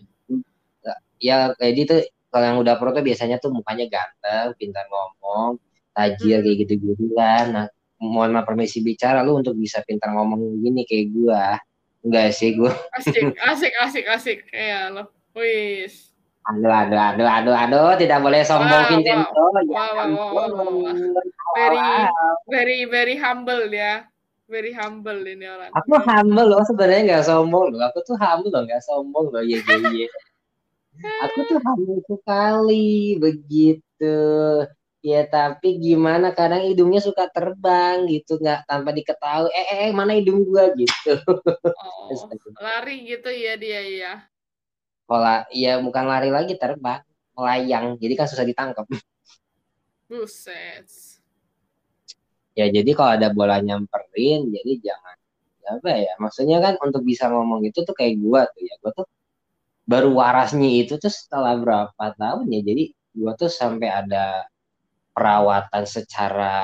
ya 1.18 1.38
kayak 1.58 1.74
gitu 1.80 1.96
kalau 2.30 2.46
yang 2.50 2.58
udah 2.62 2.76
pro 2.82 2.90
tuh 2.92 3.06
biasanya 3.06 3.38
tuh 3.38 3.54
mukanya 3.54 3.86
ganteng, 3.90 4.58
pintar 4.58 4.86
ngomong, 4.90 5.62
tajir 5.94 6.42
Hmm. 6.42 6.46
kayak 6.46 6.58
gitu-gitu 6.66 7.06
kan. 7.14 7.46
Nah, 7.54 7.66
mohon 8.02 8.34
maaf 8.34 8.50
permisi 8.50 8.82
bicara 8.82 9.22
lu 9.22 9.38
untuk 9.38 9.54
bisa 9.54 9.86
pintar 9.86 10.10
ngomong 10.12 10.58
gini 10.60 10.82
kayak 10.84 11.14
gua. 11.14 11.62
Enggak 12.04 12.34
sih 12.34 12.58
gua. 12.58 12.74
Asik, 12.98 13.22
asik, 13.54 13.74
asik, 13.78 14.06
asik. 14.10 14.38
Kayak 14.50 14.98
lo. 14.98 15.04
Wis. 15.38 16.10
Aduh, 16.44 16.68
aduh, 16.68 17.00
aduh, 17.00 17.28
aduh, 17.30 17.56
aduh, 17.56 17.92
tidak 17.96 18.20
boleh 18.20 18.44
sombong 18.44 18.68
Wow, 18.84 18.90
Vincenzo. 18.92 19.32
Ya 19.32 19.40
wow, 19.40 19.54
wow, 19.64 19.72
wow, 19.72 20.04
ampun. 20.04 20.50
wow, 20.52 20.74
wow. 20.76 20.94
Very, 21.56 21.88
very, 22.52 22.80
very 22.90 23.16
humble 23.16 23.70
ya. 23.72 24.04
Very 24.52 24.76
humble 24.76 25.24
ini 25.24 25.48
orang. 25.48 25.72
Aku 25.72 25.96
humble 26.04 26.48
loh 26.52 26.62
sebenarnya 26.68 27.02
nggak 27.08 27.26
sombong 27.32 27.72
loh. 27.72 27.82
Aku 27.88 28.04
tuh 28.04 28.20
humble 28.20 28.52
loh, 28.52 28.68
nggak 28.68 28.84
sombong 28.84 29.32
loh. 29.32 29.40
Iya, 29.40 29.64
iya, 29.64 29.78
iya. 30.04 30.08
Aku 31.26 31.48
tuh 31.48 31.60
humble 31.64 32.04
sekali 32.04 33.16
begitu. 33.18 34.20
Ya 35.04 35.28
tapi 35.28 35.84
gimana 35.84 36.32
kadang 36.32 36.64
hidungnya 36.64 37.04
suka 37.04 37.28
terbang 37.28 38.08
gitu 38.08 38.40
nggak 38.40 38.68
tanpa 38.68 38.92
diketahui. 38.92 39.52
Eh, 39.52 39.66
eh, 39.68 39.80
eh, 39.88 39.92
mana 39.96 40.16
hidung 40.16 40.44
gua 40.44 40.72
gitu. 40.76 41.20
Oh, 41.64 42.28
lari 42.60 43.04
gitu 43.08 43.28
ya 43.32 43.56
dia 43.56 43.82
ya. 43.84 44.14
Pola, 45.04 45.44
ya 45.52 45.80
bukan 45.84 46.08
lari 46.08 46.32
lagi 46.32 46.56
terbang, 46.56 47.04
melayang. 47.36 48.00
Jadi 48.00 48.14
kan 48.16 48.28
susah 48.28 48.48
ditangkap. 48.48 48.88
Buset. 50.08 51.13
Ya 52.54 52.66
jadi 52.70 52.90
kalau 52.94 53.12
ada 53.18 53.30
bola 53.34 53.58
nyamperin, 53.62 54.54
jadi 54.54 54.72
jangan 54.86 55.16
ya 55.64 55.70
apa 55.80 55.90
ya? 55.96 56.14
Maksudnya 56.22 56.58
kan 56.62 56.74
untuk 56.86 57.02
bisa 57.02 57.26
ngomong 57.34 57.66
itu 57.66 57.82
tuh 57.82 57.96
kayak 57.98 58.16
gua 58.22 58.46
tuh 58.54 58.62
ya. 58.62 58.76
Gua 58.82 58.92
tuh 58.94 59.08
baru 59.90 60.10
warasnya 60.14 60.70
itu 60.70 60.94
tuh 61.02 61.10
setelah 61.10 61.58
berapa 61.58 62.06
tahun 62.20 62.46
ya. 62.54 62.62
Jadi 62.62 62.84
gua 63.18 63.34
tuh 63.34 63.50
sampai 63.50 63.90
ada 63.90 64.46
perawatan 65.18 65.84
secara 65.90 66.56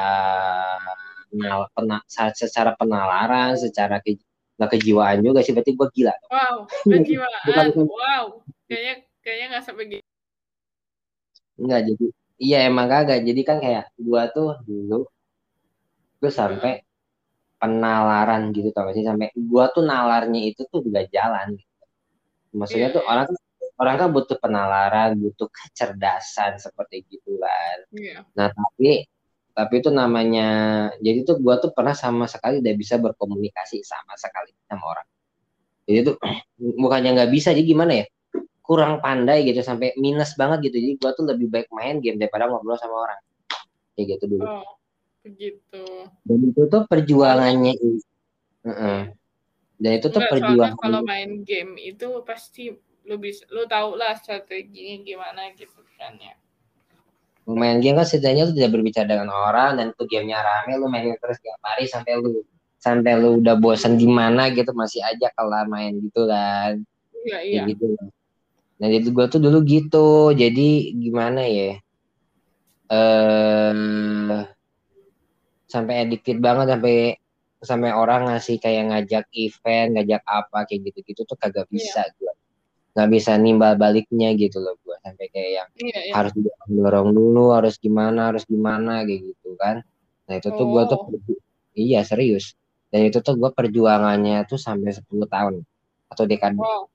penal, 1.30 1.60
pena- 1.74 2.06
secara 2.34 2.72
penalaran, 2.78 3.54
secara 3.58 4.02
ke, 4.02 4.18
nggak 4.62 4.70
kejiwaan 4.78 5.26
juga 5.26 5.42
sih. 5.42 5.54
Berarti 5.58 5.74
gua 5.74 5.88
gila. 5.90 6.14
Wow, 6.30 6.56
kejiwaan. 6.86 7.42
Bukan, 7.50 7.66
bukan. 7.74 7.88
Wow. 7.90 8.26
Kayaknya 8.70 8.96
kayaknya 9.26 9.46
nggak 9.58 9.64
sampai 9.66 9.86
gitu. 9.90 10.06
Enggak 11.60 11.82
jadi 11.92 12.06
iya 12.40 12.58
emang 12.70 12.88
kagak. 12.88 13.20
Jadi 13.26 13.42
kan 13.42 13.58
kayak 13.58 13.90
gua 13.98 14.30
tuh 14.30 14.62
dulu 14.70 15.10
gue 16.20 16.32
sampai 16.32 16.84
penalaran 17.60 18.56
gitu 18.56 18.72
tau 18.72 18.88
gak 18.88 18.96
sih 18.96 19.04
sampai 19.04 19.36
gua 19.36 19.68
tuh 19.76 19.84
nalarnya 19.84 20.40
itu 20.48 20.64
tuh 20.72 20.80
juga 20.80 21.04
jalan 21.12 21.60
gitu. 21.60 21.84
Maksudnya 22.56 22.90
Iya, 22.90 22.96
tuh 22.96 23.04
iya. 23.04 23.10
orang 23.12 23.26
tuh 23.28 23.38
orang 23.80 23.96
kan 24.00 24.10
butuh 24.16 24.38
penalaran, 24.40 25.10
butuh 25.20 25.48
kecerdasan 25.52 26.56
seperti 26.58 27.04
gitu 27.12 27.36
kan. 27.38 27.78
Iya. 27.92 28.18
Nah, 28.34 28.48
tapi 28.56 29.04
tapi 29.52 29.74
itu 29.84 29.92
namanya 29.92 30.48
jadi 31.04 31.28
tuh 31.28 31.44
gua 31.44 31.60
tuh 31.60 31.76
pernah 31.76 31.92
sama 31.92 32.32
sekali 32.32 32.64
tidak 32.64 32.80
bisa 32.80 32.96
berkomunikasi 32.96 33.84
sama 33.84 34.16
sekali 34.16 34.56
sama 34.72 34.84
orang. 34.96 35.08
Jadi 35.84 36.00
tuh 36.08 36.16
bukannya 36.84 37.12
nggak 37.20 37.32
bisa, 37.36 37.52
jadi 37.52 37.68
gimana 37.68 37.94
ya? 38.04 38.06
Kurang 38.64 39.04
pandai 39.04 39.44
gitu 39.44 39.60
sampai 39.60 40.00
minus 40.00 40.32
banget 40.40 40.72
gitu. 40.72 40.80
Jadi 40.80 40.94
gua 40.96 41.12
tuh 41.12 41.28
lebih 41.28 41.52
baik 41.52 41.68
main 41.76 42.00
game 42.00 42.16
daripada 42.16 42.48
ngobrol 42.48 42.80
sama 42.80 43.04
orang. 43.04 43.20
Kayak 44.00 44.16
gitu 44.16 44.40
dulu. 44.40 44.48
Oh, 44.48 44.79
begitu. 45.24 45.84
Dan 46.26 46.38
itu 46.50 46.62
tuh 46.68 46.84
perjuangannya 46.88 47.74
Heeh. 48.66 49.00
Dan 49.80 49.92
itu 49.96 50.08
tuh 50.12 50.20
Enggak, 50.20 50.32
perjuangan 50.36 50.76
kalau 50.76 51.02
main 51.08 51.48
game 51.48 51.80
itu 51.80 52.08
pasti 52.28 52.76
lu 53.08 53.16
bisa 53.18 53.48
lu 53.50 53.64
tahu 53.66 53.96
lah 53.98 54.14
strateginya 54.20 55.02
gimana 55.02 55.50
gitu 55.58 55.82
kan 55.98 56.14
ya. 56.20 56.36
main 57.50 57.82
game 57.82 57.98
kan 57.98 58.06
setidaknya 58.06 58.46
lu 58.46 58.54
tidak 58.54 58.72
berbicara 58.78 59.10
dengan 59.10 59.34
orang 59.34 59.82
dan 59.82 59.86
itu 59.90 60.04
gamenya 60.06 60.46
rame 60.46 60.78
lu 60.78 60.86
mainin 60.86 61.18
terus 61.18 61.42
tiap 61.42 61.58
hari 61.66 61.90
sampai 61.90 62.22
lu 62.22 62.46
sampai 62.78 63.18
lu 63.18 63.42
udah 63.42 63.58
bosan 63.58 63.98
di 63.98 64.06
mana 64.06 64.54
gitu 64.54 64.70
masih 64.78 65.02
aja 65.02 65.34
kelar 65.34 65.66
main 65.66 65.98
gitu 65.98 66.30
kan 66.30 66.78
Iya, 67.26 67.36
Kayak 67.36 67.44
iya. 67.50 67.62
gitu 67.74 67.86
nah 68.78 68.88
jadi 68.88 69.08
gue 69.10 69.26
tuh 69.28 69.42
dulu 69.42 69.58
gitu 69.66 70.10
jadi 70.38 70.70
gimana 70.94 71.42
ya 71.50 71.82
eh 72.94 74.40
sampai 75.70 76.04
addicted 76.04 76.42
banget 76.42 76.66
sampai 76.74 76.96
sampai 77.60 77.92
orang 77.94 78.26
ngasih 78.32 78.58
kayak 78.58 78.84
ngajak 78.90 79.26
event 79.36 79.90
ngajak 79.94 80.24
apa 80.26 80.66
kayak 80.66 80.90
gitu-gitu 80.90 81.22
tuh 81.24 81.38
kagak 81.38 81.68
bisa 81.70 82.04
gue 82.18 82.34
nggak 82.98 83.10
bisa 83.14 83.38
nimbal 83.38 83.78
baliknya 83.78 84.34
gitu 84.34 84.58
loh 84.60 84.74
gue 84.82 84.98
sampai 85.06 85.30
kayak 85.30 85.52
yang 85.62 85.70
Iya, 85.78 86.00
iya. 86.10 86.14
harus 86.18 86.34
dorong 86.66 87.14
dulu 87.14 87.54
harus 87.54 87.78
gimana 87.78 88.34
harus 88.34 88.44
gimana 88.50 89.06
kayak 89.06 89.30
gitu 89.30 89.54
kan. 89.56 89.86
Nah 90.26 90.34
itu 90.36 90.50
tuh 90.50 90.66
gue 90.68 90.84
tuh 90.90 90.98
Oh. 91.00 91.38
iya 91.78 92.02
serius. 92.04 92.58
Dan 92.90 93.06
itu 93.08 93.22
tuh 93.22 93.38
gue 93.38 93.54
perjuangannya 93.54 94.42
tuh 94.50 94.58
sampai 94.58 94.90
10 94.92 95.30
tahun 95.30 95.62
atau 96.10 96.24
dekade. 96.26 96.58
Wow. 96.58 96.90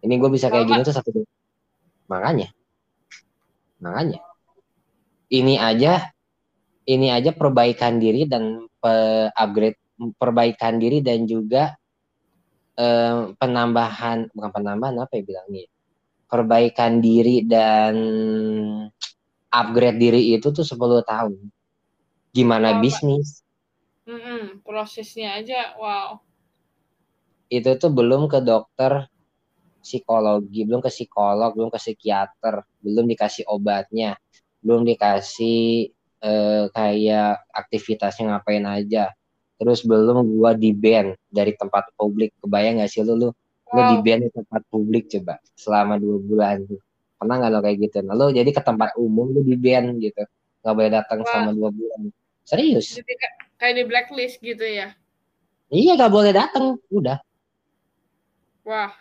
ini 0.00 0.14
gue 0.16 0.30
bisa 0.32 0.48
kayak 0.48 0.64
gini 0.64 0.80
tuh 0.80 0.94
satu 0.96 1.10
makanya 2.06 2.48
makanya. 3.80 4.24
Ini 5.28 5.54
aja 5.60 6.10
ini 6.90 7.06
aja 7.14 7.30
perbaikan 7.30 8.02
diri 8.02 8.26
dan 8.26 8.66
pe- 8.82 9.30
upgrade 9.30 9.78
perbaikan 10.18 10.80
diri 10.82 10.98
dan 11.04 11.24
juga 11.28 11.76
eh, 12.74 13.16
penambahan 13.38 14.26
bukan 14.34 14.50
penambahan 14.50 14.96
apa 15.04 15.12
ya 15.20 15.22
bilangnya 15.22 15.60
ya? 15.66 15.70
perbaikan 16.30 16.92
diri 17.02 17.42
dan 17.46 17.94
upgrade 19.50 19.98
diri 19.98 20.34
itu 20.34 20.50
tuh 20.54 20.62
10 20.66 21.02
tahun 21.02 21.38
gimana 22.30 22.74
Lama. 22.74 22.82
bisnis 22.82 23.42
Mm-mm, 24.06 24.62
prosesnya 24.66 25.38
aja 25.38 25.74
wow. 25.78 26.18
itu 27.50 27.70
tuh 27.82 27.90
belum 27.90 28.30
ke 28.30 28.38
dokter 28.42 29.10
psikologi, 29.82 30.62
belum 30.68 30.80
ke 30.84 30.90
psikolog, 30.92 31.50
belum 31.56 31.72
ke 31.72 31.80
psikiater, 31.80 32.62
belum 32.84 33.10
dikasih 33.10 33.48
obatnya, 33.48 34.14
belum 34.62 34.84
dikasih 34.86 35.90
eh, 36.20 36.64
kayak 36.72 37.44
aktivitasnya 37.52 38.32
ngapain 38.36 38.64
aja. 38.64 39.12
Terus 39.60 39.84
belum 39.84 40.24
gua 40.40 40.56
di 40.56 40.72
ban 40.72 41.12
dari 41.28 41.52
tempat 41.52 41.92
publik. 41.96 42.32
Kebayang 42.40 42.80
gak 42.80 42.90
sih 42.92 43.04
lu 43.04 43.16
lu, 43.16 43.28
lu 43.76 43.80
di 43.92 43.96
Wow. 44.00 44.04
ban 44.04 44.18
di 44.24 44.30
tempat 44.32 44.62
publik 44.72 45.04
coba 45.12 45.36
selama 45.56 46.00
dua 46.00 46.16
bulan 46.20 46.64
tuh. 46.64 46.80
Pernah 47.20 47.34
nggak 47.36 47.50
lo 47.52 47.58
kayak 47.60 47.76
gitu? 47.84 47.96
Nah, 48.00 48.14
lu 48.16 48.32
jadi 48.32 48.48
ke 48.48 48.62
tempat 48.64 48.96
umum 48.96 49.28
lu 49.28 49.44
di 49.44 49.52
ban 49.60 49.92
gitu, 50.00 50.24
nggak 50.64 50.74
boleh 50.74 50.90
datang 50.90 51.20
Wah. 51.20 51.28
selama 51.28 51.50
dua 51.52 51.68
bulan. 51.68 52.00
Serius? 52.48 52.96
Jadi 52.96 53.12
kayak- 53.60 53.76
di 53.76 53.84
blacklist 53.84 54.40
gitu 54.40 54.64
ya. 54.64 54.96
Iya 55.68 55.92
nggak 56.00 56.12
boleh 56.12 56.32
datang, 56.32 56.80
udah. 56.88 57.20
Wah, 58.64 58.92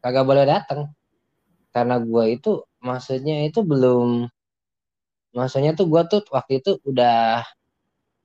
kagak 0.00 0.24
boleh 0.24 0.44
datang 0.48 0.88
karena 1.70 2.00
gua 2.00 2.24
itu 2.26 2.64
maksudnya 2.80 3.44
itu 3.44 3.60
belum 3.60 4.26
maksudnya 5.36 5.72
tuh 5.78 5.86
gua 5.86 6.06
tuh 6.06 6.22
waktu 6.30 6.62
itu 6.62 6.78
udah 6.86 7.44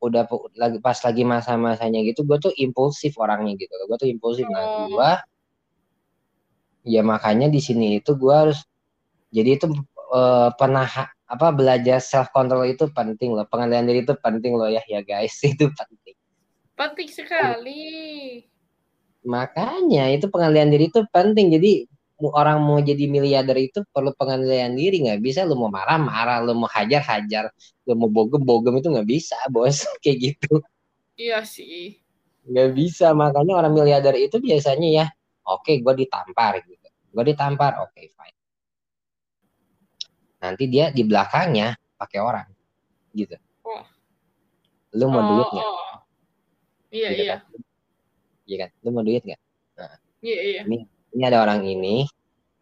udah 0.01 0.23
lagi 0.59 0.77
pas 0.83 0.97
lagi 1.01 1.23
masa-masanya 1.25 2.01
gitu 2.05 2.25
gua 2.27 2.37
tuh 2.37 2.53
impulsif 2.57 3.15
orangnya 3.17 3.55
gitu 3.57 3.73
gua 3.87 3.97
tuh 3.97 4.09
impulsif 4.09 4.45
nah 4.49 4.63
Oh. 4.65 4.89
gua 4.93 5.11
ya 6.85 7.01
makanya 7.01 7.49
di 7.49 7.61
sini 7.61 8.01
itu 8.01 8.13
gua 8.17 8.49
harus 8.49 8.59
jadi 9.33 9.57
itu 9.57 9.67
eh, 10.13 10.49
pernah 10.57 10.87
apa 11.25 11.47
belajar 11.49 11.97
self 11.97 12.29
control 12.29 12.69
itu 12.69 12.85
penting 12.93 13.33
loh 13.33 13.45
pengendalian 13.49 13.89
diri 13.89 13.99
itu 14.05 14.13
penting 14.21 14.53
loh 14.53 14.69
ya 14.69 14.81
ya 14.85 15.01
guys 15.01 15.33
itu 15.45 15.65
penting 15.73 16.15
penting 16.75 17.07
sekali. 17.09 17.83
Makanya 19.25 20.11
itu 20.13 20.29
pengendalian 20.29 20.69
diri 20.69 20.91
itu 20.91 21.01
penting. 21.09 21.55
Jadi 21.55 21.87
orang 22.21 22.63
mau 22.63 22.79
jadi 22.79 23.11
miliarder 23.11 23.59
itu 23.59 23.79
perlu 23.91 24.15
pengendalian 24.15 24.75
diri. 24.75 25.03
Nggak 25.03 25.19
bisa 25.19 25.39
lu 25.43 25.59
mau 25.59 25.67
marah-marah, 25.67 26.39
lu 26.43 26.55
mau 26.55 26.69
hajar-hajar, 26.71 27.51
lu 27.87 27.93
mau 27.99 28.07
bogem-bogem 28.07 28.79
itu 28.79 28.87
nggak 28.87 29.09
bisa, 29.09 29.35
bos. 29.53 29.83
Kayak 29.99 30.17
gitu. 30.31 30.63
Iya 31.19 31.43
sih. 31.43 31.99
Nggak 32.47 32.69
bisa. 32.71 33.11
Makanya 33.11 33.53
orang 33.59 33.73
miliarder 33.75 34.15
itu 34.15 34.39
biasanya 34.39 34.87
ya, 34.87 35.05
oke 35.43 35.75
gue 35.75 35.93
ditampar 36.05 36.63
gitu. 36.63 36.87
Gue 37.11 37.23
ditampar, 37.27 37.83
oke 37.83 37.99
fine. 37.99 38.37
Nanti 40.39 40.63
dia 40.67 40.91
di 40.91 41.03
belakangnya 41.03 41.75
pakai 41.95 42.19
orang, 42.19 42.47
gitu. 43.15 43.35
Wah. 43.63 43.87
Lu 44.95 45.07
mau 45.11 45.23
oh, 45.23 45.25
duit 45.31 45.47
nggak? 45.51 45.67
oh. 45.67 45.95
Iya, 46.95 47.07
Gitu 47.11 47.23
iya. 47.23 47.35
kan? 47.35 47.39
Iya 48.45 48.57
kan? 48.61 48.69
Lu 48.83 48.89
mau 48.91 49.03
duit 49.03 49.23
nggak? 49.23 49.41
Iya, 50.25 50.39
iya. 50.41 50.61
ini 50.65 50.94
ada 51.23 51.39
orang 51.39 51.63
ini 51.63 52.03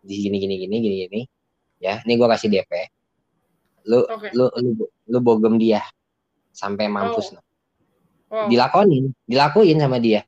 di 0.04 0.16
gini 0.30 0.38
gini 0.38 0.56
gini 0.62 0.76
gini 0.78 0.95
gini. 1.08 1.22
Ya 1.82 2.04
ini 2.06 2.14
gua 2.20 2.30
kasih 2.38 2.54
DP 2.54 2.72
lu 3.84 3.99
Oke. 4.08 4.32
lu 4.32 4.47
lu 4.62 4.70
lu 5.10 5.18
bogem 5.20 5.58
dia. 5.58 5.82
Sampai 6.54 6.86
mampus 6.91 7.34
Oh. 7.34 7.41
Wow. 8.34 8.49
dilakonin. 8.49 9.14
Dilakuin 9.30 9.78
sama 9.78 10.01
dia. 10.01 10.26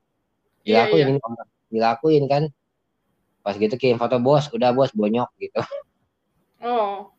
Iya, 0.62 0.86
dilakuin 0.90 1.06
iya. 1.06 1.12
ini 1.14 1.20
orang 1.22 1.48
dilakuin 1.74 2.24
kan. 2.30 2.44
Pas 3.42 3.58
gitu 3.58 3.74
kirim 3.78 3.98
foto 3.98 4.18
bos 4.22 4.50
udah 4.54 4.70
bos 4.74 4.94
bonyok 4.94 5.30
gitu. 5.42 5.62
Oh, 6.66 7.14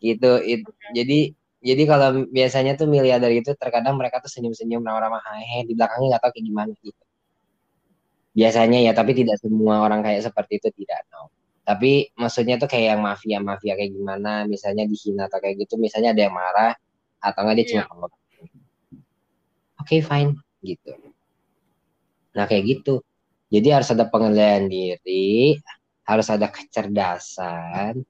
gitu. 0.00 0.40
It- 0.40 0.64
jadi 0.96 1.36
jadi 1.60 1.82
kalau 1.84 2.24
biasanya 2.32 2.78
tuh 2.80 2.88
miliarder 2.88 3.28
itu 3.34 3.52
terkadang 3.58 3.98
mereka 3.98 4.22
tuh 4.24 4.30
senyum-senyum 4.30 4.80
ramah-ramah 4.80 5.20
hehe 5.36 5.66
di 5.68 5.74
belakangnya 5.76 6.16
nggak 6.16 6.22
tahu 6.22 6.32
kayak 6.32 6.46
gimana 6.46 6.72
gitu 6.80 7.02
biasanya 8.38 8.78
ya 8.86 8.92
tapi 8.94 9.18
tidak 9.18 9.42
semua 9.42 9.82
orang 9.82 10.00
kayak 10.06 10.22
seperti 10.30 10.62
itu 10.62 10.68
tidak 10.84 11.02
no. 11.10 11.34
Tapi 11.66 12.14
maksudnya 12.16 12.56
tuh 12.56 12.70
kayak 12.70 12.96
yang 12.96 13.02
mafia 13.02 13.38
mafia 13.42 13.74
kayak 13.74 13.92
gimana 13.92 14.46
misalnya 14.46 14.86
dihina 14.86 15.26
atau 15.26 15.42
kayak 15.42 15.66
gitu 15.66 15.74
misalnya 15.76 16.14
ada 16.14 16.22
yang 16.30 16.34
marah 16.38 16.72
atau 17.18 17.40
nggak 17.42 17.56
dia 17.58 17.66
cuma 17.74 17.82
Iya. 17.82 18.06
oke 19.82 19.96
fine 20.06 20.32
gitu. 20.62 20.92
Nah 22.38 22.44
kayak 22.46 22.64
gitu. 22.78 23.02
Jadi 23.50 23.68
harus 23.72 23.88
ada 23.90 24.04
pengendalian 24.06 24.68
diri 24.70 25.58
harus 26.08 26.28
ada 26.32 26.48
kecerdasan 26.48 28.00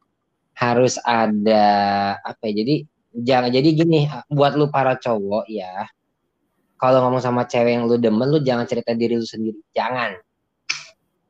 harus 0.55 0.95
ada 1.03 1.67
apa 2.23 2.43
ya 2.51 2.63
jadi 2.63 2.75
jangan 3.15 3.51
jadi 3.51 3.69
gini 3.75 4.01
buat 4.31 4.55
lu 4.55 4.71
para 4.71 4.95
cowok 4.95 5.51
ya 5.51 5.87
kalau 6.79 7.03
ngomong 7.05 7.19
sama 7.19 7.43
cewek 7.45 7.75
yang 7.75 7.85
lu 7.91 7.99
demen 7.99 8.31
lu 8.31 8.39
jangan 8.39 8.65
cerita 8.65 8.95
diri 8.95 9.19
lu 9.19 9.27
sendiri. 9.27 9.59
Jangan. 9.75 10.15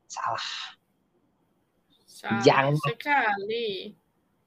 Salah. 0.05 0.47
Salah 2.05 2.41
Jangan. 2.45 2.73
sekali. 2.77 3.97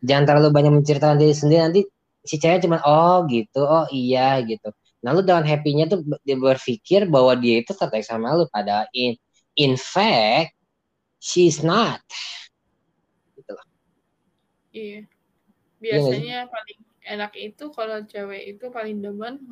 jangan 0.03 0.26
terlalu 0.26 0.48
banyak 0.50 0.72
menceritakan 0.78 1.18
diri 1.18 1.34
sendiri. 1.34 1.61
Nanti 1.62 1.82
si 2.22 2.38
cewek 2.38 2.62
cuma 2.62 2.78
oh 2.86 3.26
gitu. 3.26 3.62
Oh 3.66 3.86
iya 3.90 4.38
gitu. 4.46 4.70
Nah 5.03 5.11
lu 5.11 5.26
dengan 5.26 5.42
happy-nya 5.42 5.90
tuh 5.90 6.07
dia 6.22 6.38
berpikir 6.38 7.11
bahwa 7.11 7.34
dia 7.34 7.62
itu 7.66 7.74
tertarik 7.74 8.07
sama 8.07 8.34
lu. 8.38 8.46
Pada 8.46 8.86
in 8.94 9.18
in 9.59 9.74
fact 9.74 10.55
she's 11.18 11.66
not. 11.66 11.98
Gitu 13.34 13.50
loh. 13.50 13.66
Iya. 14.70 14.86
Iya? 14.86 15.00
Biasanya 15.82 16.38
paling 16.46 16.78
enak 17.03 17.32
itu 17.34 17.64
kalau 17.74 17.98
cewek 18.07 18.55
itu 18.55 18.70
paling 18.70 19.03
demen 19.03 19.42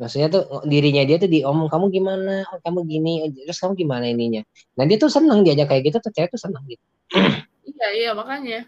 maksudnya 0.00 0.28
tuh 0.32 0.64
dirinya 0.64 1.04
dia 1.04 1.20
tuh 1.20 1.28
diomong 1.28 1.68
kamu 1.68 1.92
gimana? 1.92 2.48
Oh, 2.48 2.58
kamu 2.64 2.88
gini. 2.88 3.28
Terus 3.44 3.60
kamu 3.60 3.76
gimana 3.76 4.08
ininya? 4.08 4.40
Nah 4.80 4.88
dia 4.88 4.96
tuh 4.96 5.12
senang 5.12 5.44
diajak 5.44 5.68
kayak 5.68 5.92
gitu 5.92 6.00
tuh 6.00 6.12
cewek 6.16 6.32
tuh 6.32 6.40
senang 6.40 6.64
gitu. 6.64 6.80
Iya, 7.68 7.88
iya 7.92 8.10
makanya. 8.16 8.64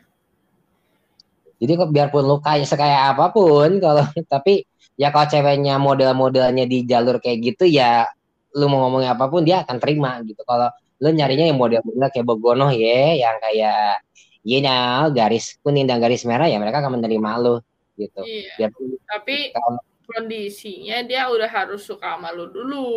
Jadi 1.56 1.72
kok 1.78 1.90
biarpun 1.94 2.24
lu 2.28 2.36
kayak 2.44 2.68
sekaya 2.68 3.16
apa 3.16 3.32
pun 3.32 3.80
kalau 3.80 4.04
tapi 4.32 4.68
ya 5.00 5.08
kalau 5.08 5.24
ceweknya 5.32 5.80
model-modelnya 5.80 6.68
di 6.68 6.84
jalur 6.84 7.16
kayak 7.16 7.40
gitu 7.40 7.64
ya 7.64 8.04
lu 8.52 8.68
mau 8.68 8.84
ngomongin 8.84 9.16
apa 9.16 9.32
pun 9.32 9.40
dia 9.40 9.64
akan 9.64 9.80
terima 9.80 10.20
gitu. 10.28 10.44
Kalau 10.44 10.68
lu 11.00 11.08
nyarinya 11.16 11.48
yang 11.48 11.56
model-model 11.56 12.12
kayak 12.12 12.26
Bogono 12.28 12.68
ya 12.68 13.16
yang 13.16 13.40
kayak 13.40 14.04
you 14.44 14.60
know 14.60 15.08
garis 15.16 15.56
kuning 15.64 15.88
dan 15.88 15.96
garis 15.96 16.28
merah 16.28 16.44
ya 16.44 16.60
mereka 16.60 16.84
akan 16.84 17.00
menerima 17.00 17.30
lu 17.40 17.56
gitu. 17.96 18.20
Iya. 18.20 18.68
Biarpun 18.68 19.00
Tapi 19.08 19.36
kalau 19.56 19.80
kondisinya 20.12 20.96
dia 21.08 21.26
udah 21.32 21.48
harus 21.48 21.82
suka 21.82 22.14
sama 22.16 22.28
lu 22.36 22.46
dulu. 22.52 22.88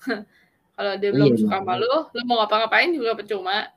Kalau 0.76 0.92
dia 0.98 1.10
Iya, 1.10 1.14
belum 1.14 1.32
suka 1.38 1.56
iya. 1.56 1.62
sama 1.62 1.74
lu, 1.78 1.86
lu 2.14 2.20
mau 2.26 2.36
ngapa-ngapain 2.42 2.90
juga 2.92 3.14
percuma. 3.14 3.70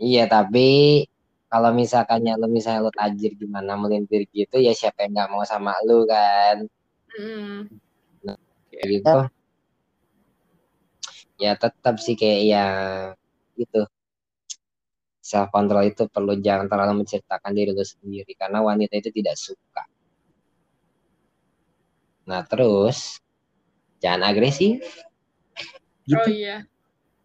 iya 0.00 0.24
tapi 0.24 1.04
kalau 1.52 1.76
misalkannya 1.76 2.32
lu 2.40 2.48
misalnya 2.48 2.88
lu 2.88 2.92
tajir 2.94 3.36
gimana 3.36 3.76
melintir 3.76 4.24
gitu 4.32 4.56
ya 4.56 4.72
siapa 4.72 5.04
yang 5.04 5.12
nggak 5.12 5.28
mau 5.34 5.44
sama 5.44 5.76
lu 5.84 6.08
kan 6.08 6.64
Mm. 7.10 7.66
gitu 8.86 9.14
ya 11.42 11.52
tetap 11.58 11.98
sih 11.98 12.14
kayak 12.14 12.40
ya 12.46 12.64
gitu 13.58 13.82
self 15.20 15.50
control 15.50 15.90
itu 15.90 16.06
perlu 16.06 16.38
jangan 16.38 16.70
terlalu 16.70 17.02
menceritakan 17.02 17.50
diri 17.50 17.74
lu 17.74 17.82
sendiri 17.82 18.32
karena 18.38 18.62
wanita 18.62 18.94
itu 18.94 19.10
tidak 19.10 19.34
suka 19.34 19.82
nah 22.22 22.42
terus 22.42 23.18
jangan 23.98 24.26
agresif 24.26 24.80
Oh 26.10 26.26
gitu 26.26 26.30
iya. 26.32 26.66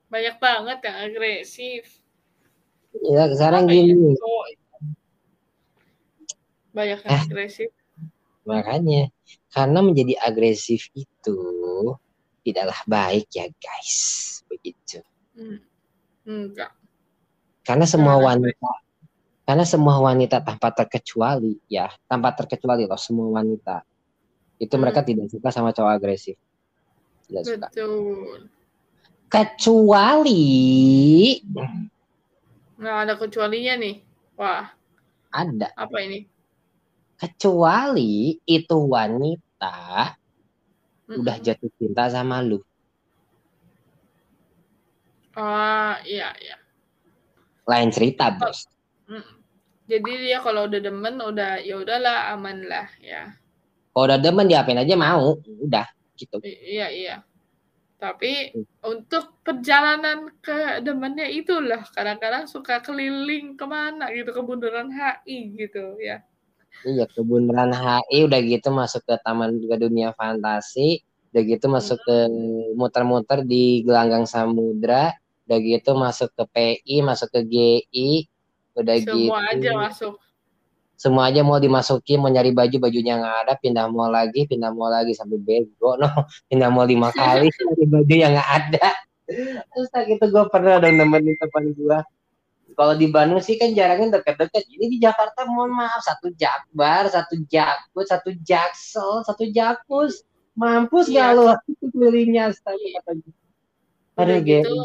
Banyak 0.06 0.38
banget 0.38 0.78
yang 0.86 0.98
agresif. 1.10 1.84
ya 3.02 3.26
sekarang 3.28 3.66
gini 3.66 4.14
Banyak 6.70 7.00
yang 7.02 7.12
Eh. 7.12 7.24
agresif. 7.26 7.70
makanya 8.46 9.10
karena 9.50 9.80
menjadi 9.82 10.22
agresif 10.22 10.94
itu 10.94 11.40
tidaklah 12.46 12.78
baik 12.86 13.26
ya 13.34 13.50
guys 13.58 13.96
begitu 14.46 15.02
Hmm. 15.34 15.58
Enggak. 16.24 16.70
karena 17.62 17.90
semua 17.90 18.16
Nah, 18.16 18.30
wanita 18.30 18.70
karena 19.42 19.66
semua 19.66 19.98
wanita 19.98 20.46
tanpa 20.46 20.70
terkecuali 20.70 21.58
ya 21.66 21.90
tanpa 22.06 22.38
terkecuali 22.38 22.86
loh 22.86 23.02
semua 23.02 23.34
wanita 23.34 23.82
itu 24.62 24.74
Hmm. 24.76 24.82
mereka 24.84 25.02
tidak 25.04 25.28
suka 25.32 25.50
sama 25.52 25.76
cowok 25.76 25.92
agresif 26.00 26.36
tidak 27.28 27.44
suka 27.44 27.68
Betul. 27.72 28.48
kecuali 29.28 30.44
Nah, 32.76 33.08
ada 33.08 33.16
kecualinya 33.16 33.80
nih. 33.80 34.04
Wah, 34.36 34.68
ada 35.32 35.72
apa 35.80 35.98
ini? 36.04 36.28
kecuali 37.16 38.36
itu 38.44 38.76
wanita 38.76 40.12
Mm-mm. 41.08 41.24
udah 41.24 41.36
jatuh 41.40 41.72
cinta 41.80 42.12
sama 42.12 42.44
lu 42.44 42.60
Ah, 45.36 46.00
iya, 46.04 46.32
iya. 46.44 46.56
lain 47.68 47.90
cerita 47.96 48.36
bos 48.36 48.68
Mm. 49.06 49.22
Jadi 49.86 50.12
dia 50.18 50.42
kalau 50.42 50.66
udah 50.66 50.82
demen 50.82 51.22
udah 51.22 51.62
ya 51.62 51.78
udahlah 51.78 52.34
aman 52.34 52.66
lah 52.66 52.90
ya. 52.98 53.38
Kalau 53.96 54.12
udah 54.12 54.20
demen 54.20 54.52
diapain 54.52 54.76
aja 54.76 54.94
mau 55.00 55.40
udah 55.40 55.88
gitu 56.20 56.44
I- 56.44 56.60
iya 56.76 56.88
iya. 56.92 57.16
Tapi 57.96 58.52
untuk 58.84 59.40
perjalanan 59.40 60.28
ke 60.44 60.84
demennya 60.84 61.32
itulah 61.32 61.80
kadang-kadang 61.96 62.44
suka 62.44 62.84
keliling 62.84 63.56
ke 63.56 63.64
mana 63.64 64.12
gitu 64.12 64.36
ke 64.36 64.42
bundaran 64.44 64.92
HI 64.92 65.56
gitu 65.56 65.96
ya. 66.04 66.20
Iya, 66.84 67.08
ke 67.08 67.24
Bundaran 67.24 67.72
HI 67.72 68.28
udah 68.28 68.40
gitu 68.44 68.68
masuk 68.70 69.08
ke 69.08 69.16
taman 69.24 69.58
ke 69.64 69.76
dunia 69.80 70.12
fantasi, 70.12 71.00
udah 71.32 71.42
gitu 71.48 71.66
masuk 71.72 71.98
ke 72.04 72.18
muter-muter 72.76 73.48
di 73.48 73.80
gelanggang 73.82 74.28
samudra, 74.28 75.16
udah 75.48 75.60
gitu 75.64 75.96
masuk 75.96 76.36
ke 76.36 76.44
PI, 76.52 77.00
masuk 77.00 77.32
ke 77.32 77.42
GI, 77.48 78.28
udah 78.76 78.96
gitu 79.02 79.32
Semua 79.32 79.40
aja 79.50 79.72
masuk. 79.72 80.20
Semua 80.96 81.28
aja 81.28 81.44
mau 81.44 81.60
dimasukin, 81.60 82.24
mau 82.24 82.32
nyari 82.32 82.56
baju 82.56 82.76
bajunya 82.80 83.20
nggak 83.20 83.38
ada, 83.48 83.54
pindah 83.60 83.86
mall 83.92 84.12
lagi, 84.12 84.48
pindah 84.48 84.72
mall 84.72 84.92
lagi 84.92 85.12
sampai 85.12 85.40
bego, 85.40 86.00
no, 86.00 86.08
pindah 86.50 86.72
mall 86.72 86.88
lima 86.88 87.12
kali 87.12 87.52
nyari 87.68 87.86
baju 87.88 88.14
yang 88.16 88.34
nggak 88.34 88.52
ada. 88.52 88.88
Terus 89.74 89.88
tak 89.90 90.06
gitu 90.08 90.26
gue 90.30 90.46
pernah 90.54 90.78
dong 90.78 90.96
nemenin 91.02 91.36
teman 91.42 91.74
gue. 91.74 92.00
Kalau 92.76 92.94
di 93.00 93.08
Bandung 93.08 93.40
sih 93.40 93.56
kan 93.56 93.72
jarangnya 93.72 94.20
deket-deket. 94.20 94.68
Ini 94.68 94.86
di 94.92 94.98
Jakarta 95.00 95.48
mohon 95.48 95.72
maaf 95.72 96.04
satu 96.04 96.28
jakbar, 96.36 97.08
satu 97.08 97.40
jakut, 97.48 98.04
satu 98.04 98.36
jaksel, 98.44 99.24
satu 99.24 99.48
jakus. 99.48 100.28
Mampus 100.56 101.12
Iya. 101.12 101.36
gak 101.36 101.40
lo 101.40 101.44
kelilingnya 101.92 102.48
astaga 102.52 102.88
kata 103.00 103.12
gue. 103.20 103.34
Udah 104.16 104.24
Aduh, 104.24 104.40
gitu, 104.48 104.76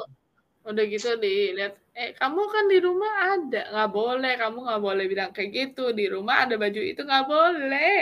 udah 0.66 0.84
gitu 0.90 1.08
dilihat, 1.22 1.78
eh 2.00 2.10
kamu 2.16 2.42
kan 2.48 2.64
di 2.72 2.78
rumah 2.80 3.12
ada, 3.36 3.60
nggak 3.68 3.90
boleh, 3.92 4.32
kamu 4.40 4.58
nggak 4.64 4.82
boleh 4.86 5.04
bilang 5.04 5.30
kayak 5.36 5.50
gitu. 5.52 5.92
Di 5.92 6.08
rumah 6.08 6.48
ada 6.48 6.56
baju 6.56 6.80
itu 6.80 7.00
nggak 7.04 7.26
boleh. 7.28 8.00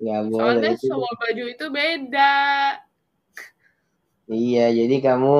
Nggak 0.00 0.22
boleh. 0.32 0.40
Soalnya 0.40 0.72
itu. 0.72 0.84
semua 0.88 1.12
baju 1.20 1.44
itu 1.52 1.66
beda. 1.68 2.36
Iya, 4.26 4.66
jadi 4.72 4.96
kamu 5.04 5.34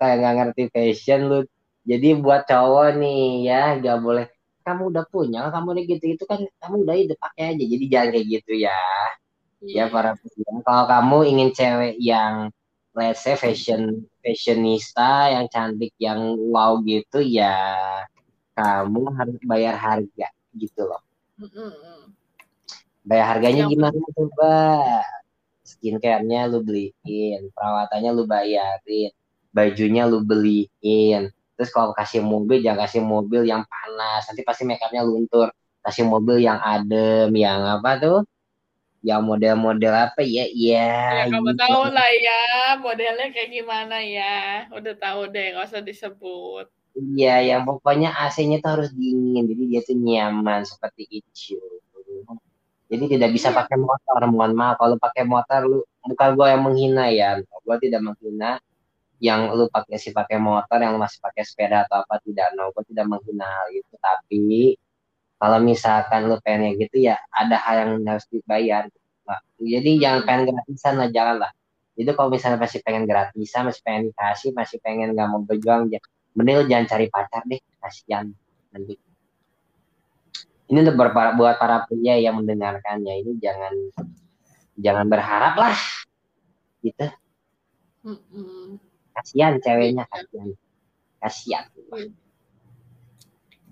kayak 0.00 0.16
nggak 0.18 0.34
ngerti 0.40 0.62
fashion 0.72 1.20
lu. 1.28 1.38
Jadi 1.84 2.08
buat 2.24 2.48
cowok 2.48 2.88
nih 2.96 3.22
ya, 3.52 3.62
nggak 3.76 3.98
boleh. 4.00 4.26
Kamu 4.64 4.82
udah 4.94 5.04
punya, 5.12 5.50
kamu 5.52 5.66
udah 5.76 5.84
gitu 5.84 6.04
itu 6.14 6.24
kan, 6.24 6.40
kamu 6.62 6.88
udah 6.88 6.96
itu 6.96 7.14
pakai 7.20 7.42
aja. 7.52 7.64
Jadi 7.68 7.84
jangan 7.92 8.08
kayak 8.16 8.26
gitu 8.40 8.52
ya. 8.56 8.80
Ya 9.62 9.86
Iya. 9.86 9.94
para. 9.94 10.10
Kalau 10.66 10.84
kamu 10.88 11.16
ingin 11.36 11.48
cewek 11.54 11.94
yang 12.00 12.50
let's 12.92 13.24
say 13.24 13.34
fashion 13.36 14.04
fashionista, 14.20 15.32
yang 15.32 15.46
cantik, 15.48 15.92
yang 15.96 16.36
wow 16.52 16.78
gitu 16.84 17.24
ya, 17.24 17.56
kamu 18.52 19.12
harus 19.16 19.36
bayar 19.44 19.74
harga 19.76 20.28
gitu 20.52 20.84
loh. 20.84 21.02
Bayar 23.02 23.36
harganya 23.36 23.66
Yang- 23.66 23.72
gimana 23.76 23.98
coba? 24.14 24.54
Skincare-nya 25.62 26.50
lu 26.50 26.60
beliin, 26.60 27.48
perawatannya 27.54 28.10
lu 28.12 28.26
bayarin, 28.26 29.10
bajunya 29.54 30.04
lu 30.06 30.20
beliin. 30.22 31.30
Terus 31.56 31.70
kalau 31.70 31.94
kasih 31.94 32.20
mobil 32.20 32.60
jangan 32.60 32.84
kasih 32.86 33.02
mobil 33.02 33.46
yang 33.46 33.62
panas, 33.66 34.26
nanti 34.26 34.42
pasti 34.42 34.66
make 34.66 34.82
up-nya 34.82 35.06
luntur. 35.06 35.54
Kasih 35.82 36.06
mobil 36.06 36.42
yang 36.42 36.58
adem, 36.62 37.30
yang 37.34 37.62
apa 37.62 37.98
tuh? 37.98 38.18
Yang 39.02 39.20
model-model 39.28 39.92
apa 40.06 40.20
ya? 40.22 40.44
Ya, 40.54 41.26
Ya 41.26 41.26
kamu 41.32 41.50
gitu. 41.54 41.58
tahu 41.58 41.82
lah 41.90 42.08
ya 42.26 42.40
modelnya 42.78 43.26
kayak 43.34 43.50
gimana 43.50 43.96
ya. 43.98 44.30
Udah 44.70 44.94
tahu 44.94 45.20
deh, 45.34 45.44
nggak 45.54 45.66
usah 45.68 45.82
disebut. 45.82 46.66
Iya, 46.92 47.34
yang 47.50 47.62
pokoknya 47.68 48.08
AC-nya 48.14 48.56
tuh 48.62 48.70
harus 48.78 48.90
dingin, 48.92 49.42
jadi 49.50 49.62
dia 49.70 49.80
tuh 49.88 49.96
nyaman 49.96 50.60
seperti 50.68 51.02
itu. 51.08 51.56
Jadi 52.92 53.04
tidak 53.16 53.30
bisa 53.36 53.48
Iya. 53.48 53.56
pakai 53.64 53.76
motor, 53.80 54.20
mohon 54.28 54.52
maaf. 54.52 54.76
Kalau 54.76 54.96
pakai 55.00 55.24
motor, 55.24 55.60
lu 55.64 55.78
bukan 56.04 56.28
gue 56.36 56.46
yang 56.52 56.62
menghina 56.66 57.04
ya, 57.08 57.28
gue 57.40 57.76
tidak 57.84 58.00
menghina 58.04 58.60
yang 59.22 59.40
lu 59.56 59.64
pakai 59.72 59.96
si 60.02 60.10
pakai 60.12 60.36
motor, 60.36 60.78
yang 60.82 60.92
lu 60.96 61.00
masih 61.00 61.18
pakai 61.24 61.42
sepeda 61.48 61.88
atau 61.88 62.04
apa 62.04 62.20
tidak, 62.26 62.52
no, 62.58 62.68
gue 62.76 62.84
tidak 62.92 63.06
menghina 63.08 63.46
hal 63.48 63.68
itu. 63.72 63.94
Tapi 63.96 64.42
kalau 65.42 65.58
misalkan 65.58 66.30
lu 66.30 66.38
pengen 66.46 66.78
gitu 66.78 67.02
ya, 67.02 67.18
ada 67.34 67.58
hal 67.58 67.74
yang 67.82 68.06
harus 68.06 68.22
dibayar. 68.30 68.86
Nah, 69.26 69.42
jadi 69.58 69.90
jangan 69.98 70.20
Hmm. 70.22 70.28
pengen 70.30 70.42
gratisan 70.54 70.94
lah, 71.02 71.08
jangan 71.10 71.36
lah. 71.42 71.50
Itu 71.98 72.14
kalau 72.14 72.30
misalnya 72.30 72.62
masih 72.62 72.78
pengen 72.86 73.10
gratisan, 73.10 73.66
masih 73.66 73.82
pengen 73.82 74.02
dikasih, 74.14 74.54
masih 74.54 74.78
pengen 74.78 75.18
nggak 75.18 75.26
mau 75.26 75.42
berjuang, 75.42 75.90
ya 75.90 75.98
mending 76.32 76.56
lu 76.56 76.64
jangan 76.64 76.86
cari 76.88 77.06
pacar 77.12 77.42
deh 77.44 77.60
kasihan 77.76 78.32
nanti 78.72 78.96
ini 80.72 80.78
untuk 80.80 80.96
ber- 80.96 81.36
buat 81.36 81.60
para 81.60 81.84
pria 81.84 82.16
yang 82.16 82.40
mendengarkannya 82.40 83.20
ini 83.20 83.36
jangan 83.36 83.74
jangan 84.80 85.06
berharap 85.12 85.54
lah 85.60 85.76
gitu 86.80 87.04
Mm-mm. 88.08 88.80
kasihan 89.12 89.60
ceweknya 89.60 90.08
kasihan 90.08 90.48
kasihan 91.20 91.64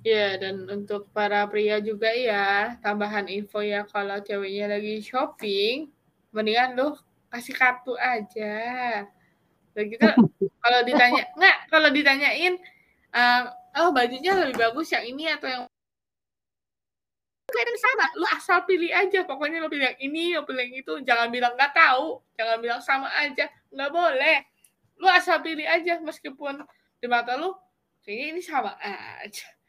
Ya, 0.01 0.41
dan 0.41 0.65
untuk 0.65 1.13
para 1.13 1.45
pria 1.45 1.77
juga 1.77 2.09
ya, 2.09 2.73
tambahan 2.81 3.29
info 3.29 3.61
ya 3.61 3.85
kalau 3.85 4.17
ceweknya 4.25 4.73
lagi 4.73 5.05
shopping, 5.05 5.93
mendingan 6.33 6.73
lu 6.73 6.97
kasih 7.29 7.53
kartu 7.53 7.93
aja. 8.01 8.57
Udah 9.77 9.85
gitu, 9.85 10.09
kalau 10.65 10.81
ditanya, 10.89 11.29
nggak, 11.37 11.57
kalau 11.69 11.89
ditanyain, 11.93 12.57
eh, 13.13 13.43
oh 13.77 13.93
bajunya 13.93 14.33
lebih 14.41 14.57
bagus 14.57 14.89
yang 14.89 15.05
ini 15.05 15.29
atau 15.29 15.49
yang 15.53 15.63
kadang 17.51 17.79
sama, 17.83 18.07
lu 18.17 18.27
asal 18.33 18.59
pilih 18.65 18.89
aja, 18.95 19.21
pokoknya 19.29 19.61
lu 19.61 19.69
pilih 19.69 19.85
yang 19.85 20.01
ini, 20.01 20.25
lu 20.33 20.49
pilih 20.49 20.65
yang 20.65 20.77
itu, 20.81 20.93
jangan 21.05 21.29
bilang 21.29 21.53
nggak 21.61 21.77
tahu, 21.77 22.25
jangan 22.41 22.57
bilang 22.63 22.81
sama 22.81 23.13
aja, 23.21 23.53
nggak 23.69 23.91
boleh. 23.93 24.49
Lu 24.97 25.07
asal 25.13 25.45
pilih 25.45 25.67
aja, 25.69 26.01
meskipun 26.01 26.65
di 27.03 27.07
mata 27.11 27.37
lu, 27.37 27.53
kayaknya 28.01 28.27
ini 28.33 28.41
sama 28.41 28.73
aja. 28.81 29.60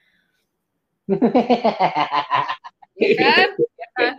Kan? 3.02 3.49
Ya 3.58 3.88
kan? 3.97 4.14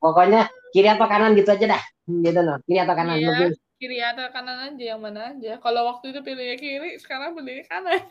Pokoknya 0.00 0.48
kiri 0.72 0.88
atau 0.92 1.06
kanan 1.08 1.32
gitu 1.36 1.50
aja 1.52 1.66
dah 1.76 1.82
gitu 2.06 2.40
no 2.44 2.60
kiri 2.68 2.78
atau 2.80 2.94
kanan 2.94 3.16
Iya. 3.18 3.28
lebih 3.32 3.48
kiri 3.76 3.98
atau 4.00 4.24
kanan 4.32 4.72
aja 4.72 4.84
yang 4.96 5.00
mana 5.00 5.36
aja. 5.36 5.60
Kalau 5.60 5.84
waktu 5.88 6.12
itu 6.16 6.20
pilihnya 6.24 6.56
kiri, 6.56 6.96
sekarang 6.96 7.36
pilihnya 7.36 7.64
kanan. 7.68 8.00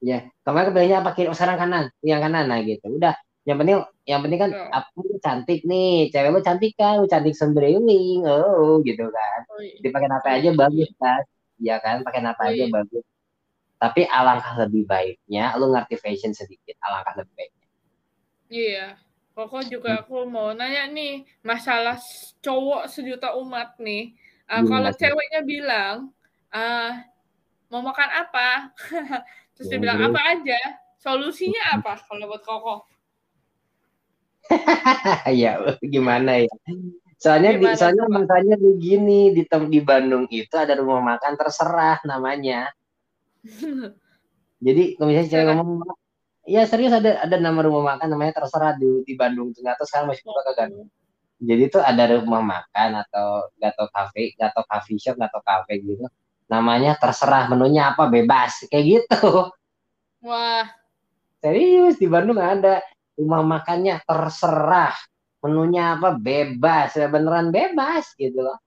ya 0.00 0.24
kemarin 0.48 0.72
kepilihnya 0.72 0.96
apa 1.04 1.10
kiri 1.12 1.28
oh, 1.28 1.36
sekarang 1.36 1.60
kanan 1.60 1.84
yang 2.00 2.24
kanan 2.24 2.48
nah 2.48 2.56
gitu 2.64 2.88
udah 2.88 3.12
yang 3.44 3.60
penting 3.60 3.84
yang 4.08 4.20
penting 4.24 4.40
kan 4.40 4.50
Betul. 4.52 4.68
aku 4.72 5.00
cantik 5.20 5.60
nih 5.68 6.08
cewek 6.08 6.30
lu 6.32 6.40
cantik 6.40 6.72
kan 6.72 7.04
lu 7.04 7.06
cantik 7.08 7.36
sembriwing 7.36 8.24
oh 8.24 8.80
gitu 8.80 9.04
kan 9.12 9.40
Oh, 9.52 9.60
iya. 9.60 9.76
dipakai 9.84 10.08
apa 10.08 10.28
aja 10.40 10.50
bagus 10.56 10.88
kan 10.96 11.20
ya 11.60 11.76
kan 11.84 12.00
pakai 12.00 12.24
apa 12.24 12.32
Oh, 12.32 12.48
aja 12.48 12.64
iya. 12.64 12.72
bagus 12.72 13.04
tapi 13.80 14.04
alangkah 14.04 14.60
lebih 14.60 14.84
baiknya 14.84 15.56
lu 15.56 15.72
ngerti 15.72 15.96
fashion 15.96 16.36
sedikit 16.36 16.76
alangkah 16.84 17.16
lebih 17.24 17.32
baiknya 17.34 17.60
Iya. 18.50 18.98
Koko 19.30 19.62
juga 19.62 20.02
aku 20.02 20.26
mau 20.26 20.50
nanya 20.50 20.90
nih, 20.90 21.22
masalah 21.46 21.96
cowok 22.42 22.90
sejuta 22.90 23.38
umat 23.38 23.78
nih. 23.78 24.12
Gimana 24.50 24.66
kalau 24.66 24.90
ceweknya 24.98 25.40
bilang, 25.46 25.96
ah, 26.50 27.06
mau 27.70 27.78
makan 27.78 28.10
apa? 28.10 28.74
Terus 29.54 29.70
dia 29.70 29.78
bilang 29.78 30.02
apa 30.02 30.20
aja? 30.34 30.60
Solusinya 30.98 31.62
apa 31.78 32.02
kalau 32.04 32.26
buat 32.26 32.42
Koko? 32.42 32.76
ya 35.30 35.62
gimana 35.78 36.42
ya 36.42 36.50
soalnya 37.20 37.54
di, 37.54 37.70
Gimana 37.70 37.78
soalnya 37.78 38.06
coba? 38.10 38.16
makanya 38.18 38.56
begini 38.58 39.30
di 39.30 39.42
di 39.46 39.80
Bandung 39.84 40.26
itu 40.26 40.50
ada 40.58 40.74
rumah 40.74 41.14
makan 41.14 41.38
terserah 41.38 42.02
namanya 42.02 42.66
jadi 44.64 44.82
kalau 44.96 45.06
misalnya 45.08 45.28
cewek 45.28 45.44
Terserah. 45.44 45.56
ngomong 45.56 45.78
ya 46.44 46.62
serius 46.66 46.92
ada 46.92 47.20
ada 47.24 47.36
nama 47.36 47.60
rumah 47.62 47.94
makan 47.94 48.08
namanya 48.12 48.42
terserah 48.42 48.76
di 48.76 49.04
di 49.06 49.14
Bandung 49.16 49.52
tahu 49.54 49.86
sekarang 49.86 50.12
masih 50.12 50.24
buka 50.26 50.42
kagak. 50.52 50.68
Jadi 51.40 51.62
tuh 51.72 51.80
ada 51.80 52.20
rumah 52.20 52.44
makan 52.44 53.00
atau 53.00 53.48
gato 53.56 53.88
cafe 53.88 54.36
gato 54.36 54.60
coffee 54.68 55.00
shop 55.00 55.16
gato 55.16 55.40
cafe 55.40 55.80
gitu. 55.80 56.04
Namanya 56.52 57.00
terserah 57.00 57.48
menunya 57.48 57.96
apa 57.96 58.10
bebas 58.12 58.68
kayak 58.68 58.84
gitu. 58.84 59.48
Wah, 60.26 60.68
serius 61.40 61.96
di 61.96 62.04
Bandung 62.04 62.36
ada 62.36 62.84
rumah 63.16 63.40
makannya 63.40 64.04
terserah 64.04 64.92
menunya 65.40 65.96
apa 65.96 66.12
bebas 66.12 66.92
ya 66.92 67.08
beneran 67.08 67.48
bebas 67.48 68.12
gitu 68.20 68.44
loh 68.44 68.60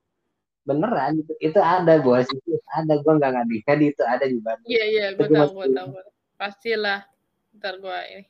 beneran 0.64 1.20
itu 1.20 1.32
itu 1.44 1.60
ada 1.60 2.00
bos 2.00 2.24
itu 2.24 2.56
ada 2.72 2.96
gua 3.04 3.20
nggak 3.20 3.32
ngadi 3.36 3.86
itu 3.92 4.02
ada 4.02 4.24
di 4.24 4.40
Bandung 4.40 4.68
iya 4.68 4.84
iya, 4.88 5.04
gue 5.12 5.28
tahu, 5.28 5.48
gue 5.60 5.68
tahu. 5.76 5.88
Pastilah. 6.34 7.06
Ntar 7.54 7.78
gue 7.78 7.98
ini. 8.10 8.24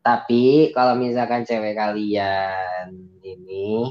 Tapi 0.00 0.70
kalau 0.70 0.94
misalkan 0.96 1.42
cewek 1.42 1.74
kalian 1.74 2.94
ini, 3.20 3.90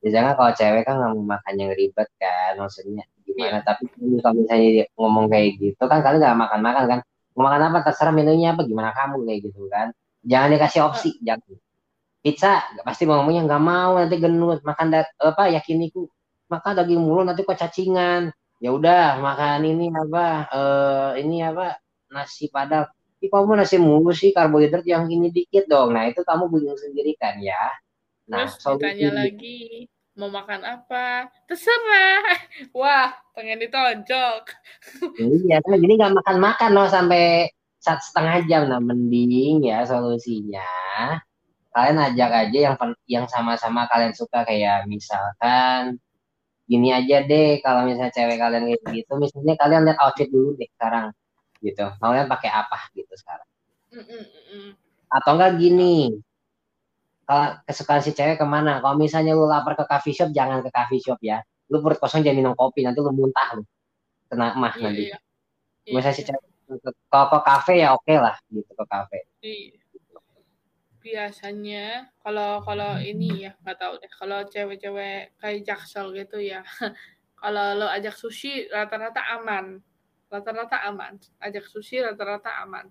ya 0.00 0.08
jangan 0.08 0.34
kalau 0.34 0.52
cewek 0.56 0.82
kan 0.88 0.98
nggak 0.98 1.12
mau 1.14 1.36
makan 1.36 1.54
yang 1.60 1.70
ribet 1.76 2.08
kan, 2.16 2.56
maksudnya 2.58 3.04
gimana. 3.22 3.60
Tapi 3.62 3.92
kalau 4.24 4.34
misalnya 4.40 4.88
ngomong 4.96 5.28
kayak 5.28 5.60
gitu 5.60 5.82
kan 5.84 6.00
kalian 6.00 6.20
nggak 6.24 6.38
makan-makan 6.48 6.84
kan, 6.88 6.98
mau 7.36 7.42
makan 7.46 7.60
apa 7.70 7.78
terserah 7.86 8.12
menunya 8.16 8.56
apa 8.56 8.64
gimana 8.64 8.90
kamu 8.96 9.22
kayak 9.28 9.40
gitu 9.52 9.68
kan. 9.68 9.92
Jangan 10.24 10.48
dikasih 10.56 10.80
opsi, 10.80 11.10
jangan. 11.20 11.60
Pizza 12.22 12.62
pasti 12.86 13.02
mau 13.04 13.20
ngomongnya 13.20 13.46
nggak 13.46 13.62
mau 13.62 13.98
nanti 13.98 14.16
genut 14.16 14.62
makan 14.62 14.86
da- 14.94 15.12
apa 15.20 15.50
yakiniku 15.52 16.06
makan 16.52 16.72
daging 16.76 17.00
mulu 17.00 17.24
nanti 17.24 17.40
kok 17.42 17.56
cacingan. 17.56 18.28
Ya 18.60 18.70
udah 18.70 19.18
makan 19.18 19.64
ini 19.64 19.88
apa 19.90 20.26
eh 20.52 21.10
ini 21.24 21.40
apa 21.42 21.80
nasi 22.12 22.46
padang 22.46 22.86
Ih, 23.22 23.30
kamu 23.30 23.54
nasi 23.54 23.78
mulu 23.78 24.10
sih 24.10 24.34
karbohidrat 24.34 24.82
yang 24.82 25.06
ini 25.06 25.30
dikit 25.30 25.70
dong. 25.70 25.94
Nah, 25.94 26.10
itu 26.10 26.26
kamu 26.26 26.50
bingung 26.50 26.74
sendiri 26.74 27.14
kan 27.14 27.38
ya. 27.38 27.70
Nah, 28.26 28.50
Terus 28.50 28.58
ditanya 28.58 28.98
solusi- 28.98 29.14
lagi, 29.14 29.60
mau 30.18 30.26
makan 30.26 30.60
apa? 30.66 31.30
Terserah. 31.46 32.18
Wah, 32.74 33.14
pengen 33.30 33.62
ditonjok. 33.62 34.42
Iya, 35.22 35.62
kan 35.62 35.78
jadi 35.78 35.92
nggak 36.02 36.14
makan-makan 36.18 36.70
loh 36.74 36.90
sampai 36.90 37.46
satu 37.78 38.02
setengah 38.10 38.42
jam. 38.50 38.62
Nah, 38.66 38.82
mending 38.82 39.62
ya 39.70 39.86
solusinya 39.86 40.66
kalian 41.72 41.98
ajak 42.02 42.30
aja 42.30 42.58
yang 42.68 42.76
yang 43.08 43.26
sama-sama 43.30 43.86
kalian 43.88 44.12
suka 44.12 44.42
kayak 44.44 44.84
misalkan 44.84 45.96
gini 46.72 46.88
aja 46.88 47.20
deh 47.22 47.60
kalau 47.60 47.84
misalnya 47.84 48.08
cewek 48.16 48.40
kalian 48.40 48.64
kayak 48.64 48.80
gitu 48.96 49.12
misalnya 49.20 49.54
kalian 49.60 49.84
lihat 49.84 49.98
outfit 50.00 50.28
dulu 50.32 50.56
deh 50.56 50.68
sekarang 50.72 51.12
gitu. 51.60 51.84
Kalian 52.00 52.26
pakai 52.26 52.48
apa 52.50 52.88
gitu 52.96 53.12
sekarang. 53.12 53.48
Atau 55.06 55.36
enggak 55.36 55.60
gini 55.60 56.16
kalau 57.22 57.60
kesukaan 57.68 58.00
si 58.02 58.10
cewek 58.10 58.40
ke 58.40 58.46
mana? 58.48 58.80
Kalau 58.82 58.96
misalnya 58.98 59.36
lu 59.36 59.46
lapar 59.46 59.76
ke 59.78 59.84
coffee 59.86 60.16
shop 60.16 60.32
jangan 60.32 60.58
ke 60.64 60.72
coffee 60.72 60.98
shop 60.98 61.20
ya. 61.20 61.38
Lu 61.70 61.78
perut 61.78 62.00
kosong 62.00 62.24
jangan 62.24 62.38
minum 62.40 62.54
kopi 62.56 62.82
nanti 62.82 62.98
lu 62.98 63.12
muntah 63.12 63.56
lu. 63.56 63.62
Kena 64.26 64.56
mah 64.56 64.72
Iya, 64.74 64.82
nanti. 64.82 65.02
iya. 65.06 65.18
misalnya 65.92 66.16
si 66.16 66.22
Iya, 66.24 66.28
cewek 66.34 66.42
ke- 66.82 66.96
kalau 67.12 67.26
ke 67.30 67.38
kafe 67.44 67.74
ya 67.84 67.88
oke 67.92 68.14
lah 68.16 68.34
gitu 68.48 68.72
ke 68.72 68.84
kafe 68.88 69.18
iya. 69.44 69.81
Biasanya 71.02 72.06
kalau 72.22 72.62
kalau 72.62 72.96
ini 73.02 73.50
ya 73.50 73.52
nggak 73.60 73.78
tahu 73.78 73.92
deh. 73.98 74.10
Kalau 74.14 74.38
cewek-cewek 74.46 75.34
kayak 75.36 75.60
jaksel 75.66 76.14
gitu 76.14 76.38
ya. 76.38 76.62
kalau 77.42 77.74
lo 77.74 77.86
ajak 77.90 78.14
sushi 78.14 78.70
rata-rata 78.70 79.18
aman. 79.34 79.82
Rata-rata 80.30 80.78
aman. 80.86 81.18
Ajak 81.42 81.66
sushi 81.66 81.98
rata-rata 82.00 82.62
aman. 82.62 82.86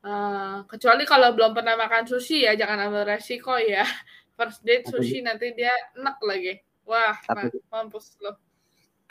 Eh, 0.00 0.56
kecuali 0.66 1.04
kalau 1.04 1.36
belum 1.36 1.52
pernah 1.52 1.76
makan 1.76 2.08
sushi 2.08 2.42
ya 2.48 2.56
jangan 2.58 2.90
ambil 2.90 3.06
resiko 3.06 3.54
ya. 3.54 3.86
First 4.40 4.64
date 4.64 4.88
Tapi- 4.88 4.92
sushi 4.98 5.20
nanti 5.22 5.52
dia 5.54 5.70
enak 5.94 6.16
lagi. 6.24 6.58
Wah, 6.88 7.14
Tapi- 7.22 7.54
ma- 7.70 7.86
mampus 7.86 8.18
lo. 8.18 8.34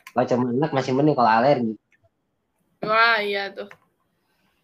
kalau 0.09 0.25
cuma 0.25 0.49
enak 0.49 0.71
masih 0.73 0.91
mending 0.97 1.13
kalau 1.13 1.30
alergi 1.30 1.77
Wah, 2.82 3.21
iya 3.21 3.53
tuh. 3.53 3.69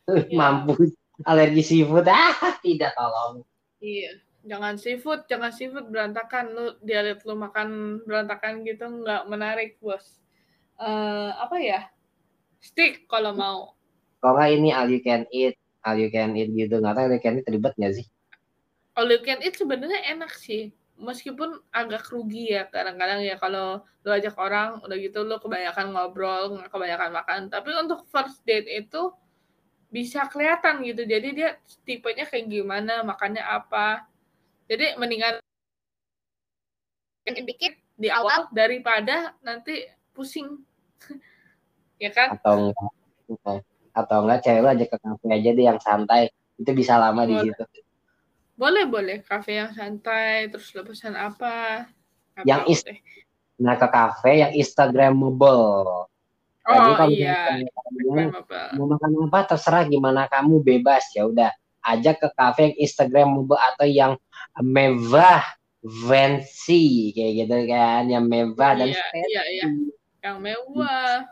Mampus 0.33 0.89
alergi 1.23 1.63
seafood 1.63 2.03
ah 2.11 2.35
tidak 2.59 2.91
tolong 2.99 3.47
Iya, 3.79 4.17
jangan 4.43 4.75
seafood, 4.81 5.29
jangan 5.29 5.53
seafood 5.53 5.93
berantakan. 5.93 6.51
Lu 6.57 6.65
dia 6.81 7.05
lihat 7.05 7.21
lu 7.21 7.37
makan 7.37 8.01
berantakan 8.03 8.65
gitu 8.65 8.81
nggak 8.81 9.29
menarik, 9.29 9.77
bos. 9.77 10.17
Eh 10.81 11.31
apa 11.31 11.55
ya? 11.61 11.85
Steak 12.59 13.05
kalau 13.05 13.31
mau. 13.37 13.59
kalau 14.25 14.41
ini 14.41 14.73
all 14.73 14.89
you 14.89 15.05
can 15.05 15.29
eat 15.29 15.53
all 15.85 15.93
you 15.93 16.09
can 16.09 16.33
eat 16.33 16.49
gitu 16.49 16.81
nggak 16.81 16.97
tahu 16.97 17.05
all 17.05 17.13
you 17.13 17.21
can 17.21 17.37
eat 17.37 17.45
ribet 17.45 17.77
nggak 17.77 17.93
sih 17.93 18.07
All 18.95 19.05
you 19.11 19.21
can 19.21 19.43
eat 19.43 19.53
sebenarnya 19.59 20.01
enak 20.07 20.31
sih. 20.33 20.71
Meskipun 20.95 21.59
agak 21.75 22.07
rugi 22.09 22.55
ya 22.55 22.63
kadang-kadang 22.71 23.21
ya 23.21 23.35
kalau 23.35 23.83
lu 24.01 24.09
ajak 24.09 24.33
orang 24.39 24.79
udah 24.81 24.97
gitu 24.97 25.27
lu 25.27 25.35
kebanyakan 25.37 25.91
ngobrol, 25.91 26.63
kebanyakan 26.71 27.11
makan. 27.11 27.41
Tapi 27.51 27.69
untuk 27.75 28.07
first 28.07 28.39
date 28.47 28.65
itu 28.71 29.11
bisa 29.95 30.27
kelihatan 30.27 30.83
gitu. 30.83 31.07
Jadi 31.07 31.27
dia 31.31 31.55
tipenya 31.87 32.27
kayak 32.27 32.51
gimana, 32.51 32.99
makannya 33.07 33.39
apa. 33.39 34.03
Jadi 34.67 34.99
mendingan 34.99 35.39
Yang 37.25 37.41
dikit 37.47 37.73
di 37.95 38.11
awal 38.11 38.51
daripada 38.51 39.33
nanti 39.39 39.87
pusing. 40.11 40.59
ya 42.03 42.11
kan? 42.11 42.35
atau 42.35 42.69
enggak 42.69 43.63
atau 43.95 44.17
enggak 44.27 44.39
cewek 44.43 44.59
lu 44.61 44.67
aja 44.67 44.85
ke 44.85 44.97
kafe 44.99 45.25
aja 45.31 45.49
deh 45.55 45.65
yang 45.65 45.79
santai 45.79 46.27
itu 46.59 46.71
bisa 46.75 46.99
lama 46.99 47.23
di 47.23 47.39
Boleh. 47.39 47.55
situ 47.55 47.63
Boleh, 48.55 48.83
boleh. 48.87 49.17
Kafe 49.19 49.59
yang 49.59 49.71
santai, 49.75 50.47
terus 50.47 50.71
lo 50.71 50.87
pesan 50.87 51.11
apa? 51.15 51.87
Yang 52.47 52.61
is- 52.71 52.83
deh. 52.87 52.99
nah 53.55 53.79
ke 53.79 53.87
kafe 53.87 54.43
yang 54.43 54.51
instagramable 54.51 56.07
Oh 56.65 56.97
kalau 56.97 57.13
iya, 57.13 57.61
misalnya 57.61 57.69
kalian 57.69 58.27
Instagramable. 58.33 58.67
mau 58.73 58.85
makan 58.89 59.09
apa 59.29 59.39
terserah 59.53 59.83
gimana 59.85 60.21
kamu 60.25 60.65
bebas 60.65 61.05
ya 61.13 61.29
udah 61.29 61.53
ajak 61.85 62.17
ke 62.17 62.29
kafe 62.33 62.59
yang 62.73 62.75
instagramable 62.81 63.59
atau 63.61 63.85
yang 63.85 64.13
mewah 64.57 65.45
fancy 65.85 67.13
kayak 67.13 67.45
gitu 67.45 67.57
kan 67.69 68.09
yang 68.09 68.25
mewah 68.25 68.73
dan 68.73 68.89
Iya, 68.89 69.05
iya, 69.29 69.41
iya. 69.53 69.65
Yang 70.25 70.37
mewah. 70.41 71.29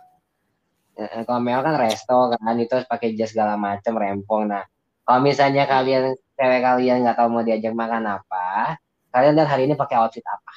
Kalau 1.25 1.41
mewah 1.41 1.61
kan 1.65 1.75
resto 1.81 2.17
kan 2.37 2.53
itu 2.61 2.69
harus 2.77 2.85
pakai 2.85 3.17
jas 3.17 3.33
segala 3.33 3.57
macam 3.57 3.97
rempong 3.97 4.45
nah 4.45 4.61
kalau 5.03 5.19
misalnya 5.25 5.65
kalian 5.65 6.13
cewek 6.37 6.61
kalian 6.63 7.03
nggak 7.03 7.17
tahu 7.17 7.27
mau 7.33 7.43
diajak 7.43 7.73
makan 7.75 8.05
apa 8.07 8.77
kalian 9.09 9.33
lihat 9.37 9.49
hari 9.49 9.65
ini 9.65 9.75
pakai 9.75 9.97
outfit 9.99 10.23
apa 10.25 10.53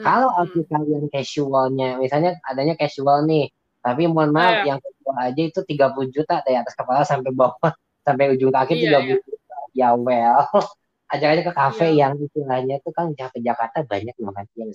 kalau 0.00 0.28
outfit 0.36 0.66
kalian 0.66 1.08
casualnya 1.08 1.96
misalnya 1.96 2.36
adanya 2.44 2.76
casual 2.76 3.24
nih 3.24 3.48
tapi 3.80 4.04
mohon 4.06 4.28
maaf 4.30 4.60
Iya. 4.60 4.76
yang 4.76 4.78
casual 4.78 5.16
aja 5.16 5.42
itu 5.42 5.60
30 5.64 6.06
juta 6.12 6.34
dari 6.44 6.56
atas 6.56 6.76
kepala 6.76 7.00
sampai 7.02 7.32
bawah 7.32 7.56
sampai 8.06 8.32
ujung 8.32 8.52
kaki 8.52 8.76
Iya, 8.76 9.00
30 9.00 9.24
juta 9.24 9.56
ya 9.72 9.88
well 9.94 10.44
ajak 11.12 11.28
aja 11.32 11.42
ke 11.42 11.52
kafe 11.52 11.86
Iya. 11.90 11.98
yang 12.06 12.12
istilahnya 12.18 12.74
itu 12.78 12.90
kan 12.92 13.06
kafe 13.12 13.38
Jakarta 13.40 13.80
banyak 13.82 14.14
loh 14.20 14.30
kan 14.30 14.44
yang 14.54 14.70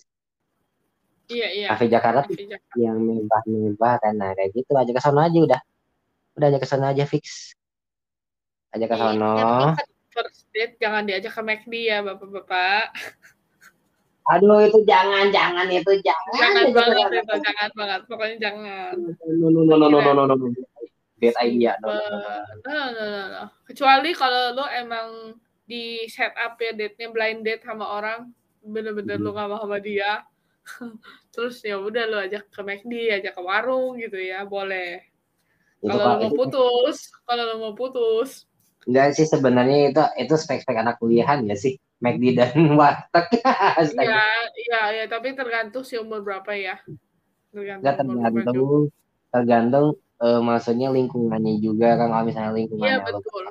Iya, 1.26 1.47
iya. 1.53 1.68
kafe 1.74 1.86
Jakarta 1.86 2.22
Jakarta. 2.26 2.74
yang 2.78 2.97
mewah-mewah 2.97 3.95
kan 3.97 4.14
nah 4.14 4.34
kayak 4.34 4.53
gitu 4.53 4.72
aja 4.74 4.89
ke 4.89 5.01
sono 5.01 5.22
aja 5.22 5.38
udah 5.38 5.62
udah 6.36 6.47
aja 6.49 6.60
ke 6.60 6.68
sono 6.68 6.86
aja 6.86 7.06
fix 7.06 7.53
aja 8.70 8.86
ke 8.86 8.93
Iya, 8.93 9.10
yang 9.14 9.49
penting 9.72 9.89
first 10.10 10.47
date 10.49 10.80
jangan 10.80 11.03
diajak 11.03 11.30
ke 11.30 11.41
McD 11.41 11.74
ya 11.84 11.99
bapak-bapak. 12.01 12.88
Aduh 14.26 14.57
itu 14.65 14.82
jangan 14.89 15.30
jangan 15.30 15.69
itu 15.69 15.91
jangan. 16.01 16.34
Jangan 16.41 16.65
banget 16.73 16.97
jangan. 16.97 17.21
itu, 17.21 17.36
jangan 17.45 17.69
banget. 17.78 17.99
Pokoknya 18.09 18.38
jangan. 18.41 18.91
No 19.30 19.47
no 19.53 19.61
no 19.61 19.76
no 19.78 19.88
no 19.89 19.99
no 20.01 20.23
no 20.26 20.34
no. 20.34 20.47
Bad 21.15 21.36
idea. 21.45 21.78
No, 21.80 21.93
no, 21.93 22.01
no, 22.01 22.17
no. 22.19 22.32
No, 22.65 22.73
no, 22.91 23.03
no, 23.05 23.23
no. 23.32 23.43
Kecuali 23.63 24.09
kalau 24.11 24.57
lo 24.57 24.65
emang 24.67 25.38
di 25.63 26.05
set 26.11 26.36
up 26.36 26.59
ya 26.59 26.76
date-nya 26.76 27.07
blind 27.09 27.41
date 27.45 27.63
sama 27.63 27.86
orang, 27.88 28.30
bener-bener 28.61 29.17
Hmm. 29.17 29.26
lo 29.26 29.32
gak 29.34 29.47
mau 29.47 29.61
sama 29.63 29.78
dia. 29.80 30.26
Terus 31.34 31.61
ya 31.61 31.78
udah 31.80 32.03
lo 32.09 32.17
ajak 32.19 32.49
ke 32.51 32.61
McD, 32.61 32.93
ajak 33.21 33.34
ke 33.38 33.41
warung 33.41 34.01
gitu 34.01 34.17
ya, 34.17 34.43
boleh. 34.43 35.05
Kalau 35.86 36.01
Pak, 36.01 36.17
mau 36.26 36.32
putus, 36.34 37.13
kalau 37.23 37.43
lo 37.45 37.55
mau 37.61 37.73
putus, 37.78 38.49
Enggak 38.86 39.17
sih 39.17 39.26
sebenarnya 39.26 39.89
itu 39.89 40.03
itu 40.21 40.34
spek-spek 40.38 40.78
anak 40.78 41.01
kuliahan 41.01 41.41
ya 41.49 41.57
sih. 41.57 41.82
McD 42.06 42.24
dan 42.34 42.53
warteg. 42.80 43.26
Astaga. 43.76 44.22
ya, 44.62 44.82
ya, 44.93 45.06
tapi 45.06 45.34
tergantung 45.34 45.82
si 45.82 45.97
umur 45.97 46.22
berapa 46.22 46.53
ya. 46.53 46.78
Tergantung 47.49 47.82
Enggak 47.82 47.97
umur 47.99 48.14
berapa 48.14 48.30
juga. 48.30 48.43
tergantung 48.45 48.84
tergantung 49.28 49.88
eh, 50.18 50.39
maksudnya 50.39 50.88
lingkungannya 50.89 51.53
juga 51.58 51.97
kan 51.97 52.08
kalau 52.08 52.24
misalnya 52.24 52.47
Iya 52.47 52.58
lingkungannya 52.62 52.99
lo 53.01 53.20
betul. 53.20 53.45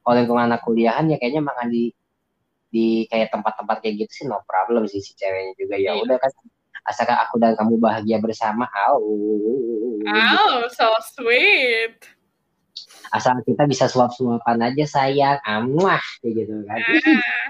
kalau 0.00 0.14
lingkungan 0.14 0.44
anak 0.46 0.60
kuliahan 0.60 1.04
ya 1.06 1.16
kayaknya 1.16 1.42
makan 1.42 1.66
di 1.68 1.84
di 2.68 2.86
kayak 3.04 3.30
tempat-tempat 3.30 3.76
kayak 3.80 3.94
gitu 4.00 4.12
sih 4.14 4.24
no 4.24 4.38
problem 4.44 4.86
sih 4.86 4.98
si 4.98 5.12
ceweknya 5.12 5.56
juga 5.56 5.74
ya 5.74 5.90
Iya. 5.90 6.02
udah 6.04 6.16
kan 6.16 6.30
asalkan 6.82 7.18
aku 7.18 7.34
dan 7.36 7.52
kamu 7.54 7.74
bahagia 7.76 8.18
bersama 8.18 8.64
au 8.86 9.02
Oh, 10.00 10.64
so 10.70 10.86
sweet. 11.12 11.98
asal 13.10 13.42
kita 13.42 13.66
bisa 13.66 13.84
suap-suapan 13.84 14.70
aja 14.70 14.84
sayang 14.86 15.38
amuah 15.42 15.98
kayak 16.22 16.34
gitu 16.38 16.62
kan 16.62 16.78
Ah. 16.78 17.48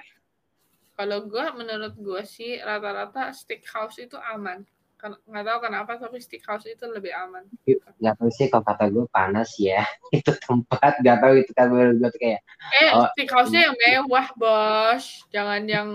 Kalau 1.01 1.24
gue, 1.24 1.44
menurut 1.57 1.96
gue 1.96 2.22
sih 2.28 2.61
rata-rata 2.61 3.32
steakhouse 3.32 3.96
itu 3.96 4.20
aman. 4.20 4.68
Ken- 4.94 5.16
Nggak 5.24 5.44
tahu 5.48 5.59
kenapa, 5.64 5.96
tapi 5.96 6.20
steakhouse 6.20 6.68
itu 6.68 6.84
lebih 6.84 7.09
aman. 7.16 7.48
nggak 7.96 8.20
tahu 8.20 8.28
sih 8.28 8.53
kalau 8.53 8.68
kata 8.68 8.92
gue 8.92 9.09
panas 9.09 9.57
ya 9.57 9.80
itu 10.12 10.28
tempat 10.36 11.01
nggak 11.01 11.18
tahu 11.18 11.34
itu 11.40 11.53
kan 11.57 11.72
menurut 11.72 11.96
gue 11.98 12.11
kayak 12.20 12.44
Eh, 12.76 12.92
Oh. 12.92 13.09
steakhouse-nya 13.16 13.61
yang 13.64 13.76
mewah, 13.80 14.28
bos. 14.36 15.24
Jangan 15.32 15.64
yang 15.64 15.88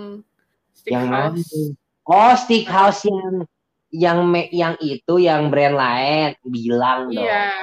yang 0.89 1.05
mana 1.05 1.37
steakhouse. 1.37 1.77
oh 2.03 2.33
steakhouse 2.33 3.01
yang 3.05 3.45
yang 3.93 4.19
me- 4.25 4.49
yang 4.49 4.73
itu 4.81 5.21
yang 5.21 5.53
brand 5.53 5.77
lain 5.77 6.33
bilang 6.43 7.13
dong 7.13 7.29
Iya. 7.29 7.53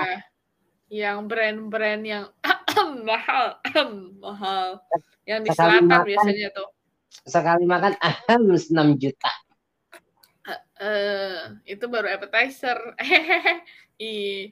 Yang 0.86 1.18
brand-brand 1.26 2.02
yang 2.04 2.24
mahal. 3.02 3.58
mahal. 4.22 4.78
Yang 5.26 5.40
di 5.42 5.50
selatan 5.52 6.00
biasanya 6.06 6.48
tuh. 6.54 6.70
Sekali 7.24 7.64
makan 7.68 7.94
ahem 8.00 8.42
6 8.56 9.00
juta. 9.00 9.32
Eh, 10.82 11.38
itu 11.70 11.84
baru 11.86 12.10
appetizer. 12.10 12.74
Ih, 14.02 14.50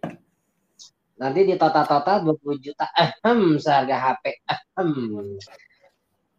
nanti 1.21 1.45
di 1.45 1.55
total-total 1.59 2.25
20 2.25 2.65
juta 2.65 2.89
ahem 2.97 3.61
seharga 3.61 3.97
HP 3.99 4.25
ahem. 4.49 4.91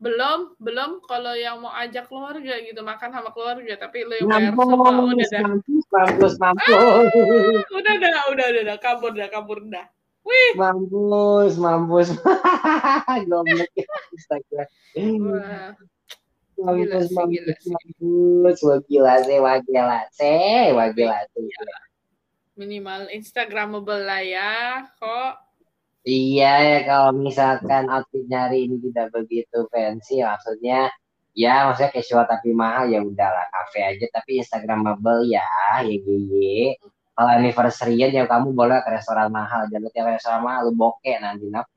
Belum 0.01 0.57
belum. 0.57 1.05
Kalau 1.05 1.37
yang 1.37 1.61
mau 1.61 1.69
ajak 1.77 2.09
keluarga 2.09 2.57
gitu 2.65 2.81
makan 2.81 3.13
sama 3.13 3.29
keluarga 3.29 3.77
tapi 3.77 4.01
lo 4.01 4.17
yang 4.17 4.31
bayar 4.31 4.55
semua 4.57 4.65
udah 4.65 4.93
mampus 4.97 5.29
dah 5.29 5.41
mampus 5.45 5.85
mampus 5.93 6.33
mampus 6.41 7.65
udah 7.69 7.93
dah 8.01 8.11
udah 8.33 8.45
udah 8.49 8.63
dah. 8.65 8.77
Kabur 8.81 9.11
dah 9.13 9.29
kabur 9.29 9.59
dah. 9.69 9.85
Mampus 10.57 11.53
mampus. 11.61 12.07
Goblok. 13.29 13.69
Ya 13.77 13.85
astaga 14.17 14.63
Wah, 14.97 15.77
Mampus 16.61 17.09
gila 17.09 17.17
wah 17.17 17.25
gila 17.27 17.53
sih. 17.59 17.73
wah 18.65 18.79
gila 18.87 19.13
sih 19.25 19.37
wah 20.73 20.89
gila 20.93 21.19
sih 21.33 21.45
minimal 22.61 23.09
instagramable 23.09 24.05
lah 24.05 24.21
ya 24.21 24.85
kok. 25.01 25.33
Iya 26.01 26.53
ya 26.65 26.77
kalau 26.89 27.11
misalkan 27.13 27.85
outfitnya 27.89 28.49
hari 28.49 28.65
ini 28.65 28.81
tidak 28.89 29.13
begitu 29.13 29.69
fancy 29.69 30.21
maksudnya 30.25 30.89
ya 31.37 31.69
maksudnya 31.69 31.93
casual 31.93 32.25
tapi 32.25 32.49
mahal 32.57 32.89
ya 32.89 33.01
udahlah 33.05 33.45
kafe 33.53 33.81
aja. 33.85 34.05
Tapi 34.09 34.41
instagramable 34.41 35.29
ya 35.29 35.45
ya 35.85 35.95
GY 36.05 36.77
kalau 37.13 37.29
anniversary 37.37 38.01
ya 38.01 38.25
kamu 38.25 38.53
boleh 38.53 38.81
ke 38.81 38.89
restoran 38.93 39.29
mahal. 39.29 39.69
Jangan 39.69 39.89
tiap 39.93 40.09
restoran 40.09 40.41
mahal 40.41 40.61
lu 40.69 40.73
bokeh 40.73 41.17
nanti 41.21 41.49
nak 41.53 41.69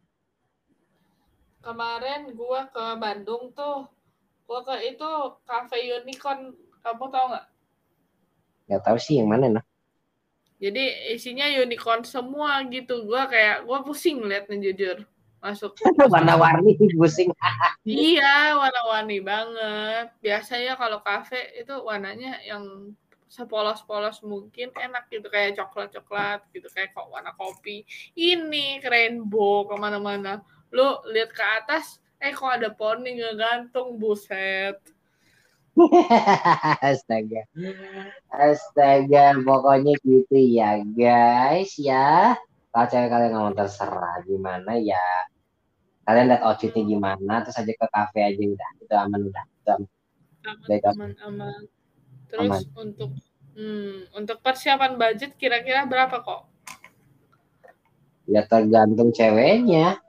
kemarin 1.65 2.37
gua 2.37 2.69
ke 2.69 2.85
Bandung 3.01 3.53
tuh 3.57 3.89
gua 4.45 4.61
ke 4.65 4.95
itu 4.95 5.11
cafe 5.49 5.89
unicorn 5.89 6.53
kamu 6.85 7.05
tau 7.09 7.27
nggak? 7.33 7.47
Nggak 8.69 8.83
tahu 8.85 8.97
sih 9.01 9.21
yang 9.21 9.29
mana 9.29 9.61
nah 9.61 9.65
jadi 10.65 11.13
isinya 11.13 11.45
unicorn 11.51 12.07
semua 12.07 12.63
gitu. 12.73 13.05
Gua 13.05 13.27
kayak 13.27 13.69
gua 13.69 13.83
pusing 13.83 14.23
liatnya 14.25 14.57
jujur. 14.65 15.05
Masuk. 15.45 15.77
Warna-warni 16.13 16.79
pusing. 16.97 17.29
Iya, 17.85 18.57
warna-warni 18.57 19.21
banget. 19.21 20.09
Biasanya 20.25 20.73
kalau 20.81 21.05
kafe 21.05 21.53
itu 21.61 21.75
warnanya 21.85 22.41
yang 22.41 22.97
sepolos-polos 23.29 24.25
mungkin 24.25 24.73
enak 24.73 25.13
gitu. 25.13 25.29
Kayak 25.29 25.61
coklat-coklat 25.61 26.49
gitu. 26.57 26.65
Kayak 26.73 26.97
kok 26.97 27.13
warna 27.13 27.37
kopi. 27.37 27.85
Ini 28.17 28.81
rainbow 28.81 29.69
ke 29.69 29.77
mana-mana. 29.77 30.41
Lu 30.73 30.97
lihat 31.13 31.37
ke 31.37 31.45
atas, 31.45 32.01
eh 32.21 32.33
kok 32.33 32.51
ada 32.51 32.71
poni 32.75 33.19
ngegantung 33.19 33.97
buset. 33.99 34.79
astaga 36.87 37.43
astaga 38.31 39.35
pokoknya 39.43 39.99
gitu 40.07 40.39
ya 40.39 40.79
guys 40.95 41.75
ya 41.75 42.39
kalau 42.71 42.87
cewek 42.87 43.11
kalian 43.11 43.35
ngomong 43.35 43.59
terserah 43.59 44.23
gimana 44.23 44.79
ya 44.79 45.03
kalian 46.07 46.31
lihat 46.31 46.47
outfitnya 46.47 46.87
gimana 46.87 47.43
terus 47.43 47.59
aja 47.59 47.75
ke 47.75 47.87
kafe 47.91 48.21
aja 48.23 48.39
udah 48.39 48.71
itu 48.79 48.95
aman 48.95 49.21
udah 49.27 49.45
itu 49.51 49.71
aman. 49.75 49.91
Aman, 50.45 51.13
aman. 51.25 51.61
Terus 52.29 52.51
Aman. 52.53 52.63
untuk 52.77 53.11
hmm, 53.57 54.15
untuk 54.15 54.39
persiapan 54.45 54.95
budget 55.01 55.35
kira-kira 55.41 55.89
berapa 55.89 56.21
kok? 56.21 56.55
ya 58.25 58.41
tergantung 58.49 59.13
ceweknya 59.13 60.01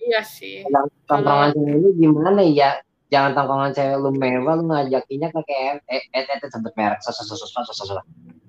Iya 0.00 0.20
sih. 0.24 0.64
tongkongan 1.06 1.52
cewek 1.52 1.76
lu 1.76 1.88
gimana 1.94 2.40
ya 2.40 2.80
jangan 3.12 3.36
tongkongan 3.36 3.70
cewek 3.76 3.96
lu 4.00 4.10
mewah 4.16 4.54
lu 4.56 4.64
ngajakinnya 4.70 5.28
ke 5.28 5.40
KF 5.44 5.78
eh 5.92 6.02
eh, 6.16 6.24
eh, 6.24 6.48
sebut 6.48 6.72
merek 6.78 7.00
sos 7.04 7.20
sos 7.20 7.36
sos 7.36 7.52
sos 7.52 7.76
sos 7.76 7.90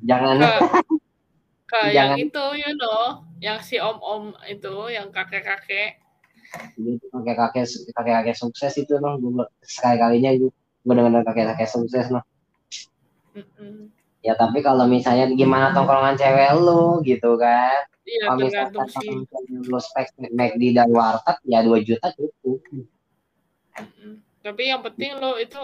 jangan 0.07 0.39
Ke, 0.39 0.53
ke 1.67 1.79
yang 1.97 2.15
Jangan. 2.15 2.23
itu, 2.23 2.45
you 2.61 2.71
know, 2.79 3.23
yang 3.43 3.59
si 3.59 3.79
om-om 3.79 4.35
itu, 4.47 4.75
yang 4.91 5.07
kakek-kakek. 5.11 5.99
Jadi 6.75 6.91
kakek 7.11 7.35
kakek 7.39 7.65
kakek 7.95 8.13
kakek 8.21 8.35
sukses 8.37 8.73
itu 8.75 8.99
noh 8.99 9.15
gue 9.19 9.45
sekali 9.63 9.95
kalinya 9.99 10.29
gue 10.35 10.51
gue 10.51 10.93
dengar 10.97 11.23
kakek 11.23 11.55
kakek 11.55 11.69
sukses 11.71 12.11
noh 12.11 12.23
Mm-mm. 13.31 13.87
ya 14.19 14.35
tapi 14.35 14.59
kalau 14.59 14.83
misalnya 14.83 15.31
gimana 15.31 15.71
tongkrongan 15.71 16.19
cewek 16.19 16.51
lu 16.59 16.99
gitu 17.07 17.39
kan 17.39 17.87
Iya, 18.11 18.27
kalau 18.27 18.43
misalkan 18.43 18.87
sih. 18.91 19.09
lu 19.71 19.79
spek 19.79 20.11
McD 20.19 20.75
dan 20.75 20.91
warteg 20.91 21.37
ya 21.47 21.63
2 21.63 21.79
juta 21.87 22.11
cukup. 22.11 22.59
Tapi 24.43 24.63
yang 24.67 24.83
penting 24.83 25.15
lo 25.15 25.39
itu 25.39 25.61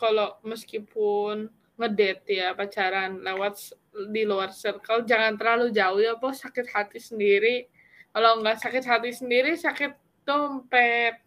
kalau 0.00 0.40
meskipun 0.40 1.52
ngedate 1.76 2.32
ya 2.32 2.56
pacaran 2.56 3.20
lewat 3.20 3.76
di 4.08 4.22
luar 4.24 4.54
circle 4.56 5.04
jangan 5.04 5.36
terlalu 5.36 5.68
jauh 5.68 6.00
ya 6.00 6.16
bos. 6.16 6.40
Sakit 6.40 6.72
hati 6.72 6.96
sendiri. 6.96 7.68
Kalau 8.12 8.40
nggak 8.40 8.56
sakit 8.64 8.84
hati 8.88 9.10
sendiri 9.12 9.52
sakit 9.52 9.92
dompet. 10.24 11.20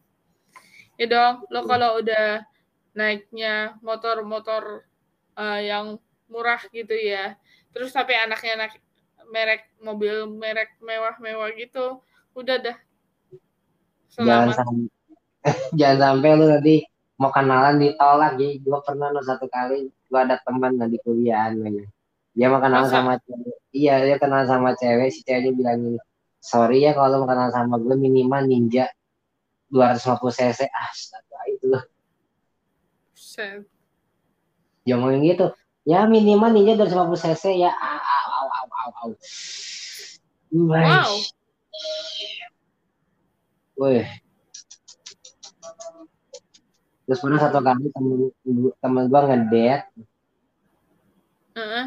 Ya 0.97 1.05
dong 1.05 1.45
lo 1.53 1.61
kalau 1.70 2.01
udah 2.01 2.41
naiknya 2.97 3.78
motor-motor 3.86 4.82
eh, 5.38 5.70
yang 5.70 6.01
murah 6.26 6.63
gitu 6.74 6.97
ya. 6.97 7.38
Terus 7.70 7.93
tapi 7.93 8.18
anaknya 8.18 8.66
anak 8.66 8.82
merek 9.30 9.69
mobil 9.82 10.30
merek 10.30 10.73
mewah-mewah 10.82 11.53
gitu 11.57 12.01
udah 12.36 12.57
dah 12.59 12.78
jangan 14.15 14.51
sampai 14.51 14.88
jangan 15.80 15.97
sampai 15.99 16.30
lu 16.36 16.45
tadi 16.49 16.76
mau 17.15 17.32
kenalan 17.32 17.80
ditolak 17.80 18.36
jadi 18.36 18.59
gue 18.59 18.80
pernah 18.84 19.07
no 19.11 19.23
satu 19.23 19.47
kali 19.47 19.88
gue 19.88 20.19
ada 20.19 20.36
teman 20.43 20.76
di 20.91 20.99
kuliahan 21.01 21.55
namanya. 21.59 21.88
dia 22.36 22.47
mau 22.51 22.59
kenalan 22.59 22.88
Masa? 22.88 22.95
sama 22.99 23.13
cewek 23.23 23.57
iya 23.71 24.03
dia 24.03 24.17
kenal 24.19 24.43
sama 24.43 24.76
cewek 24.76 25.09
si 25.11 25.23
ceweknya 25.23 25.51
bilang 25.55 25.78
gini 25.80 25.99
sorry 26.43 26.84
ya 26.84 26.91
kalau 26.91 27.23
mau 27.23 27.28
kenalan 27.32 27.53
sama 27.55 27.76
gue 27.80 27.95
minimal 27.95 28.43
ninja 28.43 28.91
250 29.71 30.38
cc 30.38 30.59
astaga 30.67 31.39
itu 31.51 31.67
Set. 33.15 33.63
dia 34.84 34.95
ngomong 34.99 35.23
gitu 35.23 35.55
ya 35.88 36.03
minimal 36.03 36.51
ninja 36.51 36.76
250 36.76 37.15
cc 37.32 37.43
ya 37.63 37.71
au 37.71 38.14
au 39.06 39.14
Wow. 40.56 41.12
Wih, 43.76 44.08
terus 47.03 47.20
pernah 47.20 47.39
satu 47.43 47.60
kali 47.60 47.91
temen 47.91 48.32
temen 48.80 49.03
gue 49.12 49.22
ngedate 49.28 49.68
Heeh. 51.60 51.86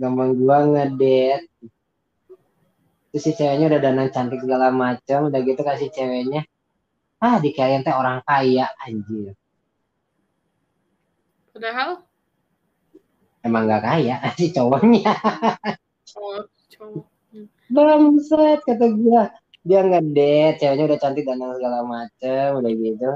temen 0.00 0.28
gue 0.40 0.58
ngedate 0.72 1.44
terus 3.12 3.22
si 3.24 3.36
ceweknya 3.36 3.76
udah 3.76 3.80
dandan 3.80 4.08
cantik 4.08 4.40
segala 4.40 4.72
macam 4.72 5.28
udah 5.28 5.40
gitu 5.44 5.60
kasih 5.60 5.88
ceweknya. 5.92 6.48
Ah 7.20 7.36
dikirain 7.40 7.84
teh 7.84 7.92
orang 7.92 8.24
kaya 8.24 8.72
anjir. 8.84 9.36
Padahal? 11.52 12.08
Emang 13.44 13.68
gak 13.68 13.84
kaya 13.84 14.16
si 14.38 14.48
cowoknya 14.48 15.12
cowok 16.08 16.44
cowok. 16.72 17.06
bangsat 17.68 18.58
kata 18.64 18.86
gue 18.96 19.22
dia 19.68 19.80
ngedate 19.84 20.64
ceweknya 20.64 20.84
udah 20.88 20.98
cantik 21.00 21.24
dandan 21.28 21.52
segala 21.60 21.80
macam 21.84 22.46
udah 22.62 22.72
gitu. 22.72 23.10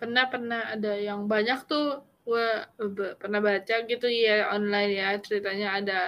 Pernah 0.00 0.24
pernah 0.32 0.62
ada 0.72 0.92
yang 0.96 1.28
banyak 1.28 1.68
tuh 1.68 2.00
gua 2.24 2.70
be- 2.78 3.14
pernah 3.18 3.42
baca 3.42 3.76
gitu 3.84 4.06
ya 4.08 4.48
online 4.54 4.92
ya 4.96 5.08
ceritanya 5.20 5.68
ada 5.76 6.00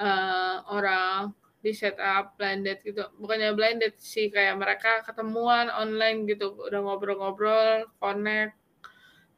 eh, 0.00 0.56
orang 0.72 1.36
di 1.62 1.70
setup 1.76 2.34
blind 2.40 2.64
date 2.66 2.82
gitu. 2.82 3.04
Bukannya 3.20 3.52
blind 3.54 3.84
date 3.84 4.00
sih 4.00 4.32
kayak 4.32 4.56
mereka 4.56 5.04
ketemuan 5.04 5.68
online 5.68 6.24
gitu 6.26 6.56
udah 6.58 6.80
ngobrol-ngobrol 6.80 7.86
connect 8.00 8.61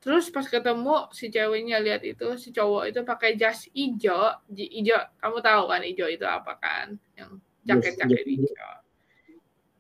terus 0.05 0.29
pas 0.29 0.45
ketemu 0.45 1.09
si 1.17 1.33
ceweknya 1.33 1.81
lihat 1.81 2.05
itu 2.05 2.37
si 2.37 2.53
cowok 2.53 2.93
itu 2.93 3.01
pakai 3.09 3.41
jas 3.41 3.65
hijau 3.73 4.37
Ji- 4.53 4.69
hijau 4.69 5.01
kamu 5.17 5.39
tahu 5.41 5.63
kan 5.73 5.81
hijau 5.81 6.09
itu 6.13 6.29
apa 6.29 6.53
kan? 6.61 6.87
Yang 7.17 7.31
jaket 7.65 7.93
jaket 7.97 8.13
Jas 8.13 8.29
hijau. 8.29 8.45
hijau 8.53 8.75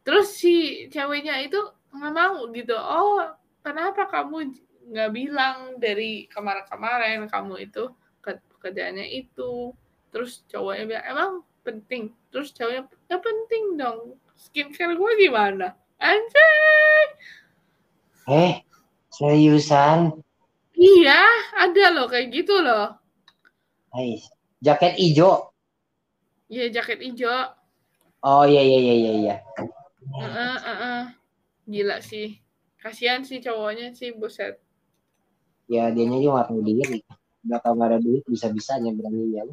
terus 0.05 0.29
si 0.37 0.85
ceweknya 0.93 1.41
itu 1.45 1.61
nggak 1.93 2.13
mau 2.13 2.45
gitu. 2.53 2.77
Oh 2.77 3.25
kenapa 3.65 4.05
kamu 4.09 4.53
nggak 4.93 5.11
bilang 5.17 5.57
dari 5.81 6.29
kemarin-kemarin 6.29 7.25
kamu 7.29 7.69
itu 7.69 7.89
ke- 8.21 8.41
kerjanya 8.61 9.05
itu? 9.05 9.73
Terus 10.13 10.45
cowoknya 10.53 10.85
bilang 10.85 11.05
emang 11.09 11.31
penting. 11.65 12.13
Terus 12.29 12.53
cowoknya 12.53 12.85
ya 13.09 13.17
penting 13.17 13.65
dong. 13.81 14.01
Skincare 14.37 14.93
gue 14.93 15.13
gimana? 15.17 15.73
Anjay! 15.97 17.05
Eh 18.29 18.55
seriusan? 19.15 20.19
Iya 20.75 21.23
ada 21.55 21.85
loh 21.95 22.07
kayak 22.11 22.35
gitu 22.35 22.59
loh. 22.59 22.99
Hai, 23.95 24.19
jaket 24.59 24.99
hijau 24.99 25.55
Iya 26.51 26.67
jaket 26.75 26.99
hijau 26.99 27.55
oh 28.25 28.45
iya 28.49 28.61
iya 28.65 28.79
iya 28.81 28.95
iya 28.95 29.13
iya. 29.23 29.35
Heeh. 30.19 31.03
gila 31.71 32.03
sih. 32.03 32.43
Kasihan 32.83 33.25
sih 33.25 33.41
cowoknya 33.41 33.95
sih 33.97 34.13
buset. 34.13 34.61
Ya 35.71 35.89
dianya 35.95 36.21
juga 36.21 36.45
nggak 36.51 36.65
diri 36.67 36.99
nggak 37.45 37.61
tahu 37.61 37.73
nggak 37.77 37.91
ada 37.93 38.01
duit 38.01 38.25
bisa 38.25 38.49
bisanya 38.49 38.91
beraninya 38.97 39.45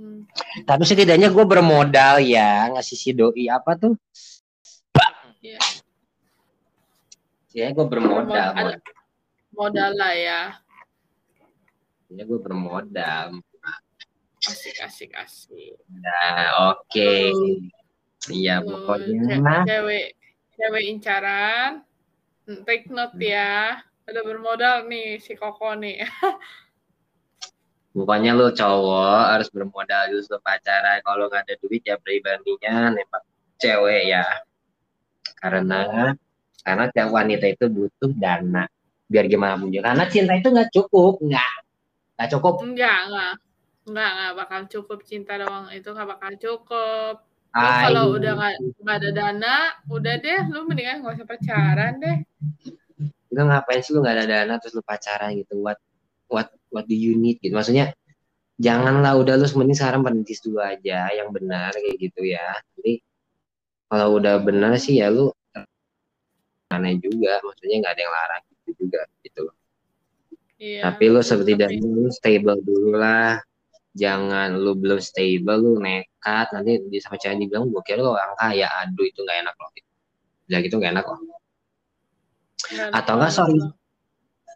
Hmm. 0.00 0.24
tapi 0.64 0.86
setidaknya 0.86 1.28
gue 1.28 1.44
bermodal 1.44 2.22
ya 2.24 2.70
ngasih 2.72 2.96
si 2.96 3.10
doi 3.10 3.50
apa 3.52 3.74
tuh 3.76 3.98
Iya. 5.42 5.58
Ya 7.50 7.66
gue 7.74 7.86
bermodal. 7.86 8.50
Ada 8.54 8.76
modal 9.54 9.90
lah 9.98 10.14
ya. 10.14 10.40
Ya 12.10 12.22
gue 12.26 12.38
bermodal. 12.38 13.38
Asik 14.40 14.76
asik 14.80 15.10
asik. 15.14 15.76
Nah 15.90 16.72
oke. 16.72 17.12
Iya 18.28 18.60
Tuh, 18.60 18.68
pokoknya. 18.68 19.40
ce- 19.40 19.66
cewek 19.68 20.06
cewek 20.56 20.84
incaran. 20.88 21.82
Hmm, 22.46 22.60
take 22.64 22.88
note 22.88 23.16
ya. 23.20 23.80
Udah 24.08 24.22
bermodal 24.26 24.76
nih 24.90 25.20
si 25.22 25.36
koko 25.38 25.76
nih. 25.76 26.02
Pokoknya 27.90 28.38
lo 28.38 28.54
cowok 28.54 29.22
harus 29.34 29.50
bermodal 29.50 30.14
dulu 30.14 30.22
sebelum 30.22 30.42
pacaran. 30.46 31.02
Kalau 31.02 31.26
nggak 31.26 31.42
ada 31.42 31.54
duit 31.58 31.82
ya 31.82 31.98
beribadinya 31.98 32.94
nembak 32.94 33.22
cewek 33.58 34.02
ya. 34.08 34.24
Karena 35.42 36.14
karena 36.60 36.84
tiap 36.92 37.08
wanita 37.10 37.46
itu 37.48 37.66
butuh 37.72 38.12
dana 38.16 38.68
biar 39.10 39.26
gimana 39.26 39.58
pun 39.58 39.74
juga. 39.74 39.90
Karena 39.90 40.06
cinta 40.06 40.32
itu 40.38 40.48
nggak 40.52 40.70
cukup 40.70 41.18
nggak 41.18 41.52
nggak 42.14 42.28
cukup. 42.36 42.54
Enggak 42.62 42.98
enggak 43.10 43.32
enggak 43.90 44.10
enggak 44.12 44.32
bakal 44.38 44.60
cukup 44.70 44.98
cinta 45.02 45.32
doang. 45.40 45.66
Itu 45.74 45.88
nggak 45.90 46.08
bakal 46.16 46.32
cukup. 46.38 47.14
Kalau 47.50 48.04
udah 48.14 48.32
nggak 48.38 48.54
nggak 48.78 48.96
ada 49.02 49.10
dana 49.10 49.56
udah 49.90 50.14
deh. 50.20 50.40
Lu 50.52 50.68
mendingan 50.68 51.02
nggak 51.02 51.14
usah 51.18 51.26
pacaran 51.26 51.92
deh. 51.98 52.16
Lu 53.34 53.40
ngapain 53.46 53.80
sih 53.82 53.90
lu 53.96 54.04
nggak 54.04 54.16
ada 54.22 54.26
dana 54.28 54.54
terus 54.62 54.78
lu 54.78 54.84
pacaran 54.86 55.34
gitu? 55.34 55.58
What 55.58 55.82
what 56.30 56.54
what 56.70 56.86
do 56.86 56.94
you 56.94 57.18
need 57.18 57.42
gitu? 57.42 57.56
Maksudnya 57.56 57.96
janganlah 58.60 59.18
udah 59.18 59.34
lu 59.40 59.48
mending 59.58 59.74
sekarang 59.74 60.06
berhenti 60.06 60.38
dulu 60.38 60.62
aja. 60.62 61.10
Yang 61.10 61.28
benar 61.34 61.74
kayak 61.74 61.96
gitu 61.98 62.22
ya. 62.30 62.54
Jadi 62.78 63.02
kalau 63.90 64.22
udah 64.22 64.38
benar 64.38 64.78
sih 64.78 65.02
ya 65.02 65.10
lu 65.10 65.34
aneh 66.70 66.94
juga 67.02 67.42
maksudnya 67.42 67.76
nggak 67.82 67.94
ada 67.94 68.02
yang 68.02 68.14
larang 68.14 68.42
gitu 68.46 68.70
juga 68.86 69.00
gitu. 69.26 69.40
Loh 69.46 69.56
iya 70.60 70.80
tapi 70.86 71.04
lu 71.10 71.20
setidaknya 71.20 71.82
lu 71.82 72.10
stable 72.14 72.58
dulu 72.62 72.96
lah. 72.96 73.42
Jangan 73.90 74.54
lu 74.54 74.78
belum 74.78 75.02
stable 75.02 75.58
lu 75.58 75.72
nekat 75.82 76.46
nanti 76.54 76.78
di 76.86 76.98
sama 77.02 77.18
cewek 77.18 77.42
dibilang 77.42 77.74
gue 77.74 77.82
kira 77.82 77.98
lu 77.98 78.14
orang 78.14 78.38
kaya 78.38 78.70
aduh 78.86 79.02
itu 79.02 79.18
nggak 79.26 79.38
enak 79.42 79.54
loh. 79.58 79.70
Udah 80.46 80.58
gitu 80.62 80.74
nggak 80.78 80.92
enak 80.94 81.06
loh. 81.10 81.20
Atau 82.94 83.14
enggak 83.18 83.34
sorry. 83.34 83.58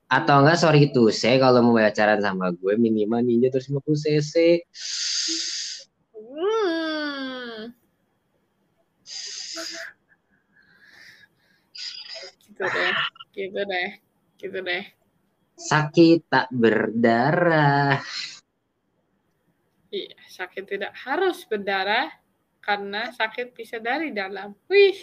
atau 0.05 0.37
enggak 0.45 0.59
sorry 0.61 0.81
itu 0.93 1.11
saya 1.11 1.41
kalau 1.43 1.65
mau 1.65 1.75
pacaran 1.81 2.21
sama 2.23 2.53
gue 2.55 2.75
minimal 2.79 3.25
ninja 3.25 3.49
terus 3.51 3.67
50 3.73 3.99
cc 3.99 4.35
Hmm. 6.35 7.71
Gitu 12.55 12.71
deh, 12.71 12.95
gitu 13.35 13.61
deh, 13.67 13.91
gitu 14.39 14.59
deh. 14.63 14.85
sakit 15.59 16.31
tak 16.31 16.47
berdarah 16.55 17.99
Iya, 19.91 20.15
sakit 20.27 20.63
tidak 20.67 20.95
harus 21.03 21.43
berdarah 21.47 22.11
karena 22.63 23.11
sakit 23.15 23.55
bisa 23.55 23.79
dari 23.83 24.11
dalam. 24.15 24.55
Wih, 24.71 24.99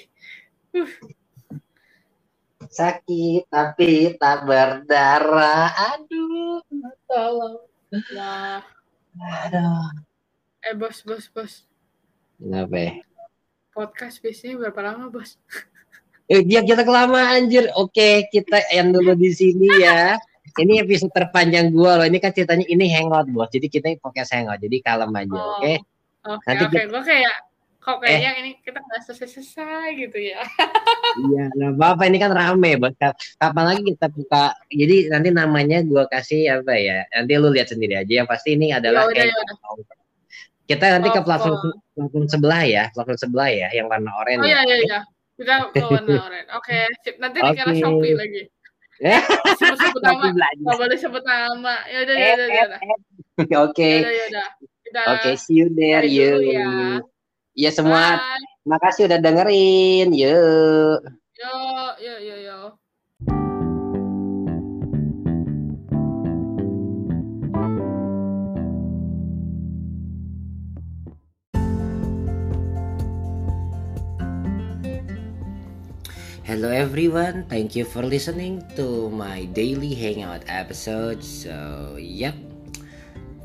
sakit 2.72 3.48
tapi 3.52 4.15
tak 4.15 4.48
berdarah 4.48 5.72
aduh 5.95 6.64
tolong 7.07 7.68
wah. 8.15 8.64
aduh 9.19 9.91
Eh 10.61 10.78
bos, 10.78 11.02
bos, 11.03 11.26
bos. 11.34 11.65
kenapa 12.38 13.02
Podcast 13.73 14.22
biasanya 14.22 14.61
berapa 14.61 14.80
lama 14.94 15.10
bos? 15.10 15.41
Eh, 16.32 16.41
dia 16.41 16.64
kita 16.64 16.82
kelamaan 16.82 17.44
anjir. 17.44 17.68
Oke, 17.76 18.24
kita 18.32 18.64
end 18.72 18.95
dulu 18.95 19.12
di 19.14 19.36
sini 19.36 19.68
ya. 19.78 20.16
Ini 20.53 20.84
episode 20.84 21.12
terpanjang 21.12 21.72
gua 21.72 21.99
loh. 21.99 22.08
Ini 22.08 22.18
kan 22.18 22.32
ceritanya 22.32 22.64
ini 22.68 22.88
hangout, 22.88 23.28
Bos. 23.28 23.52
Jadi 23.52 23.68
kita 23.68 23.91
podcast 23.99 24.32
hangout. 24.32 24.60
Jadi 24.60 24.80
kalem 24.80 25.12
aja, 25.12 25.32
Oh. 25.32 25.60
oke? 25.60 25.74
Oke, 26.24 26.45
Nanti 26.48 26.64
oke. 26.68 26.80
Gue 26.88 27.02
kayak, 27.03 27.36
kok 27.80 27.98
kayaknya 27.99 28.32
ini 28.40 28.49
kita 28.62 28.80
nggak 28.80 29.02
selesai-selesai 29.06 29.88
gitu 29.99 30.18
ya. 30.22 30.40
Iya, 31.12 31.52
nggak 31.52 31.72
apa-apa 31.76 32.03
ini 32.08 32.18
kan 32.18 32.32
rame, 32.32 32.80
Bos. 32.80 32.95
Ka- 32.95 33.12
Kapan 33.36 33.66
lagi 33.68 33.82
kita 33.84 34.08
buka? 34.08 34.56
Jadi 34.72 35.12
nanti 35.12 35.30
namanya 35.30 35.84
gua 35.84 36.08
kasih 36.08 36.64
apa 36.64 36.80
ya? 36.80 37.03
Nanti 37.12 37.32
lu 37.36 37.52
lihat 37.52 37.68
sendiri 37.68 37.99
aja. 37.99 38.24
Yang 38.24 38.28
pasti 38.32 38.56
ini 38.56 38.72
adalah 38.72 39.12
Ya 39.12 39.20
udah, 39.20 39.24
ya 39.28 39.36
hangout. 39.36 39.84
Kita 40.64 40.86
nanti 40.95 41.12
ke 41.12 41.20
Oh, 41.20 41.26
platform 41.28 41.56
oh. 41.60 41.76
platform 41.91 42.26
sebelah 42.32 42.64
ya, 42.64 42.84
platform 42.95 43.20
sebelah 43.20 43.49
ya, 43.52 43.68
yang 43.76 43.91
warna 43.91 44.12
oranye. 44.16 44.40
Oh 44.40 44.48
iya, 44.48 44.64
iya, 44.64 44.78
iya. 44.80 44.99
Kita 45.41 45.85
warna 45.89 46.18
oranye. 46.22 46.45
Oke, 46.53 46.77
sip. 47.01 47.15
Nanti 47.18 47.38
dikira 47.41 47.73
Oke. 47.73 47.81
Shopee 47.81 48.13
lagi. 48.13 48.43
Eh, 49.01 49.22
Sebut-sebut 49.57 50.01
nama. 50.05 50.13
Nanti 50.22 50.38
belajar. 50.38 50.61
Nggak 50.61 50.77
boleh 50.77 50.97
sebut 51.01 51.23
nama. 51.26 51.73
Ya 51.89 51.97
udah, 52.05 52.15
ya 52.15 52.30
udah, 52.38 52.47
ya 52.47 52.63
udah. 52.69 52.80
Oke, 53.65 53.91
Ya 54.05 54.09
udah, 54.30 54.47
ya 54.91 55.01
oke, 55.15 55.31
see 55.39 55.55
you 55.63 55.72
there, 55.72 56.03
you. 56.03 56.43
ya. 56.51 56.99
Ya 57.55 57.72
semua 57.72 58.19
Bye. 58.19 58.43
Makasih 58.68 59.07
udah 59.09 59.18
dengerin. 59.23 60.11
Yuk. 60.13 60.99
Yo, 61.41 61.55
yo, 61.97 62.13
yo, 62.22 62.35
yo. 62.38 62.59
Hello 76.52 76.68
everyone, 76.68 77.48
thank 77.48 77.80
you 77.80 77.88
for 77.88 78.03
listening 78.03 78.60
to 78.76 79.07
my 79.07 79.48
daily 79.56 79.95
hangout 79.95 80.44
episode. 80.52 81.23
So, 81.23 81.95
yep. 81.95 82.36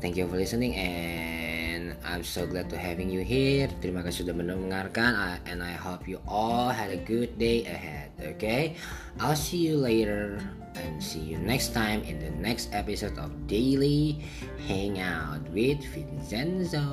Thank 0.03 0.19
you 0.19 0.27
for 0.27 0.35
listening 0.35 0.75
and 0.75 1.95
I'm 2.03 2.27
so 2.27 2.43
glad 2.43 2.67
to 2.67 2.75
having 2.75 3.07
you 3.07 3.23
here. 3.23 3.71
Terima 3.79 4.03
kasih 4.03 4.27
sudah 4.27 4.35
mendengarkan 4.35 5.15
uh, 5.15 5.39
and 5.47 5.63
I 5.63 5.71
hope 5.71 6.03
you 6.03 6.19
all 6.27 6.67
had 6.67 6.91
a 6.91 6.99
good 6.99 7.39
day 7.39 7.63
ahead. 7.63 8.11
Okay, 8.35 8.75
I'll 9.23 9.39
see 9.39 9.63
you 9.63 9.79
later 9.79 10.43
and 10.75 10.99
see 10.99 11.23
you 11.23 11.39
next 11.39 11.71
time 11.71 12.03
in 12.03 12.19
the 12.19 12.35
next 12.35 12.75
episode 12.75 13.15
of 13.15 13.31
Daily 13.47 14.19
Hangout 14.67 15.47
with 15.55 15.79
Vincenzo. 15.95 16.83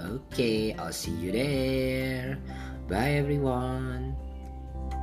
Okay, 0.00 0.72
I'll 0.80 0.96
see 0.96 1.12
you 1.20 1.28
there. 1.28 2.40
Bye 2.88 3.20
everyone. 3.20 4.16